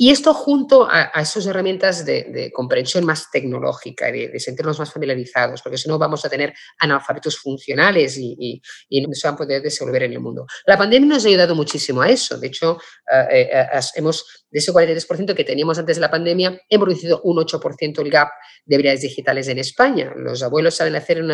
Y 0.00 0.10
esto 0.10 0.32
junto 0.32 0.86
a, 0.88 1.10
esas 1.20 1.44
herramientas 1.46 2.04
de, 2.04 2.52
comprensión 2.54 3.04
más 3.04 3.32
tecnológica, 3.32 4.12
de, 4.12 4.28
de, 4.28 4.38
sentirnos 4.38 4.78
más 4.78 4.92
familiarizados, 4.92 5.60
porque 5.60 5.76
si 5.76 5.88
no 5.88 5.98
vamos 5.98 6.24
a 6.24 6.28
tener 6.28 6.54
analfabetos 6.78 7.36
funcionales 7.36 8.16
y, 8.16 8.62
no 8.90 9.12
se 9.12 9.26
van 9.26 9.34
a 9.34 9.38
poder 9.38 9.60
desenvolver 9.60 10.04
en 10.04 10.12
el 10.12 10.20
mundo. 10.20 10.46
La 10.66 10.78
pandemia 10.78 11.08
nos 11.08 11.24
ha 11.24 11.28
ayudado 11.28 11.56
muchísimo 11.56 12.00
a 12.00 12.08
eso. 12.08 12.38
De 12.38 12.46
hecho, 12.46 12.78
eh, 13.12 13.50
eh, 13.52 13.80
hemos, 13.96 14.46
de 14.48 14.60
ese 14.60 14.72
43% 14.72 15.34
que 15.34 15.42
teníamos 15.42 15.80
antes 15.80 15.96
de 15.96 16.00
la 16.00 16.10
pandemia, 16.12 16.60
hemos 16.68 16.86
reducido 16.86 17.20
un 17.24 17.38
8% 17.38 17.98
el 17.98 18.10
gap 18.10 18.28
de 18.66 18.76
habilidades 18.76 19.00
digitales 19.00 19.48
en 19.48 19.58
España. 19.58 20.12
Los 20.16 20.44
abuelos 20.44 20.76
saben 20.76 20.94
hacer 20.94 21.24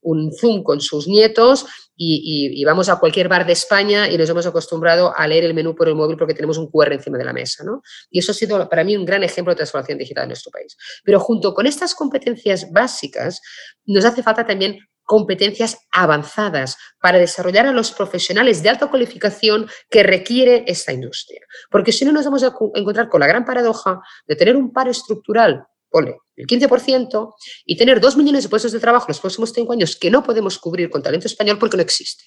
un 0.00 0.32
Zoom 0.32 0.62
con 0.62 0.80
sus 0.80 1.06
nietos 1.06 1.66
y, 1.96 2.64
vamos 2.64 2.88
a 2.88 2.96
cualquier 2.96 3.28
bar 3.28 3.46
de 3.46 3.52
España 3.52 4.08
y 4.10 4.18
nos 4.18 4.28
hemos 4.28 4.46
acostumbrado 4.46 5.12
a 5.16 5.26
leer 5.26 5.44
el 5.44 5.54
menú 5.54 5.74
por 5.74 5.88
el 5.88 5.94
móvil 5.94 6.16
porque 6.16 6.34
tenemos 6.34 6.58
un 6.58 6.70
QR 6.70 6.92
encima 6.92 7.18
de 7.18 7.24
la 7.24 7.32
mesa. 7.32 7.64
¿no? 7.64 7.82
Y 8.10 8.18
eso 8.18 8.32
ha 8.32 8.34
sido 8.34 8.68
para 8.68 8.84
mí 8.84 8.96
un 8.96 9.04
gran 9.04 9.22
ejemplo 9.22 9.52
de 9.52 9.56
transformación 9.56 9.98
digital 9.98 10.24
en 10.24 10.28
nuestro 10.28 10.50
país. 10.50 10.76
Pero 11.04 11.20
junto 11.20 11.54
con 11.54 11.66
estas 11.66 11.94
competencias 11.94 12.70
básicas, 12.72 13.40
nos 13.84 14.04
hace 14.04 14.22
falta 14.22 14.46
también 14.46 14.78
competencias 15.04 15.78
avanzadas 15.92 16.76
para 17.00 17.18
desarrollar 17.18 17.66
a 17.66 17.72
los 17.72 17.92
profesionales 17.92 18.62
de 18.62 18.70
alta 18.70 18.88
cualificación 18.88 19.68
que 19.90 20.02
requiere 20.02 20.64
esta 20.66 20.92
industria. 20.92 21.42
Porque 21.70 21.92
si 21.92 22.04
no 22.04 22.12
nos 22.12 22.24
vamos 22.24 22.42
a 22.42 22.54
encontrar 22.74 23.08
con 23.08 23.20
la 23.20 23.26
gran 23.26 23.44
paradoja 23.44 24.00
de 24.26 24.36
tener 24.36 24.56
un 24.56 24.72
paro 24.72 24.90
estructural 24.90 25.66
el 26.00 26.46
15%, 26.46 27.34
y 27.64 27.76
tener 27.76 28.00
dos 28.00 28.16
millones 28.16 28.44
de 28.44 28.48
puestos 28.48 28.72
de 28.72 28.80
trabajo 28.80 29.06
en 29.06 29.12
los 29.12 29.20
próximos 29.20 29.52
cinco 29.52 29.72
años 29.72 29.96
que 29.96 30.10
no 30.10 30.22
podemos 30.22 30.58
cubrir 30.58 30.90
con 30.90 31.02
talento 31.02 31.26
español 31.26 31.58
porque 31.58 31.76
no 31.76 31.82
existe. 31.82 32.24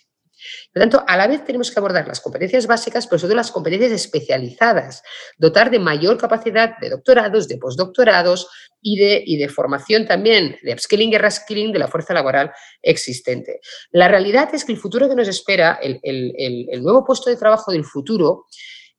Por 0.73 0.81
tanto, 0.81 1.03
a 1.07 1.17
la 1.17 1.27
vez 1.27 1.43
tenemos 1.43 1.71
que 1.71 1.79
abordar 1.79 2.07
las 2.07 2.21
competencias 2.21 2.67
básicas, 2.67 3.07
pero 3.07 3.19
sobre 3.19 3.29
todo 3.29 3.37
las 3.37 3.51
competencias 3.51 3.91
especializadas, 3.91 5.01
dotar 5.37 5.71
de 5.71 5.79
mayor 5.79 6.17
capacidad 6.17 6.77
de 6.79 6.89
doctorados, 6.89 7.47
de 7.47 7.57
postdoctorados 7.57 8.47
y 8.81 8.97
de, 8.97 9.23
y 9.25 9.37
de 9.37 9.49
formación 9.49 10.05
también, 10.05 10.57
de 10.61 10.73
upskilling 10.73 11.13
y 11.13 11.17
reskilling 11.17 11.71
de 11.71 11.79
la 11.79 11.87
fuerza 11.87 12.13
laboral 12.13 12.51
existente. 12.81 13.59
La 13.91 14.07
realidad 14.07 14.53
es 14.53 14.63
que 14.63 14.71
el 14.71 14.77
futuro 14.77 15.09
que 15.09 15.15
nos 15.15 15.27
espera, 15.27 15.79
el, 15.81 15.99
el 16.03 16.83
nuevo 16.83 17.03
puesto 17.03 17.29
de 17.29 17.35
trabajo 17.35 17.71
del 17.71 17.83
futuro, 17.83 18.45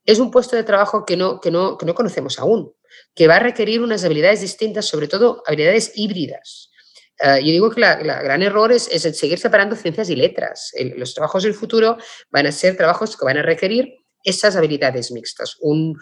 es 0.05 0.19
un 0.19 0.31
puesto 0.31 0.57
de 0.57 0.65
trabajo 0.65 1.05
que 1.05 1.17
no, 1.17 1.39
que 1.39 1.51
no, 1.51 1.77
que 1.77 1.85
no 1.85 1.95
conocemos 1.95 2.39
aún, 2.39 2.73
que 3.15 3.27
va 3.27 3.37
a 3.37 3.41
requerir 3.41 3.83
unas 3.83 4.05
habilidades 4.05 4.41
distintas, 4.41 4.87
sobre 4.87 5.09
todo 5.09 5.43
habilidades 5.47 5.93
híbridas. 5.95 6.71
Eh, 7.21 7.41
yo 7.41 7.51
digo 7.51 7.71
que 7.71 7.81
el 7.81 8.07
gran 8.07 8.43
error 8.43 8.73
es, 8.73 8.85
seguir 8.85 9.39
separando 9.39 9.77
ciencias 9.77 10.09
y 10.11 10.17
letras. 10.17 10.73
los 10.97 11.15
trabajos 11.15 11.43
del 11.43 11.55
futuro 11.55 11.97
van 12.31 12.47
a 12.47 12.53
ser 12.53 12.77
trabajos 12.77 13.17
que 13.17 13.25
van 13.25 13.39
a 13.39 13.43
requerir 13.43 13.95
esas 14.23 14.57
habilidades 14.57 15.11
mixtas. 15.11 15.57
Un, 15.61 15.97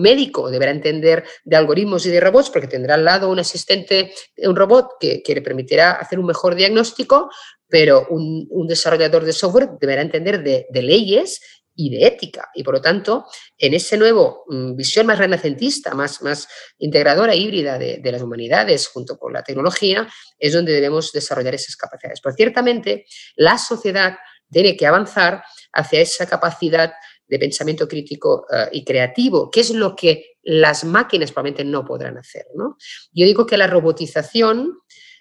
médico 0.00 0.50
deberá 0.50 0.70
entender 0.70 1.24
de 1.44 1.56
algoritmos 1.56 2.06
y 2.06 2.10
de 2.10 2.20
robots 2.20 2.50
porque 2.50 2.68
tendrá 2.68 2.94
al 2.94 3.04
lado 3.04 3.30
un 3.30 3.38
asistente, 3.38 4.12
un 4.38 4.56
robot 4.56 4.92
que, 5.00 5.22
le 5.26 5.42
permitirá 5.42 5.92
hacer 5.92 6.18
un 6.18 6.26
mejor 6.26 6.54
diagnóstico, 6.54 7.28
pero 7.68 8.06
un, 8.10 8.66
desarrollador 8.68 9.24
de 9.24 9.32
software 9.32 9.70
deberá 9.80 10.02
entender 10.02 10.42
de, 10.42 10.66
de, 10.70 10.82
leyes 10.82 11.40
y 11.76 11.90
de 11.90 12.06
ética. 12.06 12.50
Y 12.54 12.64
por 12.64 12.74
lo 12.74 12.80
tanto, 12.80 13.26
en 13.56 13.74
ese 13.74 13.96
nuevo 13.96 14.44
mm, 14.48 14.74
visión 14.74 15.06
más 15.06 15.18
renacentista, 15.18 15.94
más, 15.94 16.22
más 16.22 16.48
integradora, 16.78 17.34
híbrida 17.34 17.78
de, 17.78 18.00
las 18.02 18.22
humanidades 18.22 18.88
junto 18.88 19.18
con 19.18 19.32
la 19.32 19.42
tecnología, 19.42 20.08
es 20.38 20.54
donde 20.54 20.72
debemos 20.72 21.12
desarrollar 21.12 21.54
esas 21.54 21.76
capacidades. 21.76 22.20
Pero 22.20 22.34
ciertamente 22.34 23.04
la 23.36 23.58
sociedad 23.58 24.16
tiene 24.50 24.76
que 24.76 24.86
avanzar 24.86 25.44
hacia 25.72 26.00
esa 26.00 26.26
capacidad 26.26 26.92
de 27.28 27.38
pensamiento 27.38 27.86
crítico 27.86 28.46
eh, 28.50 28.68
y 28.72 28.84
creativo, 28.84 29.50
que 29.50 29.60
es 29.60 29.70
lo 29.70 29.94
que 29.94 30.36
las 30.42 30.84
máquinas 30.84 31.32
probablemente 31.32 31.64
no 31.64 31.84
podrán 31.84 32.16
hacer. 32.16 32.46
¿no? 32.54 32.76
Yo 33.12 33.26
digo 33.26 33.44
que 33.46 33.58
la 33.58 33.66
robotización 33.66 34.78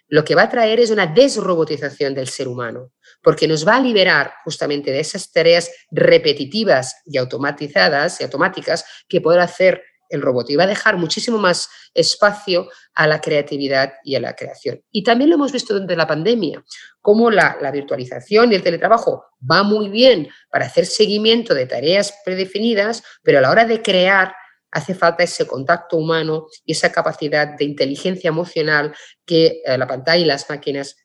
lo 0.07 0.23
que 0.23 0.35
va 0.35 0.43
a 0.43 0.49
traer 0.49 0.79
es 0.79 0.91
una 0.91 1.07
desrobotización 1.07 2.13
del 2.13 2.27
ser 2.27 2.47
humano, 2.47 2.91
porque 3.21 3.47
nos 3.47 3.67
va 3.67 3.77
a 3.77 3.81
liberar 3.81 4.33
justamente 4.43 4.91
de 4.91 4.99
esas 4.99 5.31
tareas 5.31 5.71
repetitivas 5.91 7.01
y 7.05 7.17
automatizadas 7.17 8.21
y 8.21 8.23
automáticas 8.23 8.85
que 9.07 9.21
puede 9.21 9.41
hacer 9.41 9.81
el 10.09 10.21
robot 10.21 10.49
y 10.51 10.55
va 10.55 10.65
a 10.65 10.67
dejar 10.67 10.97
muchísimo 10.97 11.39
más 11.39 11.67
espacio 11.93 12.69
a 12.93 13.07
la 13.07 13.21
creatividad 13.21 13.93
y 14.03 14.15
a 14.15 14.19
la 14.19 14.35
creación. 14.35 14.81
Y 14.91 15.03
también 15.03 15.29
lo 15.29 15.35
hemos 15.35 15.51
visto 15.51 15.73
durante 15.73 15.95
la 15.95 16.05
pandemia, 16.07 16.63
cómo 17.01 17.31
la, 17.31 17.57
la, 17.59 17.71
virtualización 17.71 18.51
y 18.51 18.55
el 18.55 18.63
teletrabajo 18.63 19.25
va 19.49 19.63
muy 19.63 19.89
bien 19.89 20.29
para 20.51 20.65
hacer 20.65 20.85
seguimiento 20.85 21.53
de 21.55 21.65
tareas 21.65 22.13
predefinidas, 22.23 23.03
pero 23.23 23.39
a 23.39 23.41
la 23.41 23.49
hora 23.51 23.65
de 23.65 23.81
crear 23.81 24.35
hace 24.75 24.93
falta 24.93 25.23
ese 25.23 25.47
contacto 25.47 25.95
humano 25.95 26.47
y 26.65 26.73
esa 26.73 26.91
capacidad 26.91 27.57
de 27.57 27.63
inteligencia 27.63 28.27
emocional 28.27 28.93
que 29.25 29.61
eh, 29.65 29.77
la 29.77 29.87
pantalla 29.87 30.21
y 30.21 30.25
las 30.25 30.49
máquinas 30.49 30.97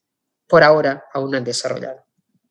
por 0.48 0.64
ahora 0.64 1.04
aún 1.14 1.30
no 1.30 1.38
han 1.38 1.44
desarrollado. 1.44 2.00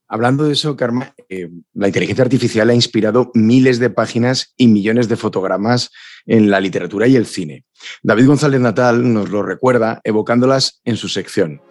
Hablando 0.07 0.45
de 0.45 0.53
eso, 0.53 0.75
Karma, 0.77 1.13
eh, 1.27 1.49
la 1.73 1.87
inteligencia 1.87 2.23
artificial 2.23 2.69
ha 2.69 2.73
inspirado 2.73 3.31
miles 3.35 3.79
de 3.79 3.89
páginas 3.89 4.53
y 4.57 4.67
millones 4.67 5.09
de 5.09 5.17
fotogramas 5.17 5.91
en 6.25 6.49
la 6.49 6.61
literatura 6.61 7.05
y 7.05 7.17
el 7.17 7.25
cine. 7.25 7.65
David 8.01 8.25
González 8.25 8.61
Natal 8.61 9.13
nos 9.13 9.29
lo 9.29 9.43
recuerda 9.43 9.99
evocándolas 10.05 10.79
en 10.85 10.95
su 10.95 11.09
sección. 11.09 11.61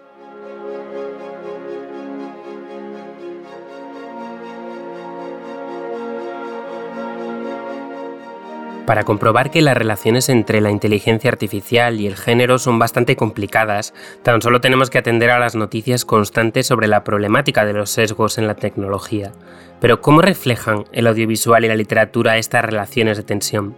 Para 8.88 9.04
comprobar 9.04 9.50
que 9.50 9.60
las 9.60 9.76
relaciones 9.76 10.30
entre 10.30 10.62
la 10.62 10.70
inteligencia 10.70 11.30
artificial 11.30 12.00
y 12.00 12.06
el 12.06 12.16
género 12.16 12.58
son 12.58 12.78
bastante 12.78 13.16
complicadas, 13.16 13.92
tan 14.22 14.40
solo 14.40 14.62
tenemos 14.62 14.88
que 14.88 14.96
atender 14.96 15.28
a 15.28 15.38
las 15.38 15.54
noticias 15.54 16.06
constantes 16.06 16.66
sobre 16.66 16.88
la 16.88 17.04
problemática 17.04 17.66
de 17.66 17.74
los 17.74 17.90
sesgos 17.90 18.38
en 18.38 18.46
la 18.46 18.54
tecnología. 18.54 19.32
Pero 19.78 20.00
¿cómo 20.00 20.22
reflejan 20.22 20.86
el 20.92 21.06
audiovisual 21.06 21.66
y 21.66 21.68
la 21.68 21.76
literatura 21.76 22.38
estas 22.38 22.64
relaciones 22.64 23.18
de 23.18 23.24
tensión? 23.24 23.76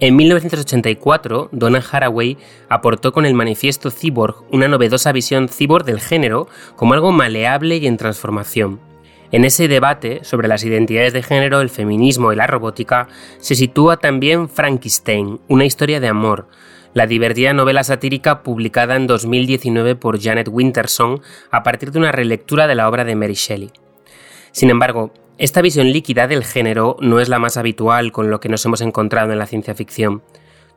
En 0.00 0.16
1984, 0.16 1.50
Donna 1.52 1.80
Haraway 1.92 2.36
aportó 2.68 3.12
con 3.12 3.26
el 3.26 3.34
manifiesto 3.34 3.92
Cyborg 3.92 4.42
una 4.50 4.66
novedosa 4.66 5.12
visión 5.12 5.48
cyborg 5.48 5.84
del 5.84 6.00
género 6.00 6.48
como 6.74 6.94
algo 6.94 7.12
maleable 7.12 7.76
y 7.76 7.86
en 7.86 7.96
transformación. 7.96 8.87
En 9.30 9.44
ese 9.44 9.68
debate 9.68 10.20
sobre 10.24 10.48
las 10.48 10.64
identidades 10.64 11.12
de 11.12 11.22
género, 11.22 11.60
el 11.60 11.68
feminismo 11.68 12.32
y 12.32 12.36
la 12.36 12.46
robótica, 12.46 13.08
se 13.38 13.54
sitúa 13.54 13.98
también 13.98 14.48
Frankenstein, 14.48 15.38
una 15.48 15.66
historia 15.66 16.00
de 16.00 16.08
amor, 16.08 16.48
la 16.94 17.06
divertida 17.06 17.52
novela 17.52 17.84
satírica 17.84 18.42
publicada 18.42 18.96
en 18.96 19.06
2019 19.06 19.96
por 19.96 20.18
Janet 20.18 20.48
Winterson 20.50 21.20
a 21.50 21.62
partir 21.62 21.92
de 21.92 21.98
una 21.98 22.10
relectura 22.10 22.66
de 22.66 22.74
la 22.74 22.88
obra 22.88 23.04
de 23.04 23.16
Mary 23.16 23.34
Shelley. 23.34 23.70
Sin 24.50 24.70
embargo, 24.70 25.12
esta 25.36 25.60
visión 25.60 25.92
líquida 25.92 26.26
del 26.26 26.42
género 26.42 26.96
no 27.00 27.20
es 27.20 27.28
la 27.28 27.38
más 27.38 27.58
habitual 27.58 28.12
con 28.12 28.30
lo 28.30 28.40
que 28.40 28.48
nos 28.48 28.64
hemos 28.64 28.80
encontrado 28.80 29.30
en 29.30 29.38
la 29.38 29.46
ciencia 29.46 29.74
ficción. 29.74 30.22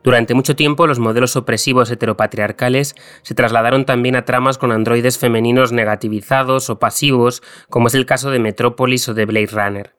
Durante 0.02 0.34
mucho 0.34 0.56
tiempo 0.56 0.86
los 0.86 0.98
modelos 0.98 1.36
opresivos 1.36 1.90
heteropatriarcales 1.90 2.96
se 3.22 3.34
trasladaron 3.34 3.84
también 3.84 4.16
a 4.16 4.24
tramas 4.24 4.58
con 4.58 4.72
androides 4.72 5.18
femeninos 5.18 5.72
negativizados 5.72 6.70
o 6.70 6.78
pasivos, 6.78 7.42
como 7.68 7.86
es 7.86 7.94
el 7.94 8.06
caso 8.06 8.30
de 8.30 8.40
Metrópolis 8.40 9.08
o 9.08 9.14
de 9.14 9.26
Blade 9.26 9.46
Runner. 9.46 9.94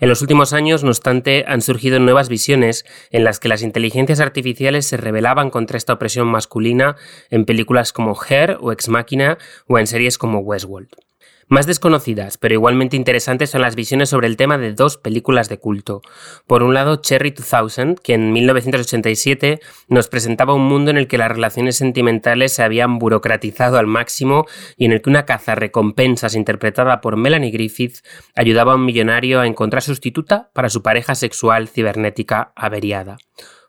En 0.00 0.08
los 0.08 0.22
últimos 0.22 0.52
años, 0.52 0.82
no 0.82 0.90
obstante, 0.90 1.44
han 1.46 1.62
surgido 1.62 2.00
nuevas 2.00 2.28
visiones 2.28 2.84
en 3.10 3.22
las 3.22 3.38
que 3.38 3.48
las 3.48 3.62
inteligencias 3.62 4.18
artificiales 4.18 4.86
se 4.86 4.96
rebelaban 4.96 5.50
contra 5.50 5.78
esta 5.78 5.92
opresión 5.92 6.26
masculina 6.26 6.96
en 7.30 7.44
películas 7.44 7.92
como 7.92 8.18
Her 8.28 8.58
o 8.60 8.72
Ex 8.72 8.88
Machina 8.88 9.38
o 9.68 9.78
en 9.78 9.86
series 9.86 10.18
como 10.18 10.40
Westworld. 10.40 11.03
Más 11.48 11.66
desconocidas, 11.66 12.38
pero 12.38 12.54
igualmente 12.54 12.96
interesantes, 12.96 13.50
son 13.50 13.62
las 13.62 13.76
visiones 13.76 14.08
sobre 14.08 14.26
el 14.26 14.36
tema 14.36 14.58
de 14.58 14.72
dos 14.72 14.96
películas 14.96 15.48
de 15.48 15.58
culto. 15.58 16.00
Por 16.46 16.62
un 16.62 16.74
lado, 16.74 16.96
Cherry 16.96 17.32
2000, 17.32 18.00
que 18.02 18.14
en 18.14 18.32
1987 18.32 19.60
nos 19.88 20.08
presentaba 20.08 20.54
un 20.54 20.66
mundo 20.66 20.90
en 20.90 20.96
el 20.96 21.06
que 21.06 21.18
las 21.18 21.30
relaciones 21.30 21.76
sentimentales 21.76 22.52
se 22.52 22.62
habían 22.62 22.98
burocratizado 22.98 23.78
al 23.78 23.86
máximo 23.86 24.46
y 24.76 24.86
en 24.86 24.92
el 24.92 25.02
que 25.02 25.10
una 25.10 25.26
caza 25.26 25.54
recompensas 25.54 26.34
interpretada 26.34 27.00
por 27.00 27.16
Melanie 27.16 27.50
Griffith 27.50 27.98
ayudaba 28.34 28.72
a 28.72 28.76
un 28.76 28.84
millonario 28.84 29.40
a 29.40 29.46
encontrar 29.46 29.82
sustituta 29.82 30.50
para 30.54 30.70
su 30.70 30.82
pareja 30.82 31.14
sexual 31.14 31.68
cibernética 31.68 32.52
averiada. 32.56 33.18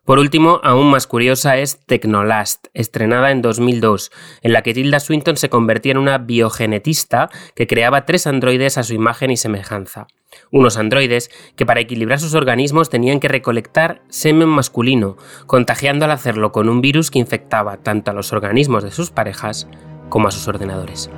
Por 0.06 0.20
último, 0.20 0.60
aún 0.62 0.88
más 0.88 1.08
curiosa 1.08 1.56
es 1.56 1.80
Technolast, 1.84 2.68
estrenada 2.74 3.32
en 3.32 3.42
2002, 3.42 4.12
en 4.42 4.52
la 4.52 4.62
que 4.62 4.72
Tilda 4.72 5.00
Swinton 5.00 5.36
se 5.36 5.50
convertía 5.50 5.90
en 5.90 5.98
una 5.98 6.18
biogenetista 6.18 7.28
que 7.56 7.66
creaba 7.66 8.06
tres 8.06 8.28
androides 8.28 8.78
a 8.78 8.84
su 8.84 8.94
imagen 8.94 9.32
y 9.32 9.36
semejanza. 9.36 10.06
Unos 10.52 10.76
androides 10.76 11.28
que 11.56 11.66
para 11.66 11.80
equilibrar 11.80 12.20
sus 12.20 12.34
organismos 12.34 12.88
tenían 12.88 13.18
que 13.18 13.26
recolectar 13.26 14.00
semen 14.08 14.48
masculino, 14.48 15.16
contagiando 15.46 16.04
al 16.04 16.12
hacerlo 16.12 16.52
con 16.52 16.68
un 16.68 16.80
virus 16.80 17.10
que 17.10 17.18
infectaba 17.18 17.78
tanto 17.78 18.12
a 18.12 18.14
los 18.14 18.32
organismos 18.32 18.84
de 18.84 18.92
sus 18.92 19.10
parejas 19.10 19.66
como 20.08 20.28
a 20.28 20.30
sus 20.30 20.46
ordenadores. 20.46 21.10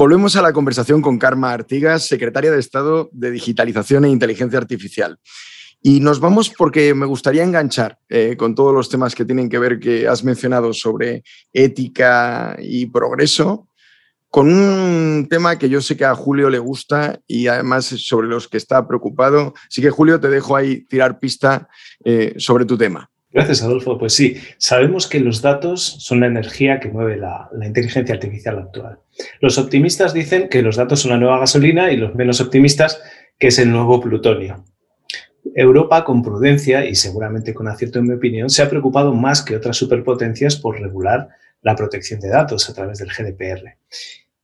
Volvemos 0.00 0.34
a 0.34 0.40
la 0.40 0.54
conversación 0.54 1.02
con 1.02 1.18
Karma 1.18 1.52
Artigas, 1.52 2.06
secretaria 2.06 2.50
de 2.50 2.58
Estado 2.58 3.10
de 3.12 3.30
Digitalización 3.30 4.06
e 4.06 4.08
Inteligencia 4.08 4.58
Artificial. 4.58 5.18
Y 5.82 6.00
nos 6.00 6.20
vamos 6.20 6.48
porque 6.48 6.94
me 6.94 7.04
gustaría 7.04 7.44
enganchar 7.44 7.98
eh, 8.08 8.34
con 8.38 8.54
todos 8.54 8.72
los 8.72 8.88
temas 8.88 9.14
que 9.14 9.26
tienen 9.26 9.50
que 9.50 9.58
ver 9.58 9.78
que 9.78 10.08
has 10.08 10.24
mencionado 10.24 10.72
sobre 10.72 11.22
ética 11.52 12.56
y 12.58 12.86
progreso, 12.86 13.68
con 14.30 14.50
un 14.50 15.26
tema 15.28 15.58
que 15.58 15.68
yo 15.68 15.82
sé 15.82 15.98
que 15.98 16.06
a 16.06 16.14
Julio 16.14 16.48
le 16.48 16.60
gusta 16.60 17.20
y 17.26 17.48
además 17.48 17.84
sobre 17.84 18.26
los 18.26 18.48
que 18.48 18.56
está 18.56 18.88
preocupado. 18.88 19.52
Así 19.68 19.82
que 19.82 19.90
Julio, 19.90 20.18
te 20.18 20.30
dejo 20.30 20.56
ahí 20.56 20.86
tirar 20.86 21.18
pista 21.18 21.68
eh, 22.02 22.32
sobre 22.38 22.64
tu 22.64 22.78
tema. 22.78 23.09
Gracias, 23.32 23.62
Adolfo. 23.62 23.96
Pues 23.96 24.12
sí, 24.12 24.36
sabemos 24.58 25.06
que 25.06 25.20
los 25.20 25.40
datos 25.40 25.82
son 25.82 26.20
la 26.20 26.26
energía 26.26 26.80
que 26.80 26.88
mueve 26.88 27.16
la, 27.16 27.48
inteligencia 27.64 28.14
artificial 28.14 28.58
actual. 28.58 28.98
Los 29.40 29.56
optimistas 29.56 30.12
dicen 30.12 30.48
que 30.48 30.62
los 30.62 30.76
datos 30.76 31.00
son 31.00 31.12
la 31.12 31.18
nueva 31.18 31.38
gasolina 31.38 31.92
y 31.92 31.96
los 31.96 32.14
menos 32.14 32.40
optimistas 32.40 33.00
que 33.38 33.48
es 33.48 33.58
el 33.58 33.70
nuevo 33.70 34.00
plutonio. 34.00 34.64
Europa, 35.54 36.04
con 36.04 36.22
prudencia 36.22 36.84
y 36.84 36.94
seguramente 36.94 37.54
con 37.54 37.68
acierto 37.68 38.00
en 38.00 38.08
mi 38.08 38.14
opinión, 38.14 38.50
se 38.50 38.62
ha 38.62 38.68
preocupado 38.68 39.14
más 39.14 39.42
que 39.42 39.56
otras 39.56 39.76
superpotencias 39.76 40.56
por 40.56 40.80
regular 40.80 41.28
la 41.62 41.76
protección 41.76 42.20
de 42.20 42.28
datos 42.28 42.68
a 42.68 42.74
través 42.74 42.98
del 42.98 43.10
GDPR. 43.10 43.76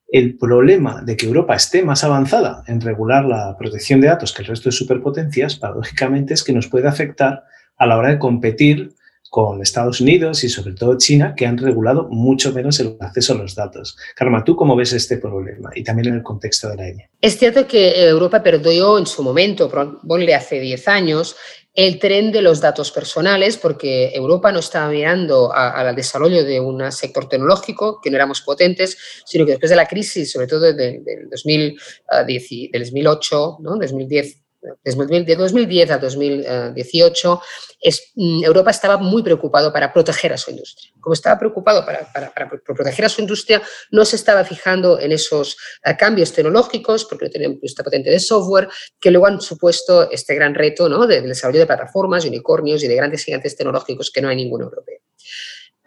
El 0.09 0.39
problema 0.39 1.03
de 1.03 1.17
que 1.17 1.27
Europa 1.27 1.57
esté 1.57 1.83
más 1.83 2.05
avanzada 2.05 2.63
en 2.69 2.81
regular 2.81 3.25
la 3.25 3.57
protección 3.59 4.01
de 4.01 4.07
datos 4.07 4.33
que 4.33 4.43
el 4.43 4.49
resto 4.49 4.69
de 4.69 4.77
superpotencias, 4.77 5.57
paradójicamente, 5.57 6.35
es 6.35 6.45
que 6.45 6.53
nos 6.53 6.69
puede 6.69 6.87
afectar 6.87 7.45
a 7.77 7.87
la 7.87 7.97
hora 7.97 8.11
de 8.11 8.19
competir 8.19 8.97
con 9.31 9.61
Estados 9.61 10.01
Unidos 10.01 10.45
y 10.45 10.49
sobre 10.49 10.73
todo 10.73 10.97
China, 10.97 11.35
que 11.37 11.47
han 11.47 11.59
regulado 11.59 12.09
mucho 12.09 12.53
menos 12.53 12.81
el 12.81 12.97
acceso 13.01 13.35
a 13.35 13.37
los 13.37 13.55
datos. 13.55 13.97
Karma, 14.15 14.45
¿tú 14.45 14.57
cómo 14.57 14.77
ves 14.77 14.93
este 14.93 15.19
problema? 15.19 15.71
Y 15.75 15.85
también 15.85 16.09
en 16.09 16.15
el 16.15 16.23
contexto 16.23 16.71
de 16.71 16.77
la 16.77 16.89
EñA. 16.89 17.11
Es 17.21 17.37
cierto 17.37 17.67
que 17.67 18.09
Europa 18.09 18.43
perdió 18.43 18.99
en 18.99 19.07
su 19.07 19.23
momento, 19.23 19.71
ponle 20.07 20.35
hace 20.35 20.61
10 20.61 20.89
años, 20.89 21.37
el 21.75 21.99
tren 21.99 22.33
de 22.33 22.41
los 22.41 22.63
datos 22.63 22.91
personales, 22.91 23.59
porque 23.59 24.15
Europa 24.15 24.51
no 24.51 24.61
estaba 24.61 24.89
mirando 24.89 25.53
al 25.53 25.95
desarrollo 25.95 26.43
de 26.43 26.59
un 26.59 26.91
sector 26.91 27.29
tecnológico, 27.29 28.01
que 28.01 28.11
no 28.11 28.17
éramos 28.17 28.41
potentes, 28.41 28.97
sino 29.27 29.45
que 29.45 29.53
después 29.53 29.69
de 29.69 29.77
la 29.77 29.87
crisis, 29.87 30.33
sobre 30.33 30.47
todo 30.47 30.73
del, 30.73 31.05
2008, 31.31 33.59
¿no? 33.61 33.77
2010, 33.77 34.46
de 34.85 35.37
2010 35.37 35.91
a 35.91 35.99
2018, 35.99 37.41
es, 37.81 38.13
mm, 38.15 38.45
Europa 38.45 38.71
estaba 38.71 38.97
muy 38.99 39.23
preocupado 39.23 39.73
para 39.73 39.93
proteger 39.93 40.33
a 40.33 40.37
su 40.37 40.51
industria. 40.51 40.93
Como 41.01 41.15
estaba 41.15 41.39
preocupado 41.39 41.85
para, 41.85 42.33
proteger 42.65 43.05
a 43.05 43.09
su 43.09 43.21
industria, 43.21 43.63
no 43.91 44.05
se 44.05 44.17
estaba 44.17 44.45
fijando 44.45 44.99
en 44.99 45.13
esos 45.13 45.57
eh, 45.85 45.97
cambios 45.97 46.33
tecnológicos, 46.33 47.05
porque 47.05 47.27
no 47.27 47.31
tenían 47.31 47.59
esta 47.63 47.85
patente 47.85 48.11
de 48.11 48.21
software, 48.21 48.69
que 49.01 49.11
luego 49.11 49.27
han 49.27 49.41
supuesto 49.41 50.11
este 50.11 50.35
gran 50.35 50.55
reto 50.55 50.89
¿no? 50.89 51.07
del 51.07 51.29
desarrollo 51.29 51.61
de 51.61 51.67
plataformas, 51.67 52.25
unicornios 52.25 52.83
y 52.83 52.89
de 52.89 52.97
grandes 52.97 53.25
gigantes 53.25 53.57
tecnológicos 53.57 54.11
que 54.11 54.21
no 54.21 54.29
hay 54.29 54.37
ningún 54.37 54.63
europeo. 54.63 54.99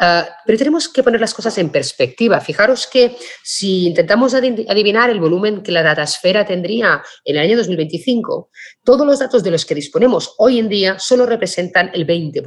Ah, 0.01 0.29
pero 0.45 0.57
tenemos 0.57 0.87
que 0.87 1.03
poner 1.03 1.19
las 1.19 1.33
cosas 1.33 1.57
en 1.57 1.69
perspectiva. 1.69 2.39
Fijaros 2.39 2.87
que 2.87 3.17
si 3.43 3.87
intentamos 3.87 4.33
adivinar 4.33 5.09
el 5.09 5.19
volumen 5.19 5.61
que 5.61 5.73
la 5.73 5.83
datasfera 5.83 6.45
tendría 6.45 7.03
en 7.25 7.35
el 7.35 7.41
año 7.41 7.57
2025, 7.57 8.49
todos 8.85 9.05
los 9.05 9.19
datos 9.19 9.43
de 9.43 9.51
los 9.51 9.65
que 9.65 9.75
disponemos 9.75 10.35
hoy 10.37 10.57
en 10.57 10.69
día 10.69 10.97
solo 10.99 11.25
representan 11.25 11.91
el 11.93 12.07
20%. 12.07 12.43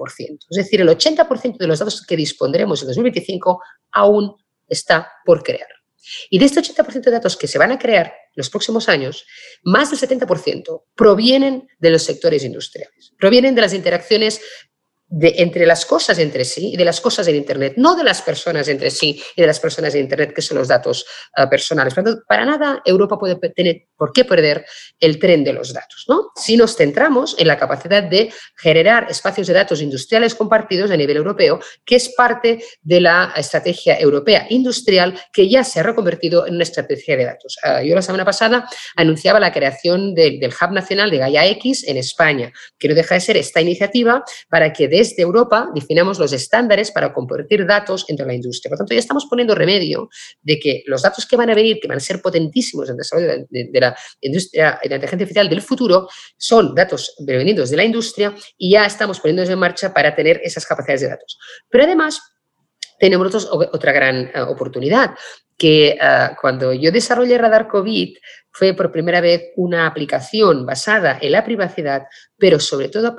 Es 0.48 0.56
decir, 0.56 0.80
el 0.80 0.88
80% 0.88 1.58
de 1.58 1.66
los 1.66 1.78
datos 1.78 2.06
que 2.06 2.16
dispondremos 2.16 2.80
en 2.80 2.88
2025 2.88 3.60
aún 3.92 4.34
está 4.66 5.12
por 5.26 5.42
crear. 5.42 5.68
Y 6.30 6.38
de 6.38 6.46
este 6.46 6.60
80% 6.60 7.02
de 7.02 7.10
datos 7.10 7.36
que 7.36 7.46
se 7.46 7.58
van 7.58 7.70
a 7.70 7.78
crear 7.78 8.06
en 8.06 8.12
los 8.34 8.48
próximos 8.48 8.88
años, 8.88 9.26
más 9.62 9.90
del 9.90 10.00
70% 10.00 10.84
provienen 10.94 11.68
de 11.78 11.90
los 11.90 12.02
sectores 12.02 12.44
industriales, 12.44 13.12
provienen 13.18 13.54
de 13.54 13.60
las 13.60 13.74
interacciones 13.74 14.40
de 15.14 15.34
entre 15.38 15.66
las 15.66 15.84
cosas 15.84 16.18
entre 16.18 16.42
sí 16.42 16.72
y 16.72 16.76
de 16.78 16.86
las 16.86 17.02
cosas 17.02 17.28
en 17.28 17.36
Internet, 17.36 17.74
no 17.76 17.94
de 17.94 18.02
las 18.02 18.22
personas 18.22 18.66
entre 18.68 18.90
sí 18.90 19.22
y 19.36 19.42
de 19.42 19.46
las 19.46 19.60
personas 19.60 19.94
en 19.94 20.00
Internet, 20.00 20.32
que 20.34 20.40
son 20.40 20.56
los 20.56 20.68
datos 20.68 21.04
uh, 21.36 21.48
personales. 21.50 21.94
para 22.26 22.46
nada 22.46 22.80
Europa 22.82 23.18
puede 23.18 23.36
tener 23.50 23.88
por 23.94 24.12
qué 24.14 24.24
perder 24.24 24.64
el 24.98 25.18
tren 25.18 25.44
de 25.44 25.52
los 25.52 25.74
datos, 25.74 26.06
¿no? 26.08 26.30
Si 26.34 26.56
nos 26.56 26.76
centramos 26.76 27.36
en 27.38 27.46
la 27.46 27.58
capacidad 27.58 28.02
de 28.02 28.32
generar 28.56 29.06
espacios 29.10 29.46
de 29.48 29.52
datos 29.52 29.82
industriales 29.82 30.34
compartidos 30.34 30.90
a 30.90 30.96
nivel 30.96 31.18
europeo, 31.18 31.60
que 31.84 31.96
es 31.96 32.08
parte 32.16 32.64
de 32.80 33.00
la 33.02 33.34
estrategia 33.36 34.00
europea 34.00 34.46
industrial 34.48 35.20
que 35.30 35.46
ya 35.46 35.62
se 35.62 35.80
ha 35.80 35.82
reconvertido 35.82 36.46
en 36.46 36.54
una 36.54 36.64
estrategia 36.64 37.18
de 37.18 37.26
datos. 37.26 37.58
Uh, 37.62 37.84
yo 37.84 37.94
la 37.94 38.02
semana 38.02 38.24
pasada 38.24 38.66
anunciaba 38.96 39.38
la 39.38 39.52
creación 39.52 40.14
de, 40.14 40.38
del 40.40 40.54
Hub 40.58 40.72
Nacional 40.72 41.10
de 41.10 41.18
Gaia 41.18 41.46
X 41.48 41.86
en 41.86 41.98
España, 41.98 42.50
que 42.78 42.88
no 42.88 42.94
deja 42.94 43.16
de 43.16 43.20
ser 43.20 43.36
esta 43.36 43.60
iniciativa 43.60 44.24
para 44.48 44.72
que 44.72 44.88
de 44.88 45.01
desde 45.02 45.22
Europa 45.22 45.68
definamos 45.74 46.18
los 46.18 46.32
estándares 46.32 46.92
para 46.92 47.12
compartir 47.12 47.66
datos 47.66 48.04
entre 48.08 48.24
la 48.24 48.34
industria. 48.34 48.70
Por 48.70 48.78
tanto, 48.78 48.94
ya 48.94 49.00
estamos 49.00 49.26
poniendo 49.26 49.54
remedio 49.54 50.08
de 50.40 50.58
que 50.58 50.82
los 50.86 51.02
datos 51.02 51.26
que 51.26 51.36
van 51.36 51.50
a 51.50 51.54
venir, 51.54 51.78
que 51.80 51.88
van 51.88 51.96
a 51.96 52.00
ser 52.00 52.22
potentísimos 52.22 52.88
en 52.88 52.92
el 52.92 52.98
desarrollo 52.98 53.46
de, 53.48 53.80
la 53.80 53.96
industria 54.20 54.78
de 54.82 54.88
la 54.88 54.96
inteligencia 54.96 55.16
artificial 55.16 55.48
del 55.48 55.62
futuro, 55.62 56.08
son 56.36 56.74
datos 56.74 57.14
prevenidos 57.26 57.70
de 57.70 57.76
la 57.76 57.84
industria 57.84 58.34
y 58.56 58.72
ya 58.72 58.86
estamos 58.86 59.18
poniéndonos 59.18 59.50
en 59.50 59.58
marcha 59.58 59.92
para 59.92 60.14
tener 60.14 60.40
esas 60.44 60.64
capacidades 60.64 61.00
de 61.02 61.08
datos. 61.08 61.38
Pero 61.68 61.84
además, 61.84 62.20
tenemos 62.98 63.48
otra 63.50 63.92
gran 63.92 64.30
eh, 64.32 64.40
oportunidad, 64.42 65.16
que 65.58 65.98
eh, 66.00 66.28
cuando 66.40 66.72
yo 66.72 66.92
desarrollé 66.92 67.38
Radar 67.38 67.66
COVID, 67.68 68.16
fue 68.52 68.74
por 68.74 68.92
primera 68.92 69.20
vez 69.20 69.50
una 69.56 69.86
aplicación 69.86 70.66
basada 70.66 71.18
en 71.20 71.32
la 71.32 71.44
privacidad, 71.44 72.02
pero 72.36 72.60
sobre 72.60 72.88
todo 72.88 73.16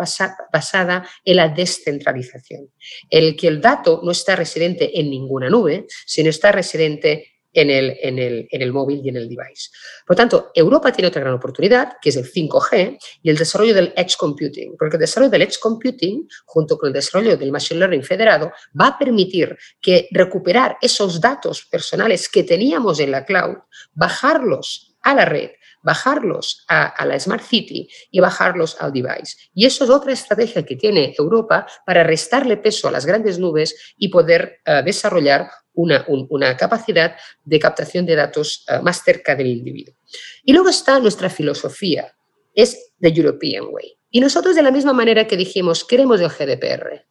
basada 0.51 1.07
en 1.25 1.35
la 1.35 1.49
descentralización. 1.49 2.69
El 3.09 3.35
que 3.35 3.47
el 3.47 3.59
dato 3.59 4.01
no 4.03 4.11
está 4.11 4.35
residente 4.35 4.99
en 4.99 5.09
ninguna 5.09 5.49
nube, 5.49 5.87
sino 6.05 6.29
está 6.29 6.51
residente 6.51 7.33
en 7.53 7.69
el, 7.69 7.97
en, 8.01 8.19
el, 8.19 8.47
en 8.49 8.61
el, 8.61 8.73
móvil 8.73 9.01
y 9.03 9.09
en 9.09 9.17
el 9.17 9.29
device. 9.29 9.69
Por 10.07 10.15
tanto, 10.15 10.51
Europa 10.55 10.91
tiene 10.91 11.07
otra 11.07 11.21
gran 11.21 11.35
oportunidad, 11.35 11.93
que 12.01 12.09
es 12.09 12.15
el 12.15 12.25
5G 12.25 12.97
y 13.21 13.29
el 13.29 13.37
desarrollo 13.37 13.75
del 13.75 13.93
Edge 13.95 14.15
Computing, 14.17 14.75
porque 14.77 14.95
el 14.95 15.01
desarrollo 15.01 15.29
del 15.29 15.43
Edge 15.43 15.59
Computing, 15.59 16.27
junto 16.45 16.77
con 16.77 16.87
el 16.87 16.93
desarrollo 16.93 17.37
del 17.37 17.51
Machine 17.51 17.79
Learning 17.79 18.03
federado, 18.03 18.51
va 18.79 18.87
a 18.87 18.97
permitir 18.97 19.55
que 19.79 20.07
recuperar 20.11 20.77
esos 20.81 21.21
datos 21.21 21.65
personales 21.65 22.27
que 22.27 22.43
teníamos 22.43 22.99
en 22.99 23.11
la 23.11 23.23
cloud, 23.23 23.57
bajarlos 23.93 24.92
a 25.03 25.13
la 25.13 25.25
red, 25.25 25.51
bajarlos 25.83 26.65
a, 26.67 27.05
la 27.05 27.19
Smart 27.19 27.43
City 27.43 27.87
y 28.09 28.19
bajarlos 28.19 28.77
al 28.79 28.91
device. 28.91 29.37
Y 29.53 29.65
eso 29.65 29.83
es 29.83 29.89
otra 29.89 30.13
estrategia 30.13 30.65
que 30.65 30.75
tiene 30.75 31.13
Europa 31.17 31.67
para 31.85 32.03
restarle 32.03 32.57
peso 32.57 32.87
a 32.87 32.91
las 32.91 33.05
grandes 33.05 33.37
nubes 33.37 33.93
y 33.97 34.07
poder 34.07 34.61
eh, 34.65 34.81
desarrollar 34.83 35.49
una, 35.73 36.05
una, 36.07 36.55
capacidad 36.55 37.15
de 37.43 37.59
captación 37.59 38.05
de 38.05 38.15
datos 38.15 38.65
eh, 38.67 38.79
más 38.81 39.03
cerca 39.03 39.35
del 39.35 39.47
individuo. 39.47 39.95
Y 40.43 40.53
luego 40.53 40.69
está 40.69 40.99
nuestra 40.99 41.29
filosofía, 41.29 42.15
es 42.55 42.93
the 42.99 43.09
European 43.09 43.65
Way. 43.69 43.97
Y 44.11 44.21
nosotros 44.21 44.55
de 44.55 44.61
la 44.61 44.71
misma 44.71 44.93
manera 44.93 45.27
que 45.27 45.35
dijimos, 45.35 45.83
queremos 45.83 46.21
el 46.21 46.29
GDPR. 46.29 47.05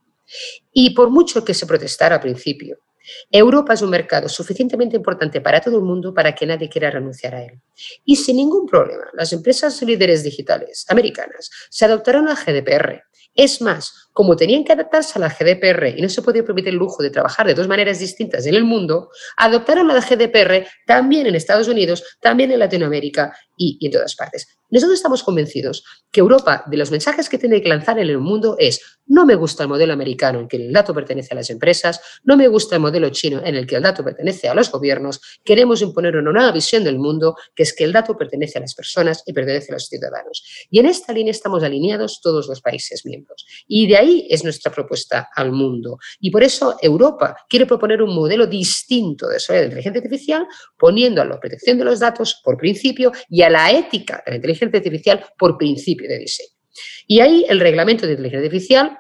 Y 0.73 0.91
por 0.91 1.11
mucho 1.11 1.45
que 1.45 1.53
se 1.53 1.67
protestara 1.67 2.17
al 2.17 2.21
principio, 2.21 2.79
Europa 3.31 3.75
es 3.75 3.83
un 3.83 3.91
mercado 3.91 4.29
suficientemente 4.29 4.97
importante 4.97 5.41
para 5.41 5.61
todo 5.61 5.79
el 5.79 5.85
mundo 5.85 6.15
para 6.15 6.35
que 6.35 6.47
nadie 6.47 6.69
quiera 6.69 6.91
renunciar 6.91 7.35
a 7.35 7.45
él. 7.45 7.61
Y 8.05 8.17
sin 8.17 8.37
ningún 8.37 8.67
problema, 8.67 9.05
las 9.15 9.33
empresas 9.33 9.81
líderes 9.83 10.23
digitales 10.23 10.87
americanas 10.89 11.51
se 11.71 11.85
adoptaron 11.85 12.29
al 12.29 12.37
GDPR. 12.37 13.03
Es 13.35 13.63
más, 13.63 14.11
como 14.13 14.37
tenían 14.37 14.65
que 14.65 14.73
adaptarse 14.73 15.15
a 15.17 15.21
la 15.21 15.29
GDPR 15.29 15.95
y 15.97 16.03
no 16.03 16.09
se 16.09 16.23
podía 16.23 16.45
permitir 16.45 16.71
el 16.71 16.79
lujo 16.79 17.03
de 17.03 17.11
trabajar 17.11 17.47
de 17.47 17.55
dos 17.55 17.67
maneras 17.67 17.99
distintas 17.99 18.47
en 18.47 18.55
el 18.55 18.65
mundo, 18.65 19.09
adoptaron 19.37 19.89
la 19.89 20.01
GDPR 20.01 20.67
también 20.87 21.27
en 21.27 21.35
Estados 21.35 21.69
Unidos, 21.69 22.19
también 22.21 22.51
en 22.51 22.59
Latinoamérica 22.59 23.35
y, 23.57 23.79
en 23.85 23.93
todas 23.93 24.15
partes. 24.15 24.49
Nosotros 24.71 24.99
estamos 24.99 25.23
convencidos 25.23 25.85
que 26.11 26.21
Europa, 26.21 26.65
de 26.67 26.77
los 26.77 26.91
mensajes 26.91 27.29
que 27.29 27.39
tiene 27.39 27.63
que 27.63 27.69
lanzar 27.69 27.99
en 27.99 28.09
el 28.09 28.19
mundo, 28.19 28.57
es 28.59 28.81
no 29.07 29.27
me 29.27 29.35
gusta 29.35 29.65
el 29.65 29.69
modelo 29.69 29.93
americano 29.93 30.41
en 30.41 30.49
que 30.49 30.57
el 30.57 30.73
dato 30.73 30.95
pertenece 30.95 31.33
a 31.33 31.37
las 31.37 31.51
empresas, 31.51 32.01
no 32.25 32.37
me 32.37 32.49
gusta 32.49 32.77
el 32.77 32.83
modelo 32.83 33.11
chino 33.11 33.43
en 33.45 33.55
el 33.55 33.67
que 33.67 33.77
el 33.77 33.83
dato 33.83 34.03
pertenece 34.03 34.49
a 34.49 34.55
los 34.55 34.71
gobiernos, 34.71 35.21
queremos 35.45 35.83
imponer 35.83 36.17
una 36.17 36.33
nueva 36.33 36.53
visión 36.53 36.85
del 36.85 36.99
mundo, 36.99 37.37
que 37.55 37.65
es 37.65 37.75
que 37.75 37.85
el 37.85 37.93
dato 37.93 38.17
pertenece 38.17 38.59
a 38.59 38.63
las 38.63 38.75
personas 38.75 39.23
y 39.27 39.33
pertenece 39.33 39.73
a 39.73 39.75
los 39.75 39.87
ciudadanos. 39.87 40.43
Y 40.71 40.79
en 40.79 40.87
esta 40.87 41.13
línea 41.13 41.33
estamos 41.33 41.63
alineados 41.63 42.21
todos 42.23 42.47
los 42.49 42.61
países 42.63 43.05
miembros. 43.05 43.22
Y 43.67 43.87
de 43.87 43.97
ahí 43.97 44.27
es 44.31 44.45
nuestra 44.45 44.73
propuesta 44.73 45.29
al 45.35 45.53
mundo. 45.53 45.99
Y 46.21 46.31
por 46.31 46.43
eso 46.43 46.77
Europa 46.81 47.37
quiere 47.49 47.67
proponer 47.67 48.03
un 48.03 48.15
modelo 48.15 48.47
distinto 48.47 49.29
de 49.29 49.35
desarrollo 49.35 49.61
de 49.61 49.67
inteligencia 49.67 50.01
artificial, 50.01 50.47
poniendo 50.79 51.23
a 51.23 51.25
la 51.25 51.41
protección 51.41 51.79
de 51.79 51.85
los 51.85 52.01
datos 52.01 52.41
por 52.45 52.57
principio 52.57 53.13
y 53.29 53.43
a 53.43 53.51
la 53.51 53.71
ética 53.71 54.23
de 54.25 54.33
la 54.33 54.37
inteligencia 54.37 54.79
artificial 54.79 55.25
por 55.39 55.57
principio 55.57 56.09
de 56.09 56.19
diseño. 56.19 56.49
Y 57.07 57.21
ahí 57.21 57.45
el 57.49 57.61
reglamento 57.61 58.07
de 58.07 58.13
inteligencia 58.13 58.47
artificial 58.47 58.99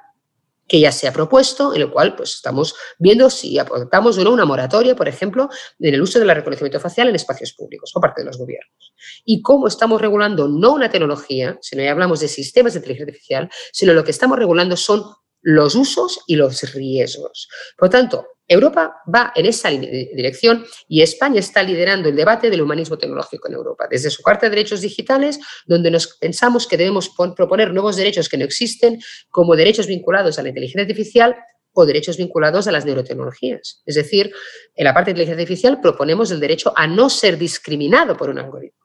que 0.67 0.81
ya 0.81 0.93
se 0.93 1.07
ha 1.09 1.13
propuesto, 1.13 1.75
en 1.75 1.83
el 1.83 1.91
cual 1.91 2.17
pues, 2.17 2.35
estamos 2.35 2.75
viendo 2.99 3.29
si 3.31 3.59
aportamos 3.59 4.17
o 4.19 4.25
no 4.25 4.33
una 4.33 4.45
moratoria, 4.45 4.97
por 4.97 5.09
ejemplo, 5.09 5.49
en 5.79 5.95
el 5.95 6.03
uso 6.03 6.19
del 6.19 6.31
reconocimiento 6.31 6.81
facial 6.81 7.09
en 7.09 7.15
espacios 7.15 7.53
públicos 7.53 7.91
por 7.93 8.03
parte 8.03 8.23
de 8.23 8.27
los 8.27 8.39
gobiernos. 8.39 8.95
Y 9.25 9.43
cómo 9.43 9.67
estamos 9.67 10.01
regulando 10.01 10.49
no 10.49 10.73
una 10.73 10.91
tecnología, 10.91 11.59
sino 11.61 11.83
ya 11.83 11.91
hablamos 11.91 12.21
de 12.21 12.29
sistemas 12.29 12.73
de 12.73 12.79
inteligencia 12.79 13.11
artificial, 13.11 13.51
sino 13.73 13.93
lo 13.93 14.05
que 14.05 14.13
estamos 14.13 14.39
regulando 14.39 14.77
son 14.77 15.05
los 15.43 15.74
usos 15.74 16.20
y 16.26 16.36
los 16.36 16.62
riesgos. 16.72 17.49
Por 17.76 17.88
lo 17.88 17.90
tanto, 17.90 18.26
Europa 18.49 18.97
va 19.12 19.32
en 19.34 19.47
esa 19.47 19.70
dirección 19.70 20.64
y 20.88 21.03
España 21.03 21.40
está 21.40 21.62
liderando 21.62 22.09
el 22.09 22.16
debate 22.16 22.51
del 22.51 22.62
humanismo 22.62 22.99
tecnológico 22.99 23.49
en 23.49 23.55
Europa, 23.55 23.86
desde 23.90 24.11
su 24.11 24.22
Carta 24.22 24.47
de 24.47 24.51
Derechos 24.51 24.80
Digitales, 24.80 25.40
donde 25.66 25.90
nos 25.90 26.16
pensamos 26.18 26.66
que 26.66 26.76
debemos 26.76 27.11
proponer 27.34 27.72
nuevos 27.72 27.97
derechos 27.97 28.28
que 28.28 28.38
no 28.38 28.45
existen, 28.45 29.01
como 29.30 29.57
derechos 29.57 29.86
vinculados 29.86 30.38
a 30.38 30.43
la 30.43 30.49
inteligencia 30.49 30.82
artificial 30.82 31.36
o 31.72 31.86
derechos 31.86 32.18
vinculados 32.18 32.66
a 32.66 32.72
las 32.72 32.84
neurotecnologías. 32.84 33.82
Es 33.86 33.95
decir, 33.95 34.32
en 34.74 34.84
la 34.84 34.93
parte 34.93 35.09
de 35.09 35.12
inteligencia 35.12 35.43
artificial 35.43 35.80
proponemos 35.80 36.30
el 36.30 36.40
derecho 36.40 36.72
a 36.76 36.86
no 36.86 37.09
ser 37.09 37.38
discriminado 37.38 38.16
por 38.16 38.28
un 38.28 38.38
algoritmo. 38.38 38.78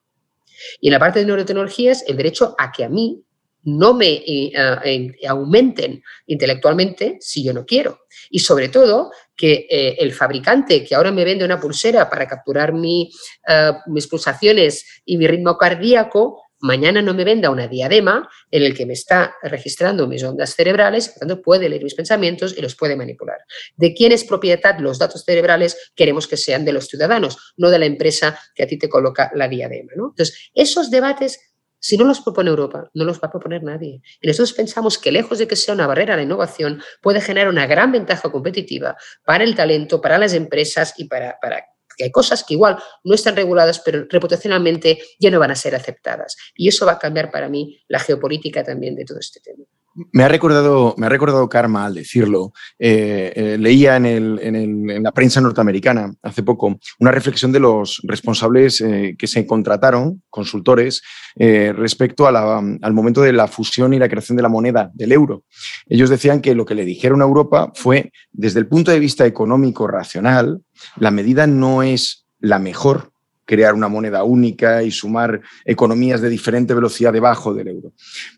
Y 0.79 0.87
en 0.87 0.93
la 0.93 0.99
parte 0.99 1.19
de 1.19 1.25
neurotecnologías, 1.25 2.03
el 2.07 2.17
derecho 2.17 2.55
a 2.57 2.71
que 2.71 2.83
a 2.85 2.89
mí 2.89 3.23
no 3.67 3.93
me 3.93 4.23
eh, 4.25 4.53
eh, 4.85 5.11
aumenten 5.27 6.01
intelectualmente 6.25 7.17
si 7.19 7.43
yo 7.43 7.53
no 7.53 7.65
quiero. 7.65 7.99
Y 8.29 8.39
sobre 8.39 8.69
todo, 8.69 9.11
que 9.35 9.67
eh, 9.69 9.97
el 9.99 10.13
fabricante 10.13 10.85
que 10.85 10.95
ahora 10.95 11.11
me 11.11 11.25
vende 11.25 11.43
una 11.43 11.59
pulsera 11.59 12.09
para 12.09 12.27
capturar 12.27 12.73
mis 12.73 14.07
pulsaciones 14.09 15.01
y 15.03 15.17
mi 15.17 15.27
ritmo 15.27 15.57
cardíaco, 15.57 16.43
mañana 16.59 17.01
no 17.01 17.13
me 17.13 17.25
venda 17.25 17.49
una 17.49 17.67
diadema 17.67 18.29
en 18.49 18.63
el 18.63 18.73
que 18.73 18.85
me 18.85 18.93
está 18.93 19.35
registrando 19.43 20.07
mis 20.07 20.23
ondas 20.23 20.55
cerebrales, 20.55 21.09
por 21.09 21.19
tanto 21.19 21.41
puede 21.41 21.67
leer 21.67 21.83
mis 21.83 21.93
pensamientos 21.93 22.57
y 22.57 22.61
los 22.61 22.73
puede 22.73 22.95
manipular. 22.95 23.39
¿De 23.75 23.93
quién 23.93 24.13
es 24.13 24.23
propiedad 24.23 24.79
los 24.79 24.97
datos 24.97 25.25
cerebrales? 25.25 25.91
Queremos 25.93 26.25
que 26.25 26.37
sean 26.37 26.63
de 26.63 26.71
los 26.71 26.87
ciudadanos, 26.87 27.53
no 27.57 27.69
de 27.69 27.79
la 27.79 27.85
empresa 27.85 28.39
que 28.55 28.63
a 28.63 28.67
ti 28.67 28.77
te 28.77 28.87
coloca 28.87 29.29
la 29.35 29.49
diadema. 29.49 29.91
Entonces, 29.93 30.51
esos 30.55 30.89
debates 30.89 31.41
si 31.79 31.97
no 31.97 32.05
los 32.05 32.21
propone 32.21 32.49
Europa, 32.49 32.89
no 32.93 33.05
los 33.05 33.17
va 33.17 33.27
a 33.27 33.31
proponer 33.31 33.63
nadie. 33.63 34.01
Y 34.21 34.27
nosotros 34.27 34.53
pensamos 34.53 34.97
que 34.97 35.11
lejos 35.11 35.37
de 35.39 35.47
que 35.47 35.55
sea 35.55 35.73
una 35.73 35.87
barrera 35.87 36.13
a 36.13 36.17
la 36.17 36.23
innovación, 36.23 36.81
puede 37.01 37.21
generar 37.21 37.49
una 37.49 37.67
gran 37.67 37.91
ventaja 37.91 38.31
competitiva 38.31 38.95
para 39.25 39.43
el 39.43 39.55
talento, 39.55 40.01
para 40.01 40.17
las 40.17 40.33
empresas 40.33 40.93
y 40.97 41.05
para, 41.05 41.37
para 41.39 41.65
que 41.97 42.05
hay 42.05 42.11
cosas 42.11 42.43
que 42.43 42.53
igual 42.53 42.77
no 43.03 43.15
están 43.15 43.35
reguladas, 43.35 43.79
pero 43.79 44.05
reputacionalmente 44.09 44.99
ya 45.19 45.31
no 45.31 45.39
van 45.39 45.51
a 45.51 45.55
ser 45.55 45.75
aceptadas. 45.75 46.37
Y 46.55 46.67
eso 46.67 46.85
va 46.85 46.93
a 46.93 46.99
cambiar 46.99 47.31
para 47.31 47.49
mí 47.49 47.83
la 47.87 47.99
geopolítica 47.99 48.63
también 48.63 48.95
de 48.95 49.03
todo 49.03 49.19
este 49.19 49.39
tema. 49.39 49.65
Me 50.11 50.23
ha 50.23 50.27
recordado, 50.27 50.93
me 50.97 51.07
ha 51.07 51.09
recordado 51.09 51.49
Karma 51.49 51.85
al 51.85 51.95
decirlo. 51.95 52.53
Eh, 52.77 53.33
eh, 53.35 53.57
leía 53.57 53.97
en, 53.97 55.03
la 55.03 55.11
prensa 55.11 55.41
norteamericana 55.41 56.13
hace 56.21 56.43
poco 56.43 56.77
una 56.99 57.11
reflexión 57.11 57.51
de 57.51 57.59
los 57.59 58.01
responsables 58.03 58.81
eh, 58.81 59.15
que 59.17 59.27
se 59.27 59.45
contrataron, 59.47 60.23
consultores, 60.29 61.01
respecto 61.35 62.27
al 62.27 62.93
momento 62.93 63.21
de 63.21 63.31
la 63.31 63.47
fusión 63.47 63.93
y 63.93 63.99
la 63.99 64.09
creación 64.09 64.35
de 64.35 64.43
la 64.43 64.49
moneda, 64.49 64.89
del 64.93 65.11
euro. 65.11 65.43
Ellos 65.87 66.09
decían 66.09 66.41
que 66.41 66.55
lo 66.55 66.65
que 66.65 66.75
le 66.75 66.83
dijeron 66.85 67.21
a 67.21 67.25
Europa 67.25 67.71
fue, 67.75 68.11
desde 68.31 68.59
el 68.59 68.67
punto 68.67 68.91
de 68.91 68.99
vista 68.99 69.25
económico 69.25 69.87
racional, 69.87 70.61
la 70.95 71.11
medida 71.11 71.45
no 71.45 71.83
es 71.83 72.25
la 72.39 72.59
mejor 72.59 73.11
crear 73.47 73.73
una 73.73 73.87
moneda 73.87 74.23
única 74.23 74.83
y 74.83 74.91
sumar 74.91 75.41
economías 75.65 76.21
de 76.21 76.29
diferente 76.29 76.75
velocidad 76.75 77.13
debajo 77.13 77.53
del 77.53 77.69
euro. 77.69 77.93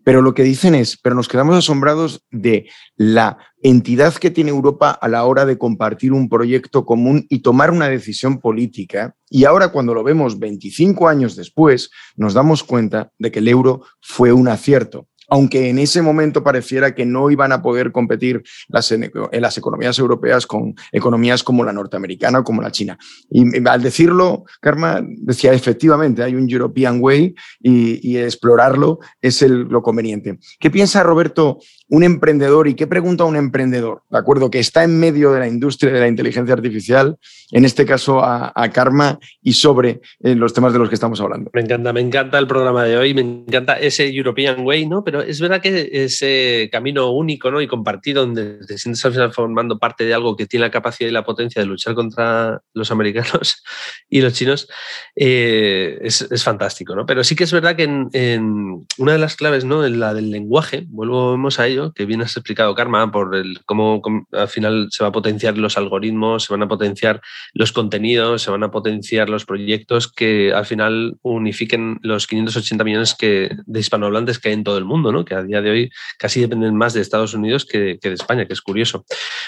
Pero 0.05 0.21
lo 0.21 0.33
que 0.33 0.43
dicen 0.43 0.75
es, 0.75 0.97
pero 0.97 1.15
nos 1.15 1.27
quedamos 1.27 1.57
asombrados 1.57 2.23
de 2.31 2.69
la 2.95 3.37
entidad 3.61 4.13
que 4.13 4.31
tiene 4.31 4.51
Europa 4.51 4.91
a 4.91 5.07
la 5.09 5.25
hora 5.25 5.45
de 5.45 5.57
compartir 5.57 6.13
un 6.13 6.29
proyecto 6.29 6.85
común 6.85 7.25
y 7.27 7.39
tomar 7.39 7.71
una 7.71 7.89
decisión 7.89 8.39
política. 8.39 9.15
Y 9.29 9.43
ahora 9.43 9.69
cuando 9.69 9.93
lo 9.93 10.03
vemos 10.03 10.39
25 10.39 11.09
años 11.09 11.35
después, 11.35 11.89
nos 12.15 12.33
damos 12.33 12.63
cuenta 12.63 13.11
de 13.17 13.31
que 13.31 13.39
el 13.39 13.47
euro 13.47 13.81
fue 13.99 14.31
un 14.31 14.47
acierto. 14.47 15.07
Aunque 15.29 15.69
en 15.69 15.79
ese 15.79 16.01
momento 16.01 16.43
pareciera 16.43 16.93
que 16.93 17.05
no 17.05 17.29
iban 17.29 17.51
a 17.51 17.61
poder 17.61 17.91
competir 17.91 18.43
las, 18.67 18.91
en, 18.91 19.11
las 19.31 19.57
economías 19.57 19.97
europeas 19.99 20.45
con 20.45 20.75
economías 20.91 21.43
como 21.43 21.63
la 21.63 21.73
norteamericana 21.73 22.39
o 22.39 22.43
como 22.43 22.61
la 22.61 22.71
china. 22.71 22.97
Y 23.29 23.67
al 23.67 23.81
decirlo, 23.81 24.45
Karma 24.61 25.01
decía, 25.03 25.53
efectivamente, 25.53 26.23
hay 26.23 26.35
un 26.35 26.49
European 26.49 26.99
Way 27.01 27.35
y, 27.61 28.17
explorarlo 28.19 28.99
es 29.21 29.41
lo 29.41 29.81
conveniente. 29.81 30.39
¿Qué 30.59 30.69
piensa 30.69 31.03
Roberto 31.03 31.59
un 31.87 32.03
emprendedor 32.03 32.67
y 32.67 32.75
qué 32.75 32.85
pregunta 32.85 33.23
un 33.23 33.35
emprendedor, 33.35 34.03
¿de 34.09 34.17
acuerdo? 34.17 34.51
Que 34.51 34.59
está 34.59 34.83
en 34.83 34.99
medio 34.99 35.31
de 35.31 35.39
la 35.39 35.47
industria 35.47 35.91
de 35.91 35.99
la 35.99 36.07
inteligencia 36.07 36.53
artificial, 36.53 37.17
en 37.51 37.65
este 37.65 37.85
caso 37.85 38.23
a, 38.23 38.53
Karma 38.71 39.19
y 39.41 39.53
sobre 39.53 40.01
eh, 40.21 40.35
los 40.35 40.53
temas 40.53 40.73
de 40.73 40.79
los 40.79 40.89
que 40.89 40.95
estamos 40.95 41.19
hablando. 41.21 41.49
Me 41.53 41.61
encanta, 41.61 41.91
me 41.91 42.01
encanta 42.01 42.37
el 42.37 42.45
programa 42.45 42.83
de 42.83 42.97
hoy, 42.97 43.13
me 43.13 43.21
encanta 43.21 43.79
ese 43.79 44.07
European 44.13 44.65
Way, 44.65 44.87
¿no? 44.87 45.03
Pero 45.03 45.18
es 45.21 45.39
verdad 45.39 45.61
que 45.61 45.89
ese 45.91 46.69
camino 46.71 47.11
único, 47.11 47.51
¿no? 47.51 47.61
Y 47.61 47.67
compartido, 47.67 48.25
donde 48.25 48.65
te 48.65 48.77
sientes 48.77 49.03
al 49.05 49.13
final 49.13 49.33
formando 49.33 49.79
parte 49.79 50.05
de 50.05 50.13
algo 50.13 50.35
que 50.35 50.45
tiene 50.45 50.65
la 50.65 50.71
capacidad 50.71 51.09
y 51.09 51.13
la 51.13 51.23
potencia 51.23 51.61
de 51.61 51.67
luchar 51.67 51.95
contra 51.95 52.61
los 52.73 52.91
americanos 52.91 53.63
y 54.09 54.21
los 54.21 54.33
chinos, 54.33 54.67
eh, 55.15 55.99
es, 56.01 56.27
fantástico, 56.43 56.95
¿no? 56.95 57.05
Pero 57.05 57.23
sí 57.23 57.35
que 57.35 57.43
es 57.43 57.51
verdad 57.51 57.75
que 57.75 57.83
en, 57.83 58.87
una 58.97 59.13
de 59.13 59.19
las 59.19 59.35
claves, 59.35 59.65
¿no? 59.65 59.85
En 59.85 59.99
la 59.99 60.13
del 60.13 60.31
lenguaje, 60.31 60.85
volvemos 60.89 61.59
a 61.59 61.67
ello, 61.67 61.93
que 61.93 62.05
bien 62.05 62.21
has 62.21 62.35
explicado, 62.35 62.75
Karma, 62.75 63.11
por 63.11 63.35
el, 63.35 63.59
cómo, 63.65 64.01
al 64.31 64.47
final 64.47 64.87
se 64.91 65.03
va 65.03 65.09
a 65.09 65.11
potenciar 65.11 65.57
los 65.57 65.77
algoritmos, 65.77 66.45
se 66.45 66.53
van 66.53 66.63
a 66.63 66.67
potenciar 66.67 67.21
los 67.53 67.71
contenidos, 67.71 68.41
se 68.41 68.51
van 68.51 68.63
a 68.63 68.71
potenciar 68.71 69.29
los 69.29 69.45
proyectos 69.45 70.11
que 70.11 70.53
al 70.53 70.65
final 70.65 71.17
unifiquen 71.21 71.99
los 72.01 72.27
580 72.27 72.83
millones 72.83 73.15
que, 73.15 73.49
de 73.65 73.79
hispanohablantes 73.79 74.39
que 74.39 74.49
hay 74.49 74.53
en 74.53 74.63
todo 74.63 74.77
el 74.77 74.85
mundo, 74.85 75.08
que 75.25 75.35
a 75.35 75.43
día 75.43 75.61
de 75.61 75.71
hoy 75.71 75.91
casi 76.17 76.41
dependen 76.41 76.75
más 76.75 76.93
de 76.93 77.01
Estados 77.01 77.33
Unidos 77.33 77.65
que, 77.65 77.97
de 78.01 78.13
España, 78.13 78.45
que 78.45 78.53
es 78.53 78.61
curioso. 78.61 79.05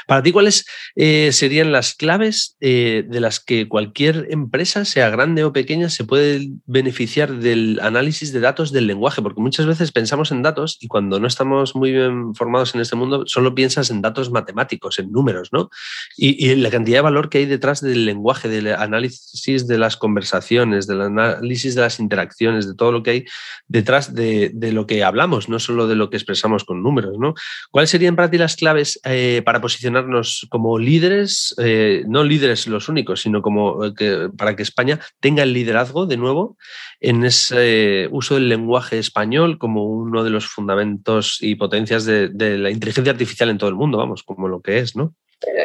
Para 0.08 0.24
ti, 0.24 0.32
¿cuáles 0.32 0.66
eh, 0.96 1.32
serían 1.32 1.72
las 1.72 1.94
claves 1.94 2.58
eh, 2.60 3.04
de 3.08 3.20
las 3.20 3.40
que 3.40 3.68
cualquier 3.68 4.28
empresa, 4.30 4.86
sea 4.86 5.10
grande 5.10 5.44
o 5.44 5.54
pequeña, 5.54 5.90
se 5.90 6.04
puede 6.04 6.50
beneficiar 6.66 7.34
del 7.34 7.80
análisis 7.82 8.34
de 8.34 8.40
datos 8.40 8.72
del 8.72 8.88
lenguaje? 8.88 9.22
Porque 9.22 9.42
muchas 9.42 9.66
veces 9.66 9.92
pensamos 9.92 10.32
en 10.32 10.42
datos 10.42 10.78
y 10.82 10.88
cuando 10.88 11.20
no 11.20 11.28
estamos 11.28 11.76
muy 11.76 11.92
bien 11.92 12.36
formados 12.36 12.76
en 12.76 12.82
este 12.82 12.96
mundo, 12.96 13.24
solo 13.28 13.56
piensas 13.56 13.90
en 13.90 14.02
datos 14.02 14.32
matemáticos, 14.32 15.00
en 15.00 15.12
números, 15.12 15.50
¿no? 15.52 15.70
Y, 16.18 16.56
la 16.56 16.70
cantidad 16.70 16.98
de 16.98 17.02
valor 17.02 17.30
que 17.30 17.40
hay 17.40 17.46
detrás 17.46 17.82
del 17.82 18.06
lenguaje, 18.06 18.50
del 18.50 18.68
análisis 18.68 19.68
de 19.68 19.78
las 19.78 19.98
conversaciones, 19.98 20.88
del 20.88 21.02
análisis 21.02 21.76
de 21.76 21.82
las 21.82 22.00
interacciones, 22.00 22.68
de 22.68 22.76
todo 22.76 22.92
lo 22.92 23.04
que 23.04 23.12
hay 23.12 23.26
detrás 23.68 24.14
de, 24.14 24.52
lo 24.54 24.86
que 24.86 25.04
hablamos, 25.04 25.50
solo 25.60 25.88
de 25.88 25.96
lo 25.96 26.10
que 26.10 26.18
expresamos 26.18 26.64
con 26.64 26.84
números, 26.84 27.18
¿no? 27.18 27.34
¿Cuáles 27.72 27.90
serían 27.90 28.16
para 28.16 28.30
ti 28.30 28.38
las 28.38 28.56
claves 28.56 29.00
eh, 29.06 29.42
para 29.46 29.62
posicionarnos 29.62 30.48
como 30.50 30.78
líderes, 30.80 31.56
eh, 31.58 32.04
no 32.08 32.24
líderes 32.24 32.68
los 32.68 32.90
únicos, 32.90 33.22
sino 33.22 33.42
como 33.42 33.86
eh, 33.86 33.94
que, 33.96 34.30
para 34.38 34.56
que 34.56 34.64
España 34.64 35.00
tenga 35.20 35.44
el 35.44 35.54
liderazgo 35.54 36.06
de 36.06 36.18
nuevo 36.18 36.58
en 37.00 37.24
ese 37.24 38.08
uso 38.12 38.36
del 38.36 38.50
lenguaje 38.50 39.00
español 39.00 39.58
como 39.58 39.86
uno 39.86 40.24
de 40.24 40.30
los 40.30 40.46
fundamentos 40.46 41.38
y 41.42 41.56
potencias 41.56 42.06
de, 42.06 42.30
la 42.58 42.70
inteligencia 42.70 43.12
artificial 43.12 43.50
en 43.50 43.58
todo 43.58 43.70
el 43.70 43.76
mundo, 43.76 43.98
vamos, 43.98 44.24
como 44.24 44.48
lo 44.48 44.62
que 44.62 44.80
es, 44.80 44.96
¿no? 44.96 45.14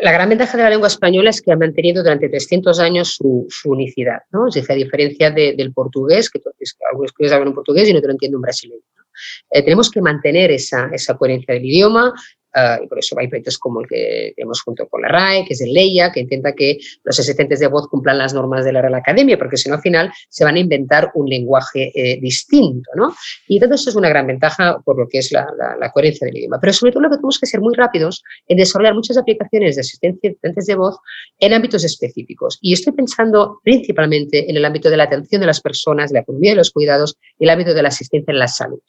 La 0.03 0.11
gran 0.11 0.31
ventaja 0.31 0.57
de 0.57 0.63
la 0.63 0.71
lengua 0.71 0.89
española 0.89 1.29
es 1.29 1.43
que 1.43 1.53
ha 1.53 1.57
mantenido 1.57 2.03
durante 2.03 2.31
300 2.31 2.81
años 2.81 3.15
su, 3.15 3.47
unicidad, 3.65 4.21
¿no? 4.31 4.49
Es 4.49 4.55
decir, 4.55 4.73
a 4.73 4.75
diferencia 4.75 5.31
del 5.31 5.73
portugués, 5.75 6.31
que 6.31 6.41
algunos 6.91 7.13
que 7.13 7.29
hablan 7.29 7.55
portugués 7.55 7.89
y 7.89 7.93
no 7.93 8.01
te 8.01 8.07
lo 8.07 8.13
entiende 8.13 8.37
un 8.37 8.43
brasileño. 8.43 8.81
Eh, 9.51 9.63
tenemos 9.63 9.91
que 9.91 10.01
mantener 10.01 10.51
esa, 10.51 10.89
esa 10.93 11.17
coherencia 11.17 11.55
del 11.55 11.65
idioma, 11.65 12.13
Ah, 12.59 12.81
y 12.83 12.87
por 12.87 12.99
eso 12.99 13.15
hay 13.19 13.29
proyectos 13.29 13.59
como 13.59 13.83
el 13.83 13.87
que 13.87 14.33
tenemos 14.35 14.63
junto 14.63 14.89
con 14.89 15.03
la 15.03 15.09
RAE, 15.09 15.45
que 15.45 15.53
es 15.53 15.61
el 15.61 15.75
LEIA, 15.75 16.11
que 16.11 16.21
intenta 16.21 16.55
que 16.55 16.79
los 17.05 17.21
asistentes 17.21 17.61
de 17.61 17.67
voz 17.67 17.87
cumplan 17.87 18.17
las 18.17 18.33
normas 18.33 18.65
de 18.65 18.73
la 18.73 18.81
Real 18.81 18.95
Academia, 18.95 19.37
porque 19.37 19.59
si 19.59 19.69
no, 19.69 19.75
al 19.75 19.83
final 19.83 20.11
se 20.31 20.43
van 20.43 20.57
a 20.57 20.61
inventar 20.61 21.11
un 21.15 21.29
lenguaje 21.29 21.93
eh, 21.95 22.19
distinto. 22.19 22.91
¿no? 22.95 23.15
Y 23.47 23.61
todo 23.61 23.75
eso 23.75 23.91
es 23.91 23.97
una 23.97 24.09
gran 24.09 24.27
ventaja 24.27 24.81
por 24.87 24.99
lo 24.99 25.07
que 25.07 25.19
es 25.19 25.33
la, 25.33 25.47
la, 25.79 25.93
coherencia 25.93 26.25
del 26.25 26.39
idioma. 26.39 26.59
Pero 26.59 26.73
sobre 26.73 26.93
todo 26.93 27.03
lo 27.03 27.11
que 27.11 27.17
tenemos 27.17 27.39
que 27.39 27.45
ser 27.45 27.61
muy 27.61 27.75
rápidos 27.75 28.23
en 28.49 28.57
desarrollar 28.57 28.95
muchas 28.95 29.19
aplicaciones 29.19 29.77
de 29.77 29.83
asistentes 29.83 30.67
de 30.67 30.75
voz 30.77 30.97
en 31.39 31.53
ámbitos 31.53 31.85
específicos. 31.85 32.57
Y 32.63 32.73
estoy 32.73 32.95
pensando 32.95 33.61
principalmente 33.65 34.49
en 34.51 34.57
el 34.57 34.65
ámbito 34.65 34.89
de 34.89 34.97
la 34.97 35.05
atención 35.05 35.43
de 35.43 35.47
las 35.47 35.61
personas, 35.61 36.09
de 36.09 36.15
la 36.15 36.21
economía 36.21 36.53
de 36.53 36.57
los 36.57 36.71
cuidados 36.71 37.19
y 37.39 37.45
el 37.45 37.51
ámbito 37.51 37.75
de 37.75 37.83
la 37.83 37.89
asistencia 37.89 38.33
en 38.33 38.39
la 38.39 38.49
salud. 38.49 38.81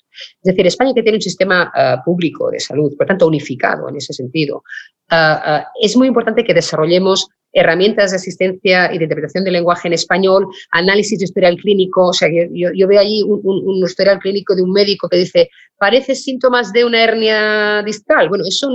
Es 0.42 0.56
decir, 0.56 0.66
España 0.66 0.94
que 0.96 1.04
tiene 1.04 1.18
un 1.18 1.22
sistema 1.22 1.72
ah, 1.76 2.02
público 2.04 2.50
de 2.50 2.60
salud, 2.60 2.96
por 2.98 3.06
tanto, 3.06 3.28
unificado, 3.28 3.57
en 3.90 3.96
ese 3.98 4.14
sentido. 4.14 4.64
Ah, 5.10 5.42
ah, 5.46 5.68
es 5.82 5.96
muy 5.96 6.08
importante 6.08 6.44
que 6.44 6.54
desarrollemos 6.54 7.30
herramientas 7.54 8.12
de 8.12 8.18
asistencia 8.18 8.94
y 8.94 8.98
de 8.98 9.06
interpretación 9.06 9.44
del 9.44 9.54
lenguaje 9.54 9.88
en 9.88 9.94
español, 9.94 10.48
análisis 10.72 11.20
de 11.20 11.26
historial 11.26 11.58
clínico. 11.58 12.08
O 12.08 12.14
sea, 12.14 12.30
yo, 12.30 12.88
veo 12.88 13.00
allí 13.00 13.24
un, 13.24 13.84
historial 13.84 14.20
clínico 14.20 14.56
de 14.56 14.64
un 14.64 14.72
médico 14.72 15.10
que 15.10 15.18
dice, 15.18 15.50
parece 15.78 16.14
síntomas 16.14 16.72
de 16.74 16.86
una 16.86 17.04
hernia 17.04 17.82
distal. 17.84 18.30
Bueno, 18.30 18.44
eso 18.46 18.70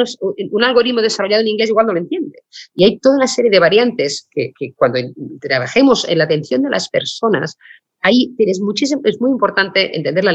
un 0.50 0.64
algoritmo 0.64 1.00
desarrollado 1.00 1.42
en 1.42 1.48
inglés 1.48 1.68
igual 1.68 1.86
no 1.86 1.92
lo 1.92 2.00
entiende. 2.00 2.38
Y 2.74 2.84
hay 2.84 2.98
toda 2.98 3.16
una 3.16 3.28
serie 3.28 3.50
de 3.50 3.58
variantes 3.58 4.26
que, 4.30 4.52
cuando 4.74 4.98
trabajemos 5.40 6.08
en 6.08 6.18
la 6.18 6.24
atención 6.24 6.62
de 6.62 6.70
las 6.70 6.88
personas, 6.88 7.56
ahí 8.00 8.34
tienes 8.36 8.60
muchísimo, 8.60 9.02
es 9.04 9.20
muy 9.20 9.30
importante 9.30 9.96
entender 9.96 10.24
la, 10.24 10.34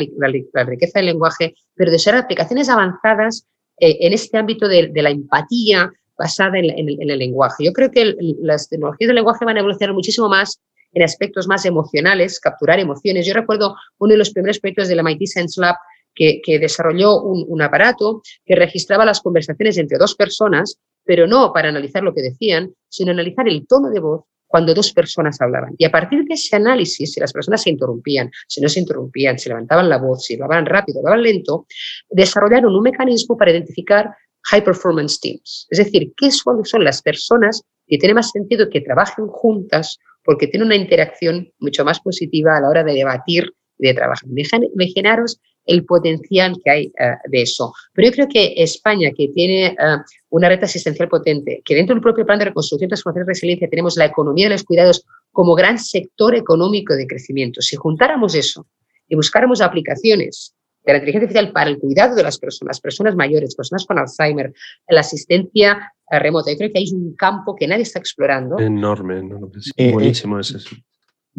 la 0.54 0.64
riqueza 0.64 1.00
del 1.00 1.08
lenguaje, 1.08 1.54
pero 1.76 1.92
de 1.92 2.00
ser 2.00 2.16
aplicaciones 2.16 2.70
avanzadas 2.70 3.46
eh, 3.80 3.98
en 4.02 4.14
este 4.14 4.38
ámbito 4.38 4.68
de, 4.68 4.92
la 4.94 5.10
empatía 5.10 5.92
basada 6.18 6.58
en, 6.58 6.66
el, 6.90 7.20
lenguaje. 7.20 7.64
Yo 7.66 7.74
creo 7.74 7.92
que 7.92 8.16
las 8.42 8.70
tecnologías 8.70 9.08
del 9.08 9.16
lenguaje 9.16 9.46
van 9.46 9.58
a 9.58 9.60
evolucionar 9.60 9.94
muchísimo 9.94 10.28
más 10.28 10.60
en 10.94 11.04
aspectos 11.04 11.48
más 11.48 11.66
emocionales, 11.66 12.40
capturar 12.40 12.80
emociones. 12.80 13.28
Yo 13.28 13.34
recuerdo 13.34 13.76
uno 14.00 14.14
de 14.14 14.18
los 14.18 14.32
primeros 14.32 14.60
proyectos 14.60 14.88
de 14.88 14.96
la 14.96 15.04
MIT 15.04 15.28
Sense 15.28 15.62
Lab 15.62 15.76
que, 16.16 16.42
desarrolló 16.60 17.22
un, 17.22 17.62
aparato 17.62 18.24
que 18.44 18.56
registraba 18.56 19.06
las 19.06 19.22
conversaciones 19.22 19.78
entre 19.78 20.00
dos 20.00 20.16
personas, 20.16 20.80
pero 21.04 21.28
no 21.28 21.54
para 21.54 21.70
analizar 21.70 22.02
lo 22.02 22.14
que 22.14 22.24
decían, 22.24 22.74
sino 22.90 23.12
analizar 23.12 23.48
el 23.48 23.68
tono 23.68 23.90
de 23.90 24.00
voz 24.00 24.24
cuando 24.58 24.74
dos 24.74 24.92
personas 24.92 25.40
hablaban. 25.40 25.76
Y 25.78 25.86
a 25.86 25.92
partir 25.92 26.24
de 26.26 26.34
ese 26.34 26.56
análisis, 26.56 27.14
si 27.14 27.20
las 27.20 27.32
personas 27.32 27.62
se 27.62 27.70
interrumpían, 27.70 28.32
si 28.48 28.60
no 28.60 28.68
se 28.68 28.80
interrumpían, 28.80 29.38
si 29.38 29.50
levantaban 29.50 29.88
la 29.88 30.00
voz, 30.00 30.26
si 30.26 30.34
hablaban 30.34 30.66
rápido, 30.66 30.98
hablaban 30.98 31.22
lento, 31.22 31.68
desarrollaron 32.10 32.76
un 32.76 32.82
mecanismo 32.82 33.38
para 33.38 33.52
identificar 33.52 34.10
high 34.46 34.64
performance 34.64 35.20
teams. 35.20 35.68
Es 35.70 35.78
decir, 35.78 36.12
qué 36.18 36.32
son, 36.32 36.66
son 36.66 36.84
las 36.84 37.04
personas 37.04 37.62
que 37.86 38.00
tiene 38.00 38.16
más 38.16 38.32
sentido 38.32 38.68
que 38.68 38.82
trabajen 38.82 39.28
juntas 39.28 40.00
porque 40.24 40.48
tienen 40.48 40.66
una 40.66 40.76
interacción 40.76 41.54
mucho 41.60 41.86
más 41.86 42.00
positiva 42.00 42.58
a 42.58 42.62
la 42.62 42.70
hora 42.70 42.84
de 42.84 42.94
debatir 42.94 43.54
y 43.78 43.90
de 43.90 43.94
trabajar. 43.94 44.28
Imaginaros 44.28 45.40
el 45.68 45.86
potencial 45.86 46.56
que 46.64 46.70
hay 46.72 46.86
eh, 47.00 47.16
de 47.30 47.42
eso. 47.42 47.74
Pero 47.94 48.08
yo 48.08 48.14
creo 48.14 48.28
que 48.28 48.54
España, 48.58 49.12
que 49.16 49.28
tiene 49.30 49.68
eh, 49.68 49.98
una 50.30 50.50
red 50.50 50.64
asistencial 50.64 51.10
potente, 51.10 51.62
que 51.64 51.76
dentro 51.76 51.94
del 51.94 52.02
propio 52.02 52.26
plan 52.26 52.40
de 52.40 52.46
reconstrucción, 52.46 52.90
transformación 52.90 53.26
y 53.26 53.30
resiliencia 53.30 53.70
tenemos 53.70 53.98
la 53.98 54.06
economía 54.06 54.46
de 54.46 54.56
los 54.56 54.64
cuidados 54.64 55.06
como 55.32 55.54
gran 55.54 55.78
sector 55.78 56.34
económico 56.36 56.96
de 56.96 57.06
crecimiento. 57.06 57.62
Si 57.62 57.76
juntáramos 57.76 58.34
eso 58.34 58.66
y 59.08 59.16
buscáramos 59.16 59.62
aplicaciones 59.62 60.56
de 60.84 60.94
la 60.94 61.00
inteligencia 61.00 61.28
artificial 61.28 61.52
para 61.52 61.70
el 61.70 61.80
cuidado 61.80 62.16
de 62.16 62.24
las 62.24 62.40
personas, 62.40 62.80
personas 62.80 63.16
mayores, 63.16 63.56
personas 63.56 63.86
con 63.86 64.00
Alzheimer, 64.00 64.54
la 64.88 65.02
asistencia 65.02 65.94
eh, 66.10 66.20
remota, 66.20 66.52
yo 66.52 66.58
creo 66.58 66.72
que 66.72 66.80
hay 66.80 66.92
un 66.94 67.14
campo 67.16 67.56
que 67.56 67.68
nadie 67.68 67.84
está 67.84 68.00
explorando. 68.00 68.58
Enorme, 68.58 69.20
enorme. 69.20 69.50
buenísimo 69.92 70.40
es 70.40 70.52
eso. 70.52 70.76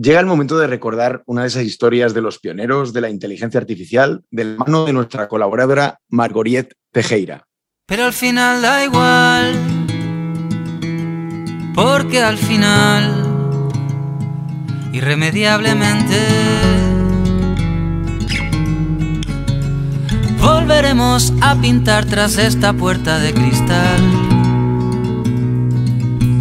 Llega 0.00 0.20
el 0.20 0.26
momento 0.26 0.56
de 0.56 0.68
recordar 0.68 1.24
una 1.26 1.42
de 1.42 1.48
esas 1.48 1.64
historias 1.64 2.14
de 2.14 2.20
los 2.20 2.38
pioneros 2.38 2.92
de 2.92 3.00
la 3.00 3.10
inteligencia 3.10 3.58
artificial 3.58 4.22
de 4.30 4.44
la 4.44 4.56
mano 4.58 4.84
de 4.84 4.92
nuestra 4.92 5.26
colaboradora 5.26 5.98
Margoriet 6.08 6.72
Tejera. 6.92 7.48
Pero 7.84 8.04
al 8.04 8.12
final 8.12 8.62
da 8.62 8.84
igual, 8.84 9.54
porque 11.74 12.22
al 12.22 12.38
final, 12.38 13.24
irremediablemente, 14.92 16.16
volveremos 20.40 21.32
a 21.40 21.60
pintar 21.60 22.04
tras 22.04 22.38
esta 22.38 22.72
puerta 22.72 23.18
de 23.18 23.34
cristal 23.34 24.00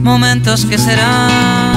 momentos 0.03 0.63
que 0.65 0.77
serán 0.77 1.76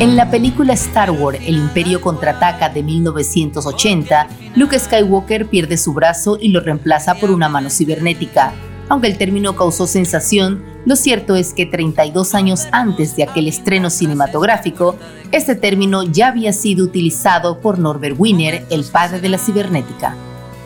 en 0.00 0.16
la 0.16 0.30
película 0.30 0.72
Star 0.72 1.10
Wars 1.10 1.38
El 1.44 1.56
Imperio 1.56 2.00
contraataca 2.00 2.70
de 2.70 2.82
1980, 2.82 4.26
Luke 4.54 4.78
Skywalker 4.78 5.46
pierde 5.48 5.76
su 5.76 5.92
brazo 5.92 6.38
y 6.40 6.48
lo 6.48 6.60
reemplaza 6.60 7.14
por 7.16 7.30
una 7.30 7.50
mano 7.50 7.68
cibernética. 7.68 8.54
Aunque 8.88 9.08
el 9.08 9.18
término 9.18 9.54
causó 9.54 9.86
sensación, 9.86 10.64
Lo 10.86 10.96
cierto 10.96 11.36
es 11.36 11.52
que 11.52 11.66
32 11.66 12.34
años 12.34 12.68
antes 12.72 13.16
de 13.16 13.24
aquel 13.24 13.48
estreno 13.48 13.90
cinematográfico, 13.90 14.96
este 15.30 15.56
término 15.56 16.04
ya 16.04 16.28
había 16.28 16.52
sido 16.54 16.84
utilizado 16.84 17.60
por 17.60 17.78
Norbert 17.78 18.16
Wiener, 18.18 18.64
el 18.70 18.84
padre 18.84 19.20
de 19.20 19.28
la 19.28 19.38
cibernética. 19.38 20.14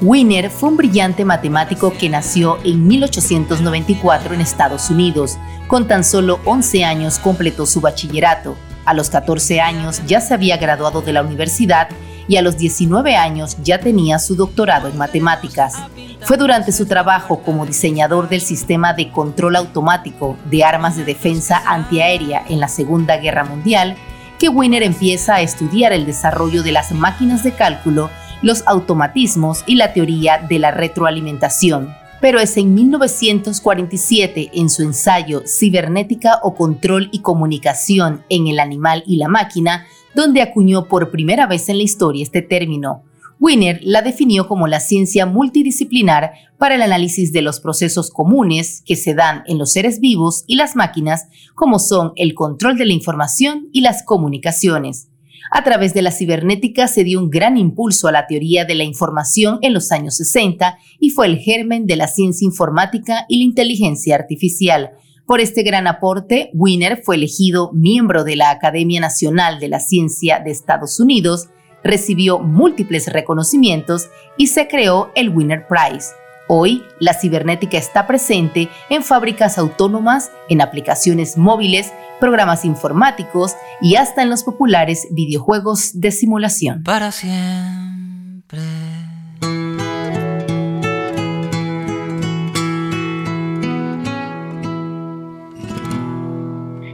Wiener 0.03 0.49
fue 0.49 0.71
un 0.71 0.79
brillante 0.79 1.27
matemático 1.27 1.93
que 1.93 2.09
nació 2.09 2.59
en 2.65 2.87
1894 2.89 4.33
en 4.33 4.41
Estados 4.41 4.89
Unidos. 4.89 5.37
Con 5.67 5.87
tan 5.87 6.05
solo 6.05 6.41
11 6.47 6.85
años 6.85 7.19
completó 7.19 7.67
su 7.67 7.83
bachillerato. 7.83 8.57
A 8.87 8.95
los 8.95 9.11
14 9.11 9.61
años 9.61 10.01
ya 10.07 10.23
se 10.23 10.33
había 10.33 10.57
graduado 10.57 11.03
de 11.03 11.13
la 11.13 11.23
universidad 11.23 11.89
y 12.27 12.37
a 12.37 12.43
los 12.43 12.57
19 12.57 13.15
años 13.15 13.59
ya 13.63 13.79
tenía 13.79 14.19
su 14.19 14.37
doctorado 14.37 14.89
en 14.89 14.97
matemáticas. 14.97 15.75
Fue 16.23 16.39
durante 16.39 16.73
su 16.73 16.87
trabajo 16.87 17.43
como 17.43 17.67
diseñador 17.67 18.31
del 18.31 18.41
sistema 18.41 18.95
de 18.95 19.11
control 19.11 19.57
automático 19.57 20.39
de 20.47 20.65
armas 20.65 20.97
de 20.97 21.05
defensa 21.05 21.63
antiaérea 21.67 22.43
en 22.49 22.59
la 22.59 22.69
Segunda 22.69 23.19
Guerra 23.19 23.45
Mundial 23.45 23.97
que 24.39 24.49
Wiener 24.49 24.83
empieza 24.83 25.35
a 25.35 25.41
estudiar 25.43 25.93
el 25.93 26.07
desarrollo 26.07 26.63
de 26.63 26.73
las 26.73 26.93
máquinas 26.93 27.43
de 27.43 27.53
cálculo 27.53 28.09
los 28.43 28.63
automatismos 28.67 29.65
y 29.67 29.75
la 29.75 29.93
teoría 29.93 30.39
de 30.49 30.59
la 30.59 30.71
retroalimentación. 30.71 31.95
Pero 32.21 32.39
es 32.39 32.57
en 32.57 32.75
1947, 32.75 34.51
en 34.53 34.69
su 34.69 34.83
ensayo 34.83 35.43
Cibernética 35.47 36.41
o 36.43 36.55
Control 36.55 37.09
y 37.13 37.21
Comunicación 37.21 38.23
en 38.29 38.47
el 38.47 38.61
Animal 38.61 39.03
y 39.07 39.17
la 39.17 39.29
Máquina, 39.29 39.87
donde 40.15 40.43
acuñó 40.43 40.87
por 40.87 41.11
primera 41.11 41.47
vez 41.47 41.69
en 41.69 41.79
la 41.79 41.85
historia 41.85 42.23
este 42.23 42.43
término. 42.43 43.05
Wiener 43.39 43.81
la 43.83 44.03
definió 44.03 44.47
como 44.47 44.67
la 44.67 44.81
ciencia 44.81 45.25
multidisciplinar 45.25 46.33
para 46.59 46.75
el 46.75 46.83
análisis 46.83 47.33
de 47.33 47.41
los 47.41 47.59
procesos 47.59 48.11
comunes 48.11 48.83
que 48.85 48.97
se 48.97 49.15
dan 49.15 49.45
en 49.47 49.57
los 49.57 49.73
seres 49.73 49.99
vivos 49.99 50.45
y 50.47 50.57
las 50.57 50.77
máquinas, 50.77 51.27
como 51.55 51.79
son 51.79 52.13
el 52.17 52.35
control 52.35 52.77
de 52.77 52.85
la 52.85 52.93
información 52.93 53.69
y 53.73 53.81
las 53.81 54.03
comunicaciones. 54.03 55.10
A 55.51 55.65
través 55.65 55.95
de 55.95 56.03
la 56.03 56.13
cibernética 56.13 56.87
se 56.89 57.05
dio 57.05 57.21
un 57.21 57.31
gran 57.31 57.57
impulso 57.57 58.09
a 58.09 58.13
la 58.13 58.27
teoría 58.27 58.65
de 58.65 58.75
la 58.75 58.85
información 58.85 59.59
en 59.63 59.73
los 59.73 59.91
años 59.93 60.17
60 60.17 60.79
y 60.99 61.11
fue 61.11 61.27
el 61.27 61.39
germen 61.39 61.87
de 61.87 61.97
la 61.97 62.09
ciencia 62.09 62.45
informática 62.45 63.25
y 63.29 63.39
la 63.39 63.45
inteligencia 63.45 64.15
artificial. 64.15 64.93
Por 65.27 65.41
este 65.41 65.63
gran 65.63 65.87
aporte, 65.87 66.51
Wiener 66.55 67.03
fue 67.05 67.17
elegido 67.17 67.71
miembro 67.73 68.25
de 68.25 68.37
la 68.37 68.51
Academia 68.51 69.01
Nacional 69.01 69.61
de 69.61 69.69
la 69.69 69.79
Ciencia 69.79 70.41
de 70.41 70.51
Estados 70.51 70.99
Unidos, 70.99 71.49
recibió 71.85 72.41
múltiples 72.41 73.07
reconocimientos 73.13 74.09
y 74.37 74.49
se 74.49 74.69
creó 74.69 75.11
el 75.15 75.31
Wiener 75.31 75.67
Prize. 75.69 76.09
Hoy, 76.53 76.83
la 76.99 77.15
cibernética 77.15 77.79
está 77.79 78.09
presente 78.09 78.69
en 78.89 79.05
fábricas 79.05 79.57
autónomas, 79.57 80.33
en 80.49 80.61
aplicaciones 80.61 81.39
móviles, 81.39 81.93
programas 82.19 82.65
informáticos 82.65 83.55
y 83.81 83.95
hasta 83.95 84.23
en 84.23 84.31
los 84.31 84.43
populares 84.43 85.07
videojuegos 85.13 86.01
de 86.01 86.11
simulación. 86.11 86.83
Para 86.83 87.13
siempre. 87.13 88.59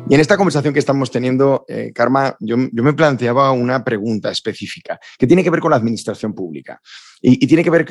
Y 0.06 0.14
en 0.14 0.20
esta 0.20 0.36
conversación 0.36 0.74
que 0.74 0.80
estamos 0.80 1.10
teniendo, 1.10 1.64
eh, 1.66 1.92
Karma, 1.94 2.36
yo, 2.40 2.58
me 2.58 2.92
planteaba 2.92 3.50
una 3.52 3.82
pregunta 3.82 4.30
específica 4.30 5.00
que 5.18 5.26
tiene 5.26 5.42
que 5.42 5.48
ver 5.48 5.60
con 5.60 5.70
la 5.70 5.78
administración 5.78 6.34
pública 6.34 6.80
y, 7.20 7.46
tiene 7.46 7.64
que 7.64 7.70
ver 7.70 7.86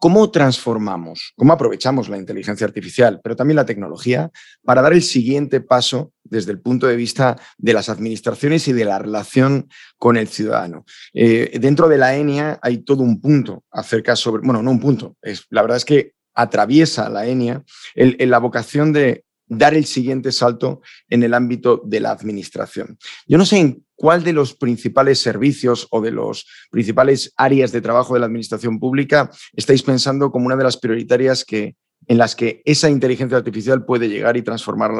¿Cómo 0.00 0.30
transformamos, 0.30 1.32
cómo 1.36 1.52
aprovechamos 1.52 2.08
la 2.08 2.18
inteligencia 2.18 2.64
artificial, 2.64 3.20
pero 3.20 3.34
también 3.34 3.56
la 3.56 3.66
tecnología, 3.66 4.30
para 4.62 4.80
dar 4.80 4.92
el 4.92 5.02
siguiente 5.02 5.60
paso 5.60 6.12
desde 6.22 6.52
el 6.52 6.60
punto 6.60 6.86
de 6.86 6.94
vista 6.94 7.36
de 7.56 7.72
las 7.72 7.88
administraciones 7.88 8.68
y 8.68 8.72
de 8.72 8.84
la 8.84 9.00
relación 9.00 9.68
con 9.98 10.16
el 10.16 10.28
ciudadano? 10.28 10.84
Eh, 11.14 11.58
dentro 11.60 11.88
de 11.88 11.98
la 11.98 12.14
ENIA 12.14 12.60
hay 12.62 12.78
todo 12.78 13.02
un 13.02 13.20
punto 13.20 13.64
acerca 13.72 14.14
sobre, 14.14 14.46
bueno, 14.46 14.62
no 14.62 14.70
un 14.70 14.78
punto, 14.78 15.16
es, 15.20 15.46
la 15.50 15.62
verdad 15.62 15.78
es 15.78 15.84
que 15.84 16.12
atraviesa 16.32 17.08
la 17.08 17.26
ENIA 17.26 17.64
la 17.96 18.38
vocación 18.38 18.92
de 18.92 19.24
dar 19.48 19.74
el 19.74 19.86
siguiente 19.86 20.32
salto 20.32 20.80
en 21.08 21.22
el 21.22 21.34
ámbito 21.34 21.82
de 21.84 22.00
la 22.00 22.10
administración. 22.10 22.98
Yo 23.26 23.38
no 23.38 23.46
sé 23.46 23.58
en 23.58 23.84
cuál 23.94 24.22
de 24.22 24.32
los 24.32 24.54
principales 24.54 25.20
servicios 25.20 25.88
o 25.90 26.00
de 26.00 26.12
los 26.12 26.46
principales 26.70 27.32
áreas 27.36 27.72
de 27.72 27.80
trabajo 27.80 28.14
de 28.14 28.20
la 28.20 28.26
administración 28.26 28.78
pública 28.78 29.30
estáis 29.54 29.82
pensando 29.82 30.30
como 30.30 30.46
una 30.46 30.56
de 30.56 30.64
las 30.64 30.76
prioritarias 30.76 31.44
que, 31.44 31.76
en 32.06 32.18
las 32.18 32.34
que 32.34 32.62
esa 32.64 32.88
inteligencia 32.88 33.36
artificial 33.36 33.84
puede 33.84 34.08
llegar 34.08 34.36
y 34.36 34.42
transformar 34.42 34.92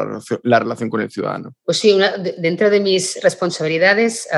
la 0.42 0.58
relación, 0.58 0.90
con 0.90 1.00
el 1.00 1.10
ciudadano. 1.10 1.54
Pues 1.64 1.78
sí, 1.78 1.98
dentro 2.38 2.70
de 2.70 2.80
mis 2.80 3.20
responsabilidades 3.22 4.28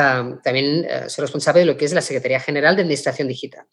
también 0.44 0.84
eh, 0.84 1.04
soy 1.08 1.22
responsable 1.22 1.61
de 1.61 1.66
lo 1.66 1.76
que 1.76 1.84
es 1.84 1.92
la 1.92 2.00
Secretaría 2.00 2.40
General 2.40 2.76
de 2.76 2.82
Administración 2.82 3.28
Digital. 3.28 3.64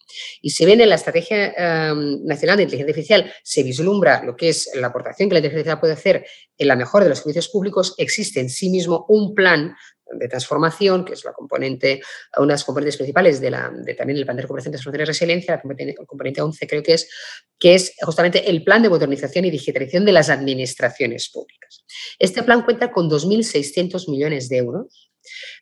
Y 0.42 0.50
si 0.50 0.66
bien 0.66 0.82
en 0.82 0.90
la 0.90 0.96
Estrategia 0.96 1.54
Nacional 1.94 2.58
de 2.58 2.64
Inteligencia 2.64 2.92
Artificial 2.92 3.34
se 3.44 3.64
vislumbra 3.64 4.24
lo 4.24 4.36
que 4.36 4.50
es 4.50 4.72
la 4.76 4.88
aportación 4.88 5.30
que 5.30 5.34
la 5.34 5.40
inteligencia 5.40 5.74
artificial 5.74 5.80
puede 5.80 5.94
hacer 5.94 6.26
en 6.58 6.68
la 6.68 6.76
mejora 6.76 7.06
de 7.06 7.10
los 7.10 7.20
servicios 7.20 7.50
públicos, 7.50 7.94
existe 7.98 8.40
en 8.40 8.50
sí 8.50 8.70
mismo 8.70 9.06
un 9.10 9.36
plan 9.36 9.76
de 10.12 10.28
transformación, 10.28 11.06
que 11.06 11.14
es 11.14 11.24
la 11.26 11.34
componente, 11.34 12.02
una 12.38 12.48
de 12.48 12.54
las 12.54 12.64
componentes 12.64 12.98
principales 12.98 13.40
de, 13.42 13.52
la, 13.52 13.72
de 13.74 13.94
también 13.94 14.18
el 14.18 14.26
plan 14.26 14.36
de 14.36 14.44
recuperación, 14.44 14.72
transformación 14.72 15.04
y 15.04 15.06
resiliencia, 15.06 15.56
la 15.56 15.62
componente, 15.62 15.96
el 16.00 16.08
componente 16.08 16.42
11 16.42 16.68
creo 16.68 16.84
que 16.84 16.94
es, 16.94 17.10
que 17.60 17.76
es 17.76 17.94
justamente 18.02 18.50
el 18.50 18.64
plan 18.64 18.82
de 18.82 18.90
modernización 18.90 19.46
y 19.46 19.52
digitalización 19.52 20.06
de 20.06 20.12
las 20.12 20.30
administraciones 20.30 21.30
públicas. 21.30 21.86
Este 22.20 22.44
plan 22.44 22.64
cuenta 22.64 22.92
con 22.92 23.10
2.600 23.10 24.10
millones 24.10 24.50
de 24.50 24.58
euros 24.58 25.07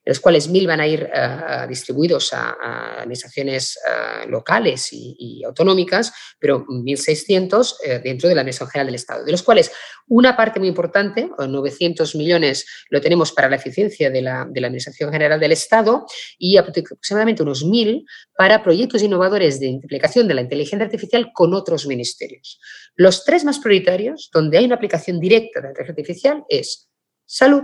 de 0.03 0.11
los 0.11 0.19
cuales 0.19 0.47
mil 0.49 0.67
van 0.67 0.79
a 0.79 0.87
ir 0.87 1.09
eh, 1.13 1.65
distribuidos 1.67 2.33
a, 2.33 2.55
administraciones 3.01 3.77
eh, 3.77 4.27
locales 4.27 4.89
y, 4.91 5.43
autonómicas, 5.45 6.13
pero 6.39 6.65
1.600 6.65 7.75
eh, 7.83 8.01
dentro 8.03 8.29
de 8.29 8.35
la 8.35 8.41
Administración 8.41 8.69
General 8.69 8.87
del 8.87 8.95
Estado, 8.95 9.25
de 9.25 9.31
los 9.31 9.43
cuales 9.43 9.71
una 10.07 10.35
parte 10.37 10.59
muy 10.59 10.67
importante, 10.67 11.29
900 11.37 12.15
millones, 12.15 12.65
lo 12.89 13.01
tenemos 13.01 13.31
para 13.31 13.49
la 13.49 13.55
eficiencia 13.55 14.09
de 14.09 14.21
la, 14.21 14.47
de 14.49 14.61
la 14.61 14.67
Administración 14.67 15.11
General 15.11 15.39
del 15.39 15.51
Estado 15.51 16.05
y 16.37 16.57
aproximadamente 16.57 17.43
unos 17.43 17.65
1.000 17.65 18.05
para 18.37 18.63
proyectos 18.63 19.01
innovadores 19.01 19.59
de 19.59 19.67
implicación 19.67 20.27
de 20.27 20.33
la 20.33 20.41
inteligencia 20.41 20.85
artificial 20.85 21.31
con 21.33 21.53
otros 21.53 21.87
ministerios. 21.87 22.59
Los 22.95 23.25
tres 23.25 23.43
más 23.43 23.59
prioritarios, 23.59 24.29
donde 24.33 24.57
hay 24.57 24.65
una 24.65 24.75
aplicación 24.75 25.19
directa 25.19 25.59
de 25.59 25.63
la 25.63 25.69
inteligencia 25.69 26.01
artificial, 26.01 26.43
es 26.49 26.89
salud, 27.25 27.63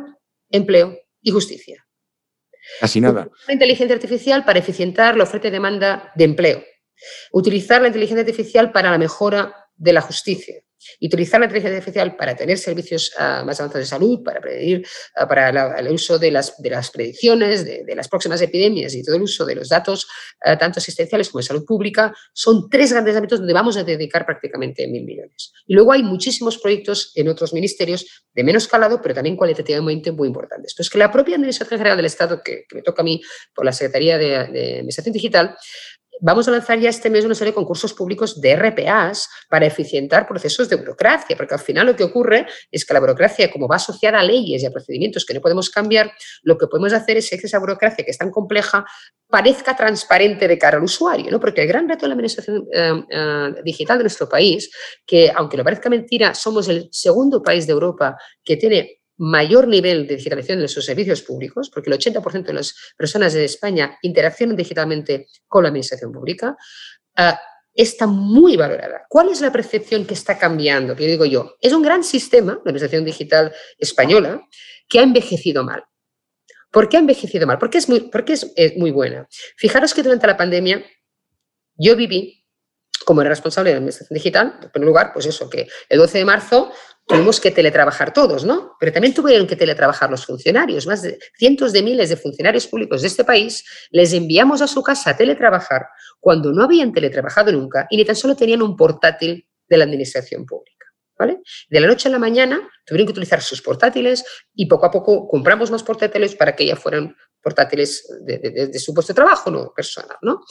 empleo 0.50 0.98
y 1.22 1.32
justicia. 1.32 1.86
Casi 2.80 3.02
nada. 3.02 3.30
La 3.48 3.54
inteligencia 3.54 3.96
artificial 3.96 4.46
para 4.46 4.60
eficientar 4.60 5.18
la 5.18 5.24
oferta 5.24 5.48
y 5.48 5.52
demanda 5.52 6.12
de 6.16 6.24
empleo. 6.24 6.64
Utilizar 7.32 7.82
la 7.82 7.88
inteligencia 7.88 8.22
artificial 8.22 8.72
para 8.72 8.92
la 8.92 8.98
mejora 8.98 9.56
de 9.76 9.94
la 9.94 10.02
justicia 10.02 10.56
y 11.00 11.08
utilizar 11.08 11.40
la 11.40 11.46
inteligencia 11.46 11.78
artificial 11.78 12.16
para 12.16 12.36
tener 12.36 12.58
servicios 12.58 13.12
ah, 13.18 13.44
más 13.46 13.60
avanzados 13.60 13.86
de 13.86 13.90
salud, 13.90 14.24
para 14.24 14.40
predir, 14.40 14.86
ah, 15.16 15.28
para 15.28 15.80
el 15.80 15.88
uso 15.90 16.20
de 16.20 16.32
las, 16.32 16.62
de 16.62 16.70
las 16.70 16.92
predicciones 16.92 17.66
de, 17.66 17.96
las 17.96 18.08
próximas 18.08 18.42
epidemias 18.42 18.96
y 18.96 19.04
todo 19.04 19.16
el 19.16 19.24
uso 19.24 19.46
de 19.46 19.56
los 19.56 19.70
datos, 19.70 20.08
ah, 20.44 20.58
tanto 20.58 20.80
asistenciales 20.80 21.30
como 21.30 21.42
de 21.42 21.48
salud 21.48 21.66
pública, 21.66 22.14
son 22.34 22.70
tres 22.70 22.92
grandes 22.92 23.16
ámbitos 23.16 23.40
donde 23.40 23.54
vamos 23.54 23.78
a 23.78 23.84
dedicar 23.84 24.26
prácticamente 24.26 24.88
mil 24.88 25.04
millones. 25.04 25.54
Y 25.68 25.74
luego 25.74 25.92
hay 25.92 26.04
muchísimos 26.04 26.58
proyectos 26.58 27.12
en 27.16 27.28
otros 27.28 27.54
ministerios 27.54 28.26
de 28.34 28.44
menos 28.44 28.68
calado, 28.68 29.02
pero 29.02 29.14
también 29.14 29.36
cualitativamente 29.36 30.12
muy 30.12 30.28
importantes. 30.28 30.74
Pues 30.76 30.90
que 30.90 30.98
la 30.98 31.12
propia 31.12 31.36
Administración 31.36 31.80
General 31.80 31.98
del 31.98 32.06
Estado, 32.06 32.42
que, 32.44 32.66
me 32.74 32.82
toca 32.82 33.02
a 33.02 33.06
mí 33.06 33.22
por 33.54 33.66
la 33.66 33.74
Secretaría 33.74 34.18
de, 34.18 34.28
de 34.28 34.74
Administración 34.76 35.14
Digital, 35.14 35.56
vamos 36.22 36.48
a 36.48 36.52
lanzar 36.52 36.80
ya 36.80 36.90
este 36.90 37.10
mes 37.10 37.26
una 37.26 37.36
serie 37.36 37.52
de 37.52 37.56
concursos 37.56 37.94
públicos 37.94 38.40
de 38.40 38.56
RPAs 38.56 39.28
para 39.50 39.66
eficientar 39.66 40.28
procesos 40.28 40.70
de 40.70 40.76
burocracia, 40.78 41.36
porque 41.36 41.56
al 41.56 41.60
final 41.60 41.88
lo 41.88 41.96
que 41.96 42.04
ocurre 42.04 42.46
es 42.72 42.86
que 42.86 42.94
la 42.94 43.00
burocracia, 43.00 43.52
como 43.52 43.68
va 43.68 43.76
asociada 43.78 44.20
a 44.20 44.24
leyes 44.24 44.62
y 44.62 44.66
a 44.66 44.72
procedimientos 44.72 45.26
que 45.26 45.34
no 45.34 45.42
podemos 45.42 45.70
cambiar, 45.70 46.12
lo 46.44 46.58
que 46.58 46.68
podemos 46.68 46.94
hacer 46.94 47.18
es 47.18 47.30
que 47.30 47.36
esa 47.36 47.60
burocracia 47.60 48.06
que 48.06 48.12
es 48.12 48.18
tan 48.18 48.30
compleja 48.30 48.86
parezca 49.28 49.76
transparente 49.76 50.48
de 50.48 50.58
cara 50.58 50.78
al 50.78 50.84
usuario, 50.84 51.32
¿no? 51.32 51.40
porque 51.40 51.62
el 51.64 51.68
gran 51.68 51.90
reto 51.90 52.02
de 52.04 52.10
la 52.10 52.14
administración 52.14 52.68
eh, 52.72 53.04
eh, 53.10 53.54
digital 53.64 53.98
de 53.98 54.04
nuestro 54.04 54.30
país, 54.30 54.70
que 55.06 55.32
aunque 55.34 55.58
lo 55.58 55.64
parezca 55.64 55.90
mentira, 55.90 56.36
somos 56.36 56.68
el 56.68 56.88
segundo 56.92 57.42
país 57.42 57.66
de 57.66 57.74
Europa 57.74 58.16
que 58.44 58.58
tiene 58.58 59.01
mayor 59.22 59.68
nivel 59.68 60.08
de 60.08 60.16
digitalización 60.16 60.62
de 60.62 60.68
sus 60.68 60.84
servicios 60.84 61.22
públicos, 61.22 61.70
porque 61.70 61.92
el 61.92 62.00
80% 62.00 62.44
de 62.44 62.54
las 62.54 62.74
personas 62.98 63.34
de 63.34 63.46
España 63.46 64.00
interaccionan 64.02 64.56
digitalmente 64.56 65.28
con 65.48 65.62
la 65.62 65.70
administración 65.70 66.12
pública, 66.12 66.58
ah, 67.18 67.40
está 67.72 68.08
muy 68.08 68.58
valorada. 68.58 69.06
¿Cuál 69.08 69.30
es 69.30 69.40
la 69.42 69.52
percepción 69.52 70.06
que 70.06 70.16
está 70.16 70.40
cambiando? 70.40 70.96
Que 70.96 71.06
digo 71.06 71.26
yo, 71.26 71.56
es 71.62 71.72
un 71.72 71.84
gran 71.84 72.04
sistema, 72.04 72.54
la 72.54 72.62
administración 72.62 73.06
digital 73.06 73.54
española, 73.78 74.42
que 74.90 74.98
ha 74.98 75.04
envejecido 75.04 75.64
mal. 75.64 75.84
¿Por 76.72 76.90
qué 76.90 76.98
ha 76.98 77.02
envejecido 77.02 77.46
mal? 77.46 77.60
Porque 77.60 77.78
es 77.78 77.90
muy, 77.90 78.10
porque 78.10 78.34
es, 78.34 78.52
es 78.56 78.76
muy 78.76 78.90
buena. 78.90 79.28
Fijaros 79.56 79.94
que 79.94 80.02
durante 80.02 80.26
la 80.26 80.38
pandemia 80.38 80.84
yo 81.76 81.96
viví 81.96 82.42
como 83.06 83.22
era 83.22 83.30
responsable 83.30 83.70
de 83.70 83.76
la 83.76 83.78
administración 83.80 84.16
digital, 84.16 84.60
en 84.62 84.72
primer 84.72 84.88
lugar, 84.88 85.12
pues 85.14 85.26
eso, 85.26 85.50
que 85.50 85.68
el 85.90 86.00
12 86.00 86.20
de 86.20 86.26
marzo 86.26 86.72
tuvimos 87.06 87.40
que 87.40 87.52
teletrabajar 87.52 88.14
todos, 88.14 88.46
¿no? 88.46 88.76
Pero 88.80 88.92
también 88.92 89.14
tuvieron 89.14 89.48
que 89.48 89.56
teletrabajar 89.56 90.10
los 90.10 90.26
funcionarios, 90.26 90.88
más 90.88 91.02
de 91.02 91.20
cientos 91.38 91.74
de 91.74 91.82
miles 91.82 92.10
de 92.10 92.18
funcionarios 92.18 92.68
públicos 92.68 93.02
de 93.02 93.08
este 93.08 93.24
país, 93.24 93.64
les 93.92 94.14
enviamos 94.14 94.62
a 94.62 94.68
su 94.68 94.82
casa 94.82 95.12
a 95.12 95.18
teletrabajar 95.18 95.88
cuando 96.20 96.52
no 96.52 96.64
habían 96.64 96.94
teletrabajado 96.94 97.52
nunca 97.52 97.88
y 97.90 97.98
ni 97.98 98.06
tan 98.06 98.16
solo 98.16 98.36
tenían 98.36 98.62
un 98.62 98.76
portátil 98.76 99.48
de 99.68 99.78
la 99.78 99.84
administración 99.84 100.46
pública. 100.46 100.78
¿Vale? 101.18 101.42
De 101.70 101.80
la 101.80 101.86
noche 101.86 102.10
a 102.10 102.12
la 102.12 102.18
mañana 102.18 102.68
tuvieron 102.84 103.06
que 103.06 103.12
utilizar 103.12 103.42
sus 103.44 103.62
portátiles 103.62 104.26
y 104.56 104.66
poco 104.66 104.88
a 104.88 104.92
poco 104.92 105.28
compramos 105.28 105.70
más 105.70 105.84
portátiles 105.84 106.34
para 106.36 106.56
que 106.56 106.66
ya 106.66 106.76
fueran 106.76 107.16
portátiles 107.40 108.08
de, 108.22 108.80
su 108.80 108.92
puesto 108.92 109.14
de 109.14 109.18
trabajo, 109.18 109.52
no 109.52 109.72
personal. 109.72 110.18
¿no? 110.24 110.42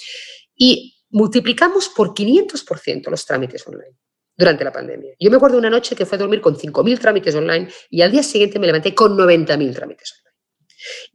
Y 0.54 0.96
multiplicamos 1.08 1.88
por 1.88 2.14
500% 2.14 3.10
los 3.10 3.26
trámites 3.26 3.66
online 3.66 3.96
durante 4.36 4.64
la 4.64 4.72
pandemia. 4.72 5.14
Yo 5.18 5.30
me 5.30 5.36
acuerdo 5.36 5.58
una 5.58 5.70
noche 5.70 5.94
que 5.94 6.06
fue 6.06 6.16
a 6.16 6.20
dormir 6.20 6.40
con 6.40 6.56
5.000 6.56 6.98
trámites 6.98 7.34
online 7.34 7.68
y 7.90 8.02
al 8.02 8.10
día 8.10 8.22
siguiente 8.22 8.58
me 8.58 8.66
levanté 8.66 8.94
con 8.94 9.16
90.000 9.16 9.74
trámites 9.74 10.12
online. 10.12 10.30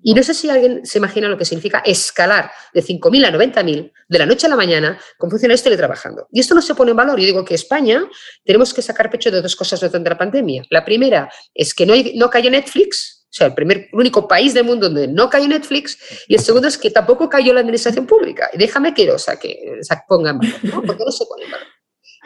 Y 0.03 0.13
no 0.13 0.24
sé 0.24 0.34
si 0.34 0.49
alguien 0.49 0.86
se 0.86 0.99
imagina 0.99 1.28
lo 1.28 1.38
que 1.38 1.45
significa 1.45 1.80
escalar 1.80 2.51
de 2.74 2.84
5.000 2.84 3.26
a 3.26 3.32
90.000 3.32 3.91
de 4.07 4.20
la 4.20 4.26
noche 4.26 4.47
a 4.47 4.49
la 4.49 4.55
mañana 4.55 4.99
con 5.18 5.30
funcionarios 5.30 5.63
teletrabajando. 5.63 6.28
Y 6.32 6.39
esto 6.39 6.53
no 6.53 6.61
se 6.61 6.76
pone 6.76 6.91
en 6.91 6.97
valor. 6.97 7.20
Yo 7.20 7.26
digo 7.26 7.45
que 7.45 7.55
España 7.55 8.07
tenemos 8.43 8.74
que 8.74 8.82
sacar 8.82 9.09
pecho 9.09 9.32
de 9.32 9.41
dos 9.41 9.55
cosas 9.55 9.80
durante 9.80 10.09
la 10.09 10.18
pandemia. 10.18 10.63
La 10.70 10.86
primera 10.86 11.30
es 11.53 11.74
que 11.74 11.86
no, 11.86 11.93
no 12.16 12.30
cayó 12.30 12.51
Netflix, 12.51 13.26
o 13.26 13.38
sea, 13.38 13.47
el, 13.47 13.53
primer, 13.53 13.89
el 13.91 13.99
único 13.99 14.28
país 14.28 14.53
del 14.53 14.63
mundo 14.63 14.88
donde 14.88 15.07
no 15.07 15.30
cayó 15.30 15.47
Netflix, 15.47 15.97
y 16.28 16.36
el 16.36 16.39
segundo 16.39 16.68
es 16.68 16.78
que 16.78 16.89
tampoco 16.89 17.28
cayó 17.28 17.53
la 17.53 17.59
administración 17.59 18.05
pública. 18.05 18.49
Y 18.53 18.57
déjame 18.57 18.93
que 18.93 19.05
lo 19.05 19.20
saque, 19.20 19.59
ponga 20.07 20.30
en 20.30 20.39
valor, 20.39 20.59
¿no? 20.63 20.82
porque 20.84 21.03
no 21.03 21.11
se 21.11 21.26
pone 21.26 21.43
en 21.45 21.51
valor. 21.51 21.68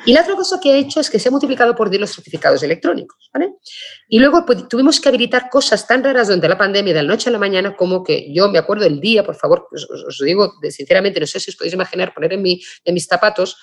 Y 0.06 0.14
la 0.14 0.22
otra 0.22 0.36
cosa 0.36 0.60
que 0.62 0.72
ha 0.72 0.78
hecho 0.78 1.00
es 1.00 1.10
que 1.10 1.20
se 1.20 1.28
ha 1.28 1.32
multiplicado 1.32 1.76
por 1.76 1.90
10 1.90 2.02
los 2.02 2.12
certificados 2.16 2.64
electrónicos. 2.64 3.30
¿vale? 3.34 3.54
Y 4.08 4.20
luego 4.20 4.46
pues, 4.46 4.68
tuvimos 4.68 5.00
que 5.00 5.10
habilitar 5.10 5.50
cosas 5.50 5.86
tan 5.86 6.04
raras 6.04 6.28
durante 6.28 6.48
la 6.48 6.58
pandemia, 6.58 6.94
de 6.94 7.04
la 7.04 7.10
noche 7.10 7.30
a 7.30 7.34
la 7.34 7.40
mañana, 7.40 7.76
como 7.76 8.04
que 8.04 8.34
yo 8.34 8.50
me 8.50 8.60
acuerdo 8.60 8.86
el 8.86 9.00
día, 9.00 9.24
por 9.24 9.36
favor, 9.36 9.68
os, 9.72 9.88
os 9.90 10.20
digo 10.24 10.54
sinceramente, 10.70 11.20
no 11.20 11.28
sé 11.28 11.40
si 11.40 11.52
os 11.52 11.58
podéis 11.58 11.74
imaginar, 11.74 12.14
poner 12.14 12.34
en, 12.34 12.42
mi, 12.42 12.62
en 12.86 12.94
mis 12.94 13.06
zapatos, 13.06 13.58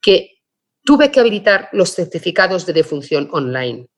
que 0.00 0.38
tuve 0.84 1.10
que 1.10 1.20
habilitar 1.20 1.68
los 1.72 1.94
certificados 1.94 2.66
de 2.66 2.72
defunción 2.72 3.28
online. 3.32 3.88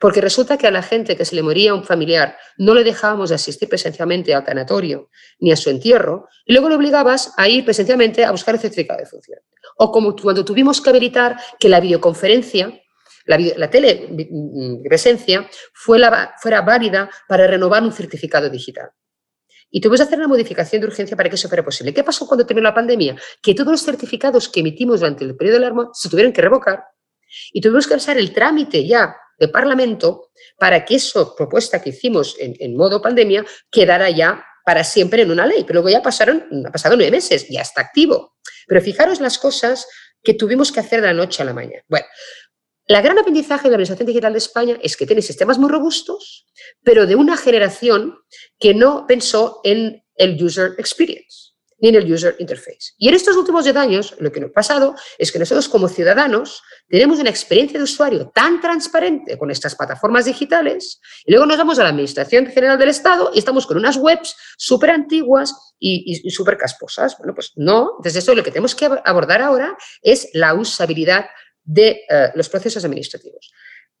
Porque 0.00 0.20
resulta 0.20 0.56
que 0.56 0.66
a 0.66 0.70
la 0.70 0.82
gente 0.82 1.16
que 1.16 1.24
se 1.24 1.34
le 1.34 1.42
moría 1.42 1.74
un 1.74 1.84
familiar 1.84 2.36
no 2.56 2.74
le 2.74 2.84
dejábamos 2.84 3.30
asistir 3.30 3.68
presencialmente 3.68 4.34
al 4.34 4.44
tanatorio 4.44 5.10
ni 5.38 5.52
a 5.52 5.56
su 5.56 5.70
entierro, 5.70 6.28
y 6.44 6.52
luego 6.52 6.68
le 6.68 6.76
obligabas 6.76 7.34
a 7.36 7.48
ir 7.48 7.64
presencialmente 7.64 8.24
a 8.24 8.30
buscar 8.30 8.54
el 8.54 8.60
certificado 8.60 9.00
de 9.00 9.06
función. 9.06 9.38
O 9.76 9.92
como 9.92 10.16
cuando 10.16 10.44
tuvimos 10.44 10.80
que 10.80 10.90
habilitar 10.90 11.36
que 11.58 11.68
la 11.68 11.80
videoconferencia, 11.80 12.72
la, 13.26 13.38
la 13.38 13.70
telepresencia, 13.70 15.48
fuera 15.74 16.62
válida 16.62 17.10
para 17.28 17.46
renovar 17.46 17.82
un 17.82 17.92
certificado 17.92 18.48
digital. 18.48 18.90
Y 19.70 19.80
tuvimos 19.80 20.00
que 20.00 20.04
hacer 20.04 20.18
una 20.18 20.28
modificación 20.28 20.80
de 20.80 20.86
urgencia 20.86 21.16
para 21.16 21.28
que 21.28 21.34
eso 21.34 21.48
fuera 21.48 21.64
posible. 21.64 21.92
¿Qué 21.92 22.04
pasó 22.04 22.26
cuando 22.26 22.46
terminó 22.46 22.68
la 22.68 22.74
pandemia? 22.74 23.16
Que 23.42 23.52
todos 23.52 23.72
los 23.72 23.82
certificados 23.82 24.48
que 24.48 24.60
emitimos 24.60 25.00
durante 25.00 25.24
el 25.24 25.36
periodo 25.36 25.58
de 25.58 25.66
alarma 25.66 25.90
se 25.92 26.08
tuvieron 26.08 26.32
que 26.32 26.40
revocar 26.40 26.84
y 27.52 27.60
tuvimos 27.60 27.86
que 27.86 27.94
usar 27.94 28.16
el 28.16 28.32
trámite 28.32 28.86
ya 28.86 29.16
de 29.38 29.48
Parlamento 29.48 30.30
para 30.58 30.84
que 30.84 30.96
esa 30.96 31.34
propuesta 31.36 31.82
que 31.82 31.90
hicimos 31.90 32.36
en, 32.38 32.76
modo 32.76 33.02
pandemia 33.02 33.44
quedara 33.70 34.10
ya 34.10 34.44
para 34.64 34.84
siempre 34.84 35.22
en 35.22 35.30
una 35.30 35.46
ley. 35.46 35.64
Pero 35.64 35.80
luego 35.80 35.90
ya 35.90 36.02
pasaron, 36.02 36.46
ha 36.66 36.70
pasado 36.70 36.96
nueve 36.96 37.12
meses, 37.12 37.46
ya 37.48 37.60
está 37.60 37.82
activo. 37.82 38.36
Pero 38.66 38.80
fijaros 38.80 39.20
las 39.20 39.38
cosas 39.38 39.86
que 40.22 40.34
tuvimos 40.34 40.72
que 40.72 40.80
hacer 40.80 41.00
de 41.00 41.08
la 41.08 41.12
noche 41.12 41.42
a 41.42 41.46
la 41.46 41.54
mañana. 41.54 41.82
Bueno, 41.88 42.06
la 42.88 43.00
gran 43.00 43.18
aprendizaje 43.18 43.64
de 43.64 43.70
la 43.70 43.74
Administración 43.76 44.06
Digital 44.06 44.32
de 44.32 44.38
España 44.38 44.78
es 44.82 44.96
que 44.96 45.06
tiene 45.06 45.22
sistemas 45.22 45.58
muy 45.58 45.70
robustos, 45.70 46.46
pero 46.82 47.06
de 47.06 47.16
una 47.16 47.36
generación 47.36 48.18
que 48.58 48.74
no 48.74 49.06
pensó 49.06 49.60
en 49.64 50.04
el 50.16 50.42
user 50.42 50.74
experience 50.78 51.55
ni 51.78 51.88
en 51.88 51.96
el 51.96 52.12
user 52.12 52.36
interface. 52.38 52.94
Y 52.98 53.08
en 53.08 53.14
estos 53.14 53.36
últimos 53.36 53.64
10 53.64 53.76
años, 53.76 54.14
lo 54.18 54.32
que 54.32 54.40
nos 54.40 54.50
ha 54.50 54.54
pasado 54.54 54.94
es 55.18 55.30
que 55.30 55.38
nosotros 55.38 55.68
como 55.68 55.88
ciudadanos 55.88 56.62
tenemos 56.88 57.18
una 57.18 57.30
experiencia 57.30 57.78
de 57.78 57.84
usuario 57.84 58.30
tan 58.34 58.60
transparente 58.60 59.36
con 59.36 59.50
estas 59.50 59.74
plataformas 59.74 60.24
digitales 60.24 61.00
y 61.24 61.32
luego 61.32 61.46
nos 61.46 61.58
vamos 61.58 61.78
a 61.78 61.82
la 61.82 61.90
Administración 61.90 62.46
General 62.46 62.78
del 62.78 62.88
Estado 62.88 63.30
y 63.34 63.38
estamos 63.38 63.66
con 63.66 63.76
unas 63.76 63.96
webs 63.96 64.36
súper 64.56 64.90
antiguas 64.90 65.74
y, 65.78 66.30
súper 66.30 66.56
casposas. 66.56 67.16
Bueno, 67.18 67.34
pues 67.34 67.52
no. 67.56 67.92
Entonces, 67.98 68.16
eso 68.16 68.34
lo 68.34 68.42
que 68.42 68.50
tenemos 68.50 68.74
que 68.74 68.88
abordar 69.04 69.42
ahora 69.42 69.76
es 70.02 70.30
la 70.32 70.54
usabilidad 70.54 71.26
de 71.64 72.04
eh, 72.08 72.30
los 72.34 72.48
procesos 72.48 72.84
administrativos. 72.84 73.52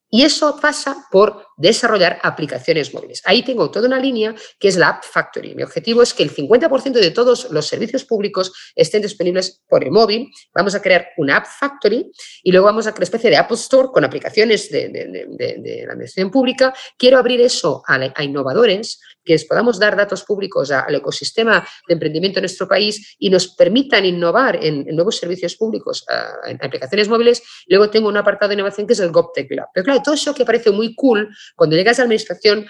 Y 0.08 0.22
eso 0.22 0.58
pasa 0.60 1.06
por 1.10 1.46
desarrollar 1.56 2.20
aplicaciones 2.22 2.94
móviles. 2.94 3.22
Ahí 3.24 3.42
tengo 3.42 3.70
toda 3.70 3.88
una 3.88 3.98
línea 3.98 4.34
que 4.58 4.68
es 4.68 4.76
la 4.76 4.88
App 4.88 5.04
Factory. 5.04 5.54
Mi 5.54 5.64
objetivo 5.64 6.02
es 6.02 6.14
que 6.14 6.22
el 6.22 6.34
50% 6.34 6.92
de 6.92 7.10
todos 7.10 7.50
los 7.50 7.66
servicios 7.66 8.04
públicos 8.04 8.52
estén 8.74 9.02
disponibles 9.02 9.62
por 9.68 9.82
el 9.82 9.90
móvil. 9.90 10.30
Vamos 10.54 10.74
a 10.74 10.82
crear 10.82 11.08
una 11.16 11.38
App 11.38 11.46
Factory 11.46 12.10
y 12.42 12.52
luego 12.52 12.66
vamos 12.66 12.86
a 12.86 12.90
crear 12.90 13.00
una 13.00 13.04
especie 13.04 13.30
de 13.30 13.36
Apple 13.36 13.56
Store 13.56 13.88
con 13.92 14.04
aplicaciones 14.04 14.70
de, 14.70 15.84
la 15.86 15.92
administración 15.92 16.30
pública. 16.30 16.72
Quiero 16.96 17.18
abrir 17.18 17.40
eso 17.40 17.82
a, 17.86 18.22
innovadores 18.22 19.00
que 19.26 19.36
podamos 19.46 19.78
dar 19.78 19.96
datos 19.96 20.24
públicos 20.24 20.70
al 20.70 20.94
ecosistema 20.94 21.66
de 21.86 21.94
emprendimiento 21.94 22.38
en 22.38 22.44
nuestro 22.44 22.68
país 22.68 23.16
y 23.18 23.28
nos 23.28 23.48
permitan 23.48 24.06
innovar 24.06 24.64
en, 24.64 24.86
nuevos 24.94 25.18
servicios 25.18 25.56
públicos, 25.56 26.06
en 26.46 26.58
aplicaciones 26.64 27.08
móviles. 27.08 27.42
Luego 27.66 27.90
tengo 27.90 28.08
un 28.08 28.16
apartado 28.16 28.48
de 28.48 28.54
innovación 28.54 28.86
que 28.86 28.92
es 28.92 29.00
el 29.00 29.10
GovTech 29.10 29.50
Lab. 29.50 29.68
Pero 29.74 29.84
claro, 29.84 30.02
todo 30.02 30.14
eso 30.14 30.32
que 30.32 30.44
parece 30.44 30.70
muy 30.70 30.94
cool 30.94 31.28
cuando 31.56 31.76
llegas 31.76 31.98
a 31.98 32.02
la 32.02 32.04
administración, 32.04 32.66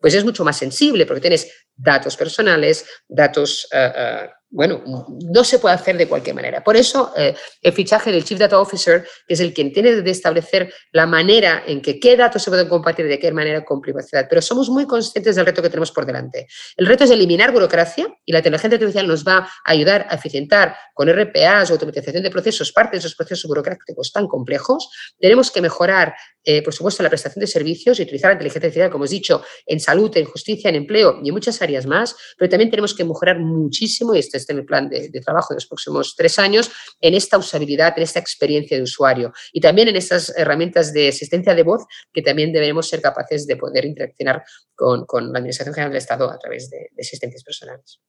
pues 0.00 0.14
es 0.14 0.24
mucho 0.24 0.44
más 0.44 0.56
sensible 0.56 1.06
porque 1.06 1.20
tienes 1.20 1.66
datos 1.76 2.16
personales, 2.16 2.86
datos 3.06 3.68
eh, 3.72 3.92
eh, 3.94 4.28
bueno, 4.50 4.82
no 4.86 5.44
se 5.44 5.58
puede 5.58 5.74
hacer 5.74 5.96
de 5.96 6.08
cualquier 6.08 6.34
manera. 6.34 6.64
Por 6.64 6.76
eso, 6.76 7.12
eh, 7.16 7.34
el 7.60 7.72
fichaje 7.72 8.10
del 8.10 8.24
Chief 8.24 8.38
Data 8.38 8.58
Officer, 8.58 9.06
que 9.26 9.34
es 9.34 9.40
el 9.40 9.52
quien 9.52 9.72
tiene 9.72 9.96
de 9.96 10.10
establecer 10.10 10.72
la 10.92 11.06
manera 11.06 11.64
en 11.66 11.82
que 11.82 12.00
qué 12.00 12.16
datos 12.16 12.42
se 12.42 12.50
pueden 12.50 12.68
compartir 12.68 13.06
de 13.06 13.18
qué 13.18 13.30
manera 13.30 13.64
con 13.64 13.80
privacidad. 13.80 14.26
Pero 14.28 14.40
somos 14.40 14.70
muy 14.70 14.86
conscientes 14.86 15.36
del 15.36 15.44
reto 15.44 15.60
que 15.60 15.68
tenemos 15.68 15.92
por 15.92 16.06
delante. 16.06 16.46
El 16.76 16.86
reto 16.86 17.04
es 17.04 17.10
eliminar 17.10 17.52
burocracia 17.52 18.06
y 18.24 18.32
la 18.32 18.38
inteligencia 18.38 18.76
artificial 18.76 19.06
nos 19.06 19.26
va 19.26 19.38
a 19.38 19.50
ayudar 19.64 20.06
a 20.08 20.14
eficientar 20.14 20.76
con 20.94 21.08
RPAs 21.08 21.70
automatización 21.70 22.22
de 22.22 22.30
procesos, 22.30 22.72
parte 22.72 22.96
de 22.96 22.98
esos 22.98 23.14
procesos 23.14 23.46
burocráticos 23.48 24.12
tan 24.12 24.26
complejos. 24.26 24.88
Tenemos 25.18 25.50
que 25.50 25.60
mejorar, 25.60 26.14
eh, 26.44 26.62
por 26.62 26.72
supuesto, 26.72 27.02
la 27.02 27.10
prestación 27.10 27.40
de 27.40 27.46
servicios 27.46 28.00
y 28.00 28.02
utilizar 28.02 28.30
la 28.30 28.34
inteligencia 28.34 28.66
artificial, 28.68 28.90
como 28.90 29.04
os 29.04 29.10
he 29.10 29.14
dicho, 29.14 29.42
en 29.66 29.78
salud, 29.78 30.10
en 30.16 30.24
justicia, 30.24 30.70
en 30.70 30.76
empleo 30.76 31.20
y 31.22 31.28
en 31.28 31.34
muchas 31.34 31.60
áreas 31.60 31.86
más. 31.86 32.16
Pero 32.36 32.48
también 32.48 32.70
tenemos 32.70 32.94
que 32.94 33.04
mejorar 33.04 33.38
muchísimo, 33.38 34.14
y 34.14 34.18
este 34.38 34.52
el 34.52 34.64
plan 34.64 34.88
de, 34.88 35.10
trabajo 35.20 35.54
de 35.54 35.56
los 35.56 35.66
próximos 35.66 36.14
tres 36.16 36.38
años, 36.38 36.70
en 37.00 37.14
esta 37.14 37.38
usabilidad, 37.38 37.94
en 37.96 38.02
esta 38.02 38.18
experiencia 38.18 38.76
de 38.76 38.82
usuario 38.82 39.32
y 39.52 39.60
también 39.60 39.88
en 39.88 39.96
estas 39.96 40.36
herramientas 40.36 40.92
de 40.92 41.08
asistencia 41.08 41.54
de 41.54 41.62
voz 41.62 41.84
que 42.12 42.22
también 42.22 42.52
debemos 42.52 42.88
ser 42.88 43.00
capaces 43.00 43.46
de 43.46 43.56
poder 43.56 43.84
interaccionar 43.84 44.42
con, 44.74 45.06
la 45.32 45.38
Administración 45.38 45.74
General 45.74 45.92
del 45.92 45.98
Estado 45.98 46.30
a 46.30 46.38
través 46.38 46.70
de, 46.70 46.88
asistentes 46.98 47.42
personales. 47.42 48.00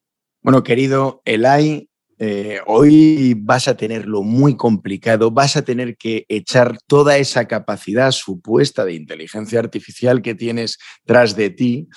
Bueno, 0.42 0.64
querido 0.64 1.22
Elay, 1.26 1.90
eh, 2.18 2.60
hoy 2.66 3.34
vas 3.38 3.68
a 3.68 3.78
tenerlo 3.78 4.24
muy 4.24 4.58
complicado, 4.58 5.32
vas 5.32 5.56
a 5.56 5.62
tener 5.64 5.96
que 5.96 6.26
echar 6.28 6.78
toda 6.86 7.18
esa 7.18 7.48
capacidad 7.48 8.12
supuesta 8.12 8.84
de 8.84 8.94
inteligencia 8.94 9.60
artificial 9.60 10.22
que 10.22 10.36
tienes 10.36 10.78
tras 11.06 11.36
de 11.36 11.50
ti 11.50 11.88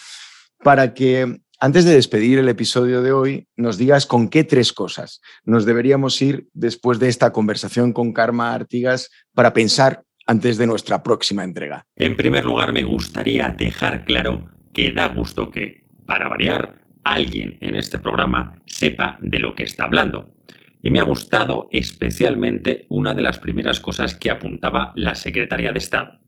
para 0.62 0.94
que 0.94 1.40
antes 1.62 1.84
de 1.84 1.94
despedir 1.94 2.40
el 2.40 2.48
episodio 2.48 3.02
de 3.02 3.12
hoy, 3.12 3.46
nos 3.54 3.78
digas 3.78 4.04
con 4.04 4.28
qué 4.28 4.42
tres 4.42 4.72
cosas 4.72 5.20
nos 5.44 5.64
deberíamos 5.64 6.20
ir 6.20 6.48
después 6.54 6.98
de 6.98 7.08
esta 7.08 7.32
conversación 7.32 7.92
con 7.92 8.12
Karma 8.12 8.52
Artigas 8.52 9.12
para 9.32 9.52
pensar 9.52 10.02
antes 10.26 10.58
de 10.58 10.66
nuestra 10.66 11.04
próxima 11.04 11.44
entrega. 11.44 11.86
En 11.94 12.16
primer 12.16 12.44
lugar, 12.44 12.72
me 12.72 12.82
gustaría 12.82 13.54
dejar 13.56 14.04
claro 14.04 14.50
que 14.74 14.90
da 14.90 15.06
gusto 15.06 15.52
que, 15.52 15.84
para 16.04 16.28
variar, 16.28 16.82
alguien 17.04 17.58
en 17.60 17.76
este 17.76 18.00
programa 18.00 18.60
sepa 18.66 19.18
de 19.20 19.38
lo 19.38 19.54
que 19.54 19.62
está 19.62 19.84
hablando. 19.84 20.34
Y 20.82 20.90
me 20.90 20.98
ha 20.98 21.04
gustado 21.04 21.68
especialmente 21.70 22.86
una 22.88 23.14
de 23.14 23.22
las 23.22 23.38
primeras 23.38 23.78
cosas 23.78 24.16
que 24.16 24.32
apuntaba 24.32 24.92
la 24.96 25.14
secretaria 25.14 25.70
de 25.70 25.78
Estado. 25.78 26.18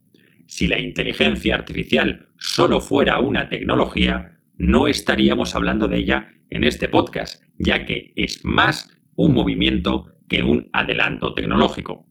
Si 0.46 0.68
la 0.68 0.78
inteligencia 0.78 1.56
artificial 1.56 2.28
solo 2.38 2.80
fuera 2.80 3.18
una 3.18 3.48
tecnología, 3.48 4.33
no 4.56 4.86
estaríamos 4.86 5.54
hablando 5.54 5.88
de 5.88 5.98
ella 5.98 6.28
en 6.50 6.64
este 6.64 6.88
podcast, 6.88 7.42
ya 7.58 7.84
que 7.84 8.12
es 8.16 8.44
más 8.44 8.88
un 9.16 9.34
movimiento 9.34 10.12
que 10.28 10.42
un 10.42 10.68
adelanto 10.72 11.34
tecnológico. 11.34 12.06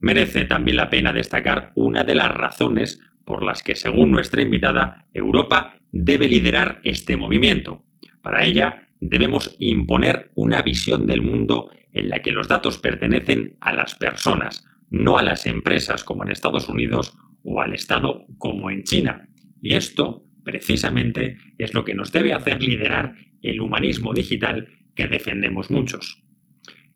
Merece 0.00 0.44
también 0.44 0.76
la 0.76 0.90
pena 0.90 1.12
destacar 1.12 1.72
una 1.74 2.04
de 2.04 2.14
las 2.14 2.30
razones 2.32 3.00
por 3.24 3.42
las 3.42 3.62
que, 3.62 3.74
según 3.74 4.10
nuestra 4.10 4.42
invitada, 4.42 5.06
Europa 5.12 5.74
debe 5.92 6.28
liderar 6.28 6.80
este 6.84 7.16
movimiento. 7.16 7.84
Para 8.22 8.44
ella, 8.44 8.88
debemos 9.00 9.56
imponer 9.58 10.30
una 10.34 10.62
visión 10.62 11.06
del 11.06 11.22
mundo 11.22 11.70
en 11.92 12.08
la 12.08 12.20
que 12.22 12.32
los 12.32 12.48
datos 12.48 12.78
pertenecen 12.78 13.56
a 13.60 13.72
las 13.72 13.94
personas, 13.94 14.66
no 14.90 15.18
a 15.18 15.22
las 15.22 15.46
empresas 15.46 16.04
como 16.04 16.24
en 16.24 16.30
Estados 16.30 16.68
Unidos 16.68 17.16
o 17.42 17.60
al 17.60 17.74
Estado 17.74 18.24
como 18.38 18.70
en 18.70 18.84
China. 18.84 19.28
Y 19.60 19.74
esto, 19.74 20.24
precisamente, 20.48 21.36
es 21.58 21.74
lo 21.74 21.84
que 21.84 21.92
nos 21.92 22.10
debe 22.10 22.32
hacer 22.32 22.62
liderar 22.62 23.14
el 23.42 23.60
humanismo 23.60 24.14
digital 24.14 24.66
que 24.94 25.06
defendemos 25.06 25.70
muchos. 25.70 26.24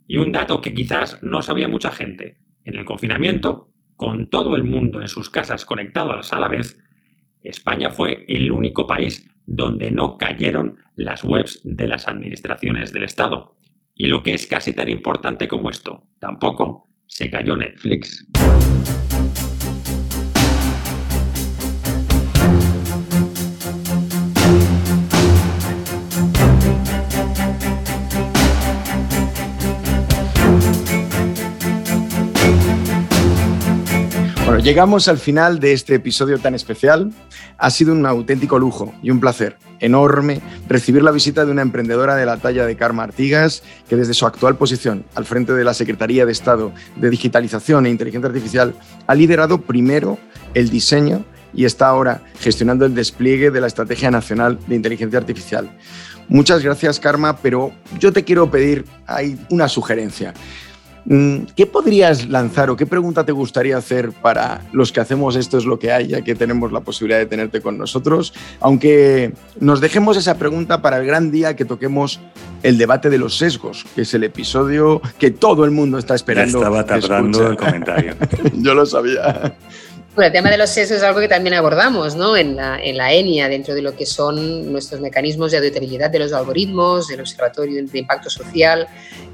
Y 0.08 0.16
un 0.16 0.32
dato 0.32 0.62
que 0.62 0.72
quizás 0.72 1.22
no 1.22 1.42
sabía 1.42 1.68
mucha 1.68 1.90
gente. 1.90 2.38
En 2.64 2.76
el 2.76 2.86
confinamiento, 2.86 3.70
con 3.94 4.30
todo 4.30 4.56
el 4.56 4.64
mundo 4.64 5.02
en 5.02 5.08
sus 5.08 5.28
casas 5.28 5.66
conectados 5.66 6.32
a 6.32 6.40
la 6.40 6.48
vez, 6.48 6.78
España 7.42 7.90
fue 7.90 8.24
el 8.26 8.50
único 8.50 8.86
país 8.86 9.28
donde 9.44 9.90
no 9.90 10.16
cayeron 10.16 10.78
las 10.96 11.22
webs 11.22 11.60
de 11.62 11.88
las 11.88 12.08
administraciones 12.08 12.90
del 12.90 13.02
Estado. 13.02 13.58
Y 13.94 14.06
lo 14.06 14.22
que 14.22 14.32
es 14.32 14.46
casi 14.46 14.72
tan 14.72 14.88
importante 14.88 15.46
como 15.46 15.68
esto, 15.68 16.06
tampoco 16.18 16.88
se 17.06 17.28
cayó 17.28 17.54
Netflix. 17.54 18.26
Llegamos 34.62 35.08
al 35.08 35.18
final 35.18 35.58
de 35.58 35.72
este 35.72 35.96
episodio 35.96 36.38
tan 36.38 36.54
especial. 36.54 37.12
Ha 37.58 37.70
sido 37.70 37.92
un 37.92 38.06
auténtico 38.06 38.58
lujo 38.58 38.94
y 39.02 39.10
un 39.10 39.18
placer 39.18 39.56
enorme 39.80 40.40
recibir 40.68 41.02
la 41.02 41.10
visita 41.10 41.44
de 41.44 41.50
una 41.50 41.62
emprendedora 41.62 42.14
de 42.14 42.26
la 42.26 42.36
talla 42.36 42.64
de 42.64 42.76
Karma 42.76 43.02
Artigas, 43.02 43.64
que 43.88 43.96
desde 43.96 44.14
su 44.14 44.24
actual 44.24 44.56
posición 44.56 45.04
al 45.16 45.24
frente 45.24 45.52
de 45.52 45.64
la 45.64 45.74
Secretaría 45.74 46.24
de 46.24 46.32
Estado 46.32 46.72
de 46.96 47.10
Digitalización 47.10 47.86
e 47.86 47.90
Inteligencia 47.90 48.28
Artificial 48.28 48.74
ha 49.06 49.14
liderado 49.14 49.60
primero 49.60 50.18
el 50.54 50.70
diseño 50.70 51.24
y 51.52 51.64
está 51.64 51.88
ahora 51.88 52.22
gestionando 52.38 52.86
el 52.86 52.94
despliegue 52.94 53.50
de 53.50 53.60
la 53.60 53.66
Estrategia 53.66 54.10
Nacional 54.10 54.58
de 54.68 54.76
Inteligencia 54.76 55.18
Artificial. 55.18 55.70
Muchas 56.28 56.62
gracias, 56.62 57.00
Karma, 57.00 57.36
pero 57.36 57.72
yo 57.98 58.12
te 58.12 58.22
quiero 58.22 58.50
pedir 58.50 58.84
hay 59.06 59.38
una 59.50 59.68
sugerencia. 59.68 60.32
Mm, 61.04 61.46
¿Qué 61.56 61.66
podrías 61.66 62.28
lanzar 62.28 62.70
o 62.70 62.76
qué 62.76 62.86
pregunta 62.86 63.24
te 63.24 63.32
gustaría 63.32 63.76
hacer 63.76 64.12
para 64.12 64.62
los 64.72 64.92
que 64.92 65.00
hacemos 65.00 65.34
esto 65.34 65.58
es 65.58 65.64
lo 65.64 65.78
que 65.78 65.90
hay, 65.90 66.08
ya 66.08 66.22
que 66.22 66.34
tenemos 66.34 66.70
la 66.72 66.80
posibilidad 66.80 67.18
de 67.18 67.26
tenerte 67.26 67.60
con 67.60 67.76
nosotros? 67.76 68.32
Aunque 68.60 69.32
nos 69.58 69.80
dejemos 69.80 70.16
esa 70.16 70.38
pregunta 70.38 70.80
para 70.80 70.98
el 70.98 71.06
gran 71.06 71.30
día 71.30 71.56
que 71.56 71.64
toquemos 71.64 72.20
el 72.62 72.78
debate 72.78 73.10
de 73.10 73.18
los 73.18 73.36
sesgos, 73.36 73.84
que 73.94 74.02
es 74.02 74.14
el 74.14 74.24
episodio 74.24 75.02
que 75.18 75.30
todo 75.30 75.64
el 75.64 75.72
mundo 75.72 75.98
está 75.98 76.14
esperando. 76.14 76.60
Ya 76.60 76.66
estaba 76.66 76.86
tardando 76.86 77.48
el 77.48 77.56
comentario. 77.56 78.14
Yo 78.54 78.74
lo 78.74 78.86
sabía. 78.86 79.56
Bueno, 80.14 80.26
el 80.26 80.32
tema 80.32 80.50
de 80.50 80.58
los 80.58 80.68
sesgos 80.68 80.98
es 80.98 81.02
algo 81.02 81.20
que 81.20 81.28
también 81.28 81.54
abordamos 81.54 82.14
¿no? 82.16 82.36
en, 82.36 82.54
la, 82.54 82.78
en 82.78 82.98
la 82.98 83.14
ENIA, 83.14 83.48
dentro 83.48 83.74
de 83.74 83.80
lo 83.80 83.96
que 83.96 84.04
son 84.04 84.70
nuestros 84.70 85.00
mecanismos 85.00 85.52
de 85.52 85.56
auditabilidad 85.56 86.10
de 86.10 86.18
los 86.18 86.34
algoritmos, 86.34 87.10
el 87.10 87.20
Observatorio 87.20 87.82
de 87.82 87.98
Impacto 87.98 88.28
Social 88.28 88.86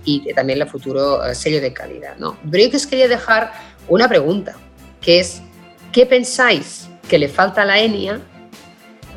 y 0.05 0.33
también 0.35 0.63
el 0.63 0.69
futuro 0.69 1.25
eh, 1.25 1.35
sello 1.35 1.61
de 1.61 1.73
calidad. 1.73 2.17
¿no? 2.19 2.39
Pero 2.49 2.69
yo 2.69 2.77
os 2.77 2.87
quería 2.87 3.09
dejar 3.09 3.53
una 3.89 4.09
pregunta, 4.09 4.55
que 5.01 5.19
es, 5.19 5.43
¿qué 5.91 6.07
pensáis 6.07 6.89
que 7.09 7.19
le 7.19 7.29
falta 7.29 7.63
a 7.63 7.65
la 7.65 7.81
ENIA 7.81 8.21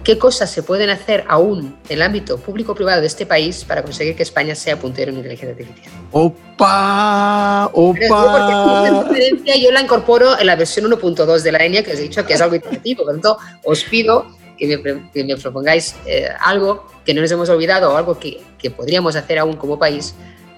qué 0.04 0.18
cosas 0.18 0.50
se 0.50 0.64
pueden 0.64 0.90
hacer 0.90 1.24
aún 1.28 1.78
en 1.90 1.98
el 1.98 2.02
ámbito 2.02 2.38
público-privado 2.38 3.02
de 3.02 3.08
este 3.08 3.26
país 3.26 3.64
para 3.66 3.84
conseguir 3.84 4.16
que 4.16 4.24
España 4.24 4.56
sea 4.56 4.78
puntero 4.78 5.12
en 5.12 5.18
inteligencia 5.18 5.52
artificial. 5.52 5.94
¡Opa! 6.12 7.70
¡Opa! 7.74 9.04
Porque 9.08 9.62
yo 9.62 9.72
la 9.72 9.82
incorporo 9.82 10.40
en 10.40 10.48
la 10.48 10.56
versión 10.56 10.90
1.2 10.92 11.42
de 11.42 11.52
la 11.52 11.66
ENIA, 11.66 11.84
que 11.84 11.92
os 11.92 12.00
he 12.00 12.04
dicho 12.04 12.26
que 12.26 12.34
es 12.34 12.42
algo 12.42 12.56
iterativo. 12.56 13.04
Por 13.04 13.14
lo 13.14 13.22
tanto, 13.22 13.38
os 13.64 13.84
pido 13.84 14.26
que 14.58 15.24
me, 15.26 15.38
propongáis 15.38 15.96
eh, 16.06 16.28
algo 16.40 16.86
que 17.04 17.14
no 17.14 17.22
nos 17.22 17.32
hemos 17.32 17.50
olvidado 17.50 17.94
o 17.94 17.98
algo 17.98 18.20
que, 18.20 18.42
que 18.58 18.70
podríamos 18.70 19.16
hacer 19.16 19.40
aún 19.40 19.56
como 19.56 19.80
país 19.80 20.14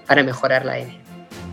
para 0.06 0.22
mejorar 0.22 0.64
la 0.64 0.78
ENIA. 0.78 1.00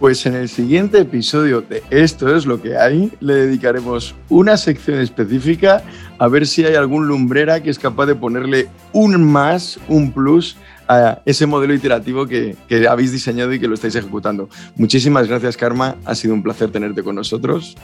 Pues 0.01 0.25
en 0.25 0.33
el 0.33 0.49
siguiente 0.49 0.97
episodio 0.97 1.61
de 1.61 1.83
Esto 1.91 2.35
es 2.35 2.47
lo 2.47 2.59
que 2.59 2.75
hay, 2.75 3.13
le 3.19 3.35
dedicaremos 3.35 4.15
una 4.29 4.57
sección 4.57 4.99
específica 4.99 5.83
a 6.17 6.27
ver 6.27 6.47
si 6.47 6.65
hay 6.65 6.73
algún 6.73 7.07
lumbrera 7.07 7.61
que 7.61 7.69
es 7.69 7.77
capaz 7.77 8.07
de 8.07 8.15
ponerle 8.15 8.67
un 8.93 9.23
más, 9.23 9.79
un 9.87 10.11
plus 10.11 10.57
a 10.87 11.21
ese 11.23 11.45
modelo 11.45 11.75
iterativo 11.75 12.25
que, 12.25 12.57
habéis 12.89 13.11
diseñado 13.11 13.53
y 13.53 13.59
que 13.59 13.67
lo 13.67 13.75
estáis 13.75 13.93
ejecutando. 13.93 14.49
Muchísimas 14.75 15.27
gracias, 15.27 15.55
Karma. 15.55 15.95
Ha 16.03 16.15
sido 16.15 16.33
un 16.33 16.41
placer 16.41 16.71
tenerte 16.71 17.03
con 17.03 17.13
nosotros. 17.13 17.77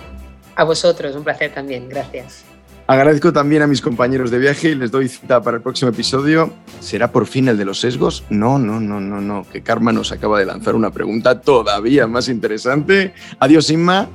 A 0.55 0.63
vosotros, 0.63 1.15
un 1.15 1.23
placer 1.23 1.53
también. 1.53 1.87
Gracias. 1.87 2.45
Agradezco 2.87 3.33
también 3.33 3.61
a 3.63 3.67
mis 3.67 3.81
compañeros 3.81 4.31
de 4.31 4.39
viaje 4.39 4.69
y 4.69 4.75
les 4.75 4.91
doy 4.91 5.09
cita 5.09 5.41
para 5.41 5.57
el 5.57 5.63
próximo 5.63 5.91
episodio. 5.91 6.53
¿Será 6.79 7.11
por 7.11 7.27
fin 7.27 7.49
el 7.49 7.57
de 7.57 7.65
los 7.65 7.81
sesgos? 7.81 8.23
No, 8.29 8.57
no, 8.57 8.79
no, 8.79 9.01
no, 9.01 9.19
no. 9.19 9.45
Que 9.51 9.61
Karma 9.61 9.91
nos 9.91 10.13
acaba 10.13 10.39
de 10.39 10.45
lanzar 10.45 10.73
una 10.73 10.89
pregunta 10.89 11.41
todavía 11.41 12.07
más 12.07 12.29
interesante. 12.29 13.13
Adiós, 13.39 13.69
Inma. 13.71 14.07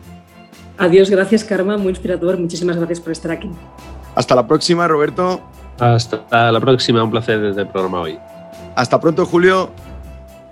Adiós, 0.79 1.11
gracias, 1.11 1.45
Karma. 1.45 1.77
Muy 1.77 1.91
inspirador. 1.91 2.39
Muchísimas 2.39 2.77
gracias 2.77 2.99
por 2.99 3.13
estar 3.13 3.31
aquí. 3.33 3.51
Hasta 4.15 4.35
la 4.35 4.47
próxima, 4.47 4.89
Roberto. 4.89 5.43
Hasta 5.79 6.51
la 6.51 6.61
próxima. 6.61 7.03
Un 7.03 7.11
placer 7.11 7.41
desde 7.41 7.61
el 7.61 7.69
programa 7.69 8.01
hoy. 8.01 8.19
Hasta 8.75 8.99
pronto, 8.99 9.27
Julio. 9.27 9.71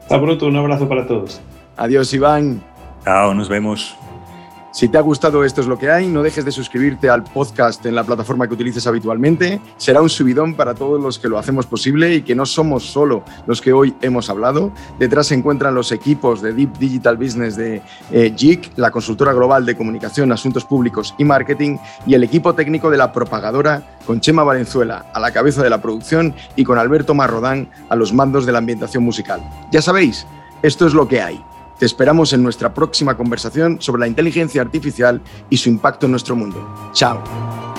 Hasta 0.02 0.20
pronto. 0.20 0.46
Un 0.46 0.56
abrazo 0.56 0.86
para 0.86 1.06
todos. 1.06 1.40
Adiós, 1.78 2.12
Iván. 2.12 2.62
Chao, 3.02 3.32
nos 3.32 3.48
vemos. 3.48 3.96
Si 4.72 4.88
te 4.88 4.98
ha 4.98 5.00
gustado 5.00 5.44
Esto 5.44 5.60
es 5.60 5.66
lo 5.66 5.78
que 5.78 5.90
hay, 5.90 6.06
no 6.06 6.22
dejes 6.22 6.44
de 6.44 6.52
suscribirte 6.52 7.10
al 7.10 7.24
podcast 7.24 7.84
en 7.86 7.94
la 7.94 8.04
plataforma 8.04 8.46
que 8.46 8.54
utilices 8.54 8.86
habitualmente. 8.86 9.60
Será 9.76 10.00
un 10.00 10.08
subidón 10.08 10.54
para 10.54 10.74
todos 10.74 11.00
los 11.00 11.18
que 11.18 11.28
lo 11.28 11.38
hacemos 11.38 11.66
posible 11.66 12.14
y 12.14 12.22
que 12.22 12.34
no 12.36 12.46
somos 12.46 12.84
solo 12.84 13.24
los 13.46 13.60
que 13.60 13.72
hoy 13.72 13.94
hemos 14.00 14.30
hablado. 14.30 14.70
Detrás 14.98 15.26
se 15.26 15.34
encuentran 15.34 15.74
los 15.74 15.90
equipos 15.90 16.40
de 16.40 16.52
Deep 16.52 16.78
Digital 16.78 17.16
Business 17.16 17.56
de 17.56 17.82
eh, 18.12 18.60
la 18.76 18.90
consultora 18.90 19.32
global 19.32 19.66
de 19.66 19.76
comunicación, 19.76 20.30
asuntos 20.30 20.64
públicos 20.64 21.14
y 21.18 21.24
marketing, 21.24 21.78
y 22.06 22.14
el 22.14 22.22
equipo 22.22 22.54
técnico 22.54 22.90
de 22.90 22.96
la 22.96 23.12
propagadora 23.12 23.98
con 24.06 24.20
Chema 24.20 24.44
Valenzuela 24.44 25.06
a 25.12 25.20
la 25.20 25.32
cabeza 25.32 25.62
de 25.62 25.70
la 25.70 25.82
producción 25.82 26.34
y 26.54 26.64
con 26.64 26.78
Alberto 26.78 27.14
Marrodán 27.14 27.70
a 27.88 27.96
los 27.96 28.12
mandos 28.12 28.46
de 28.46 28.52
la 28.52 28.58
ambientación 28.58 29.02
musical. 29.02 29.40
Ya 29.72 29.82
sabéis, 29.82 30.26
esto 30.62 30.86
es 30.86 30.94
lo 30.94 31.08
que 31.08 31.20
hay. 31.22 31.44
Te 31.80 31.86
esperamos 31.86 32.34
en 32.34 32.42
nuestra 32.42 32.74
próxima 32.74 33.16
conversación 33.16 33.80
sobre 33.80 34.00
la 34.00 34.06
inteligencia 34.06 34.60
artificial 34.60 35.22
y 35.48 35.56
su 35.56 35.70
impacto 35.70 36.04
en 36.04 36.12
nuestro 36.12 36.36
mundo. 36.36 36.90
Chao. 36.92 37.69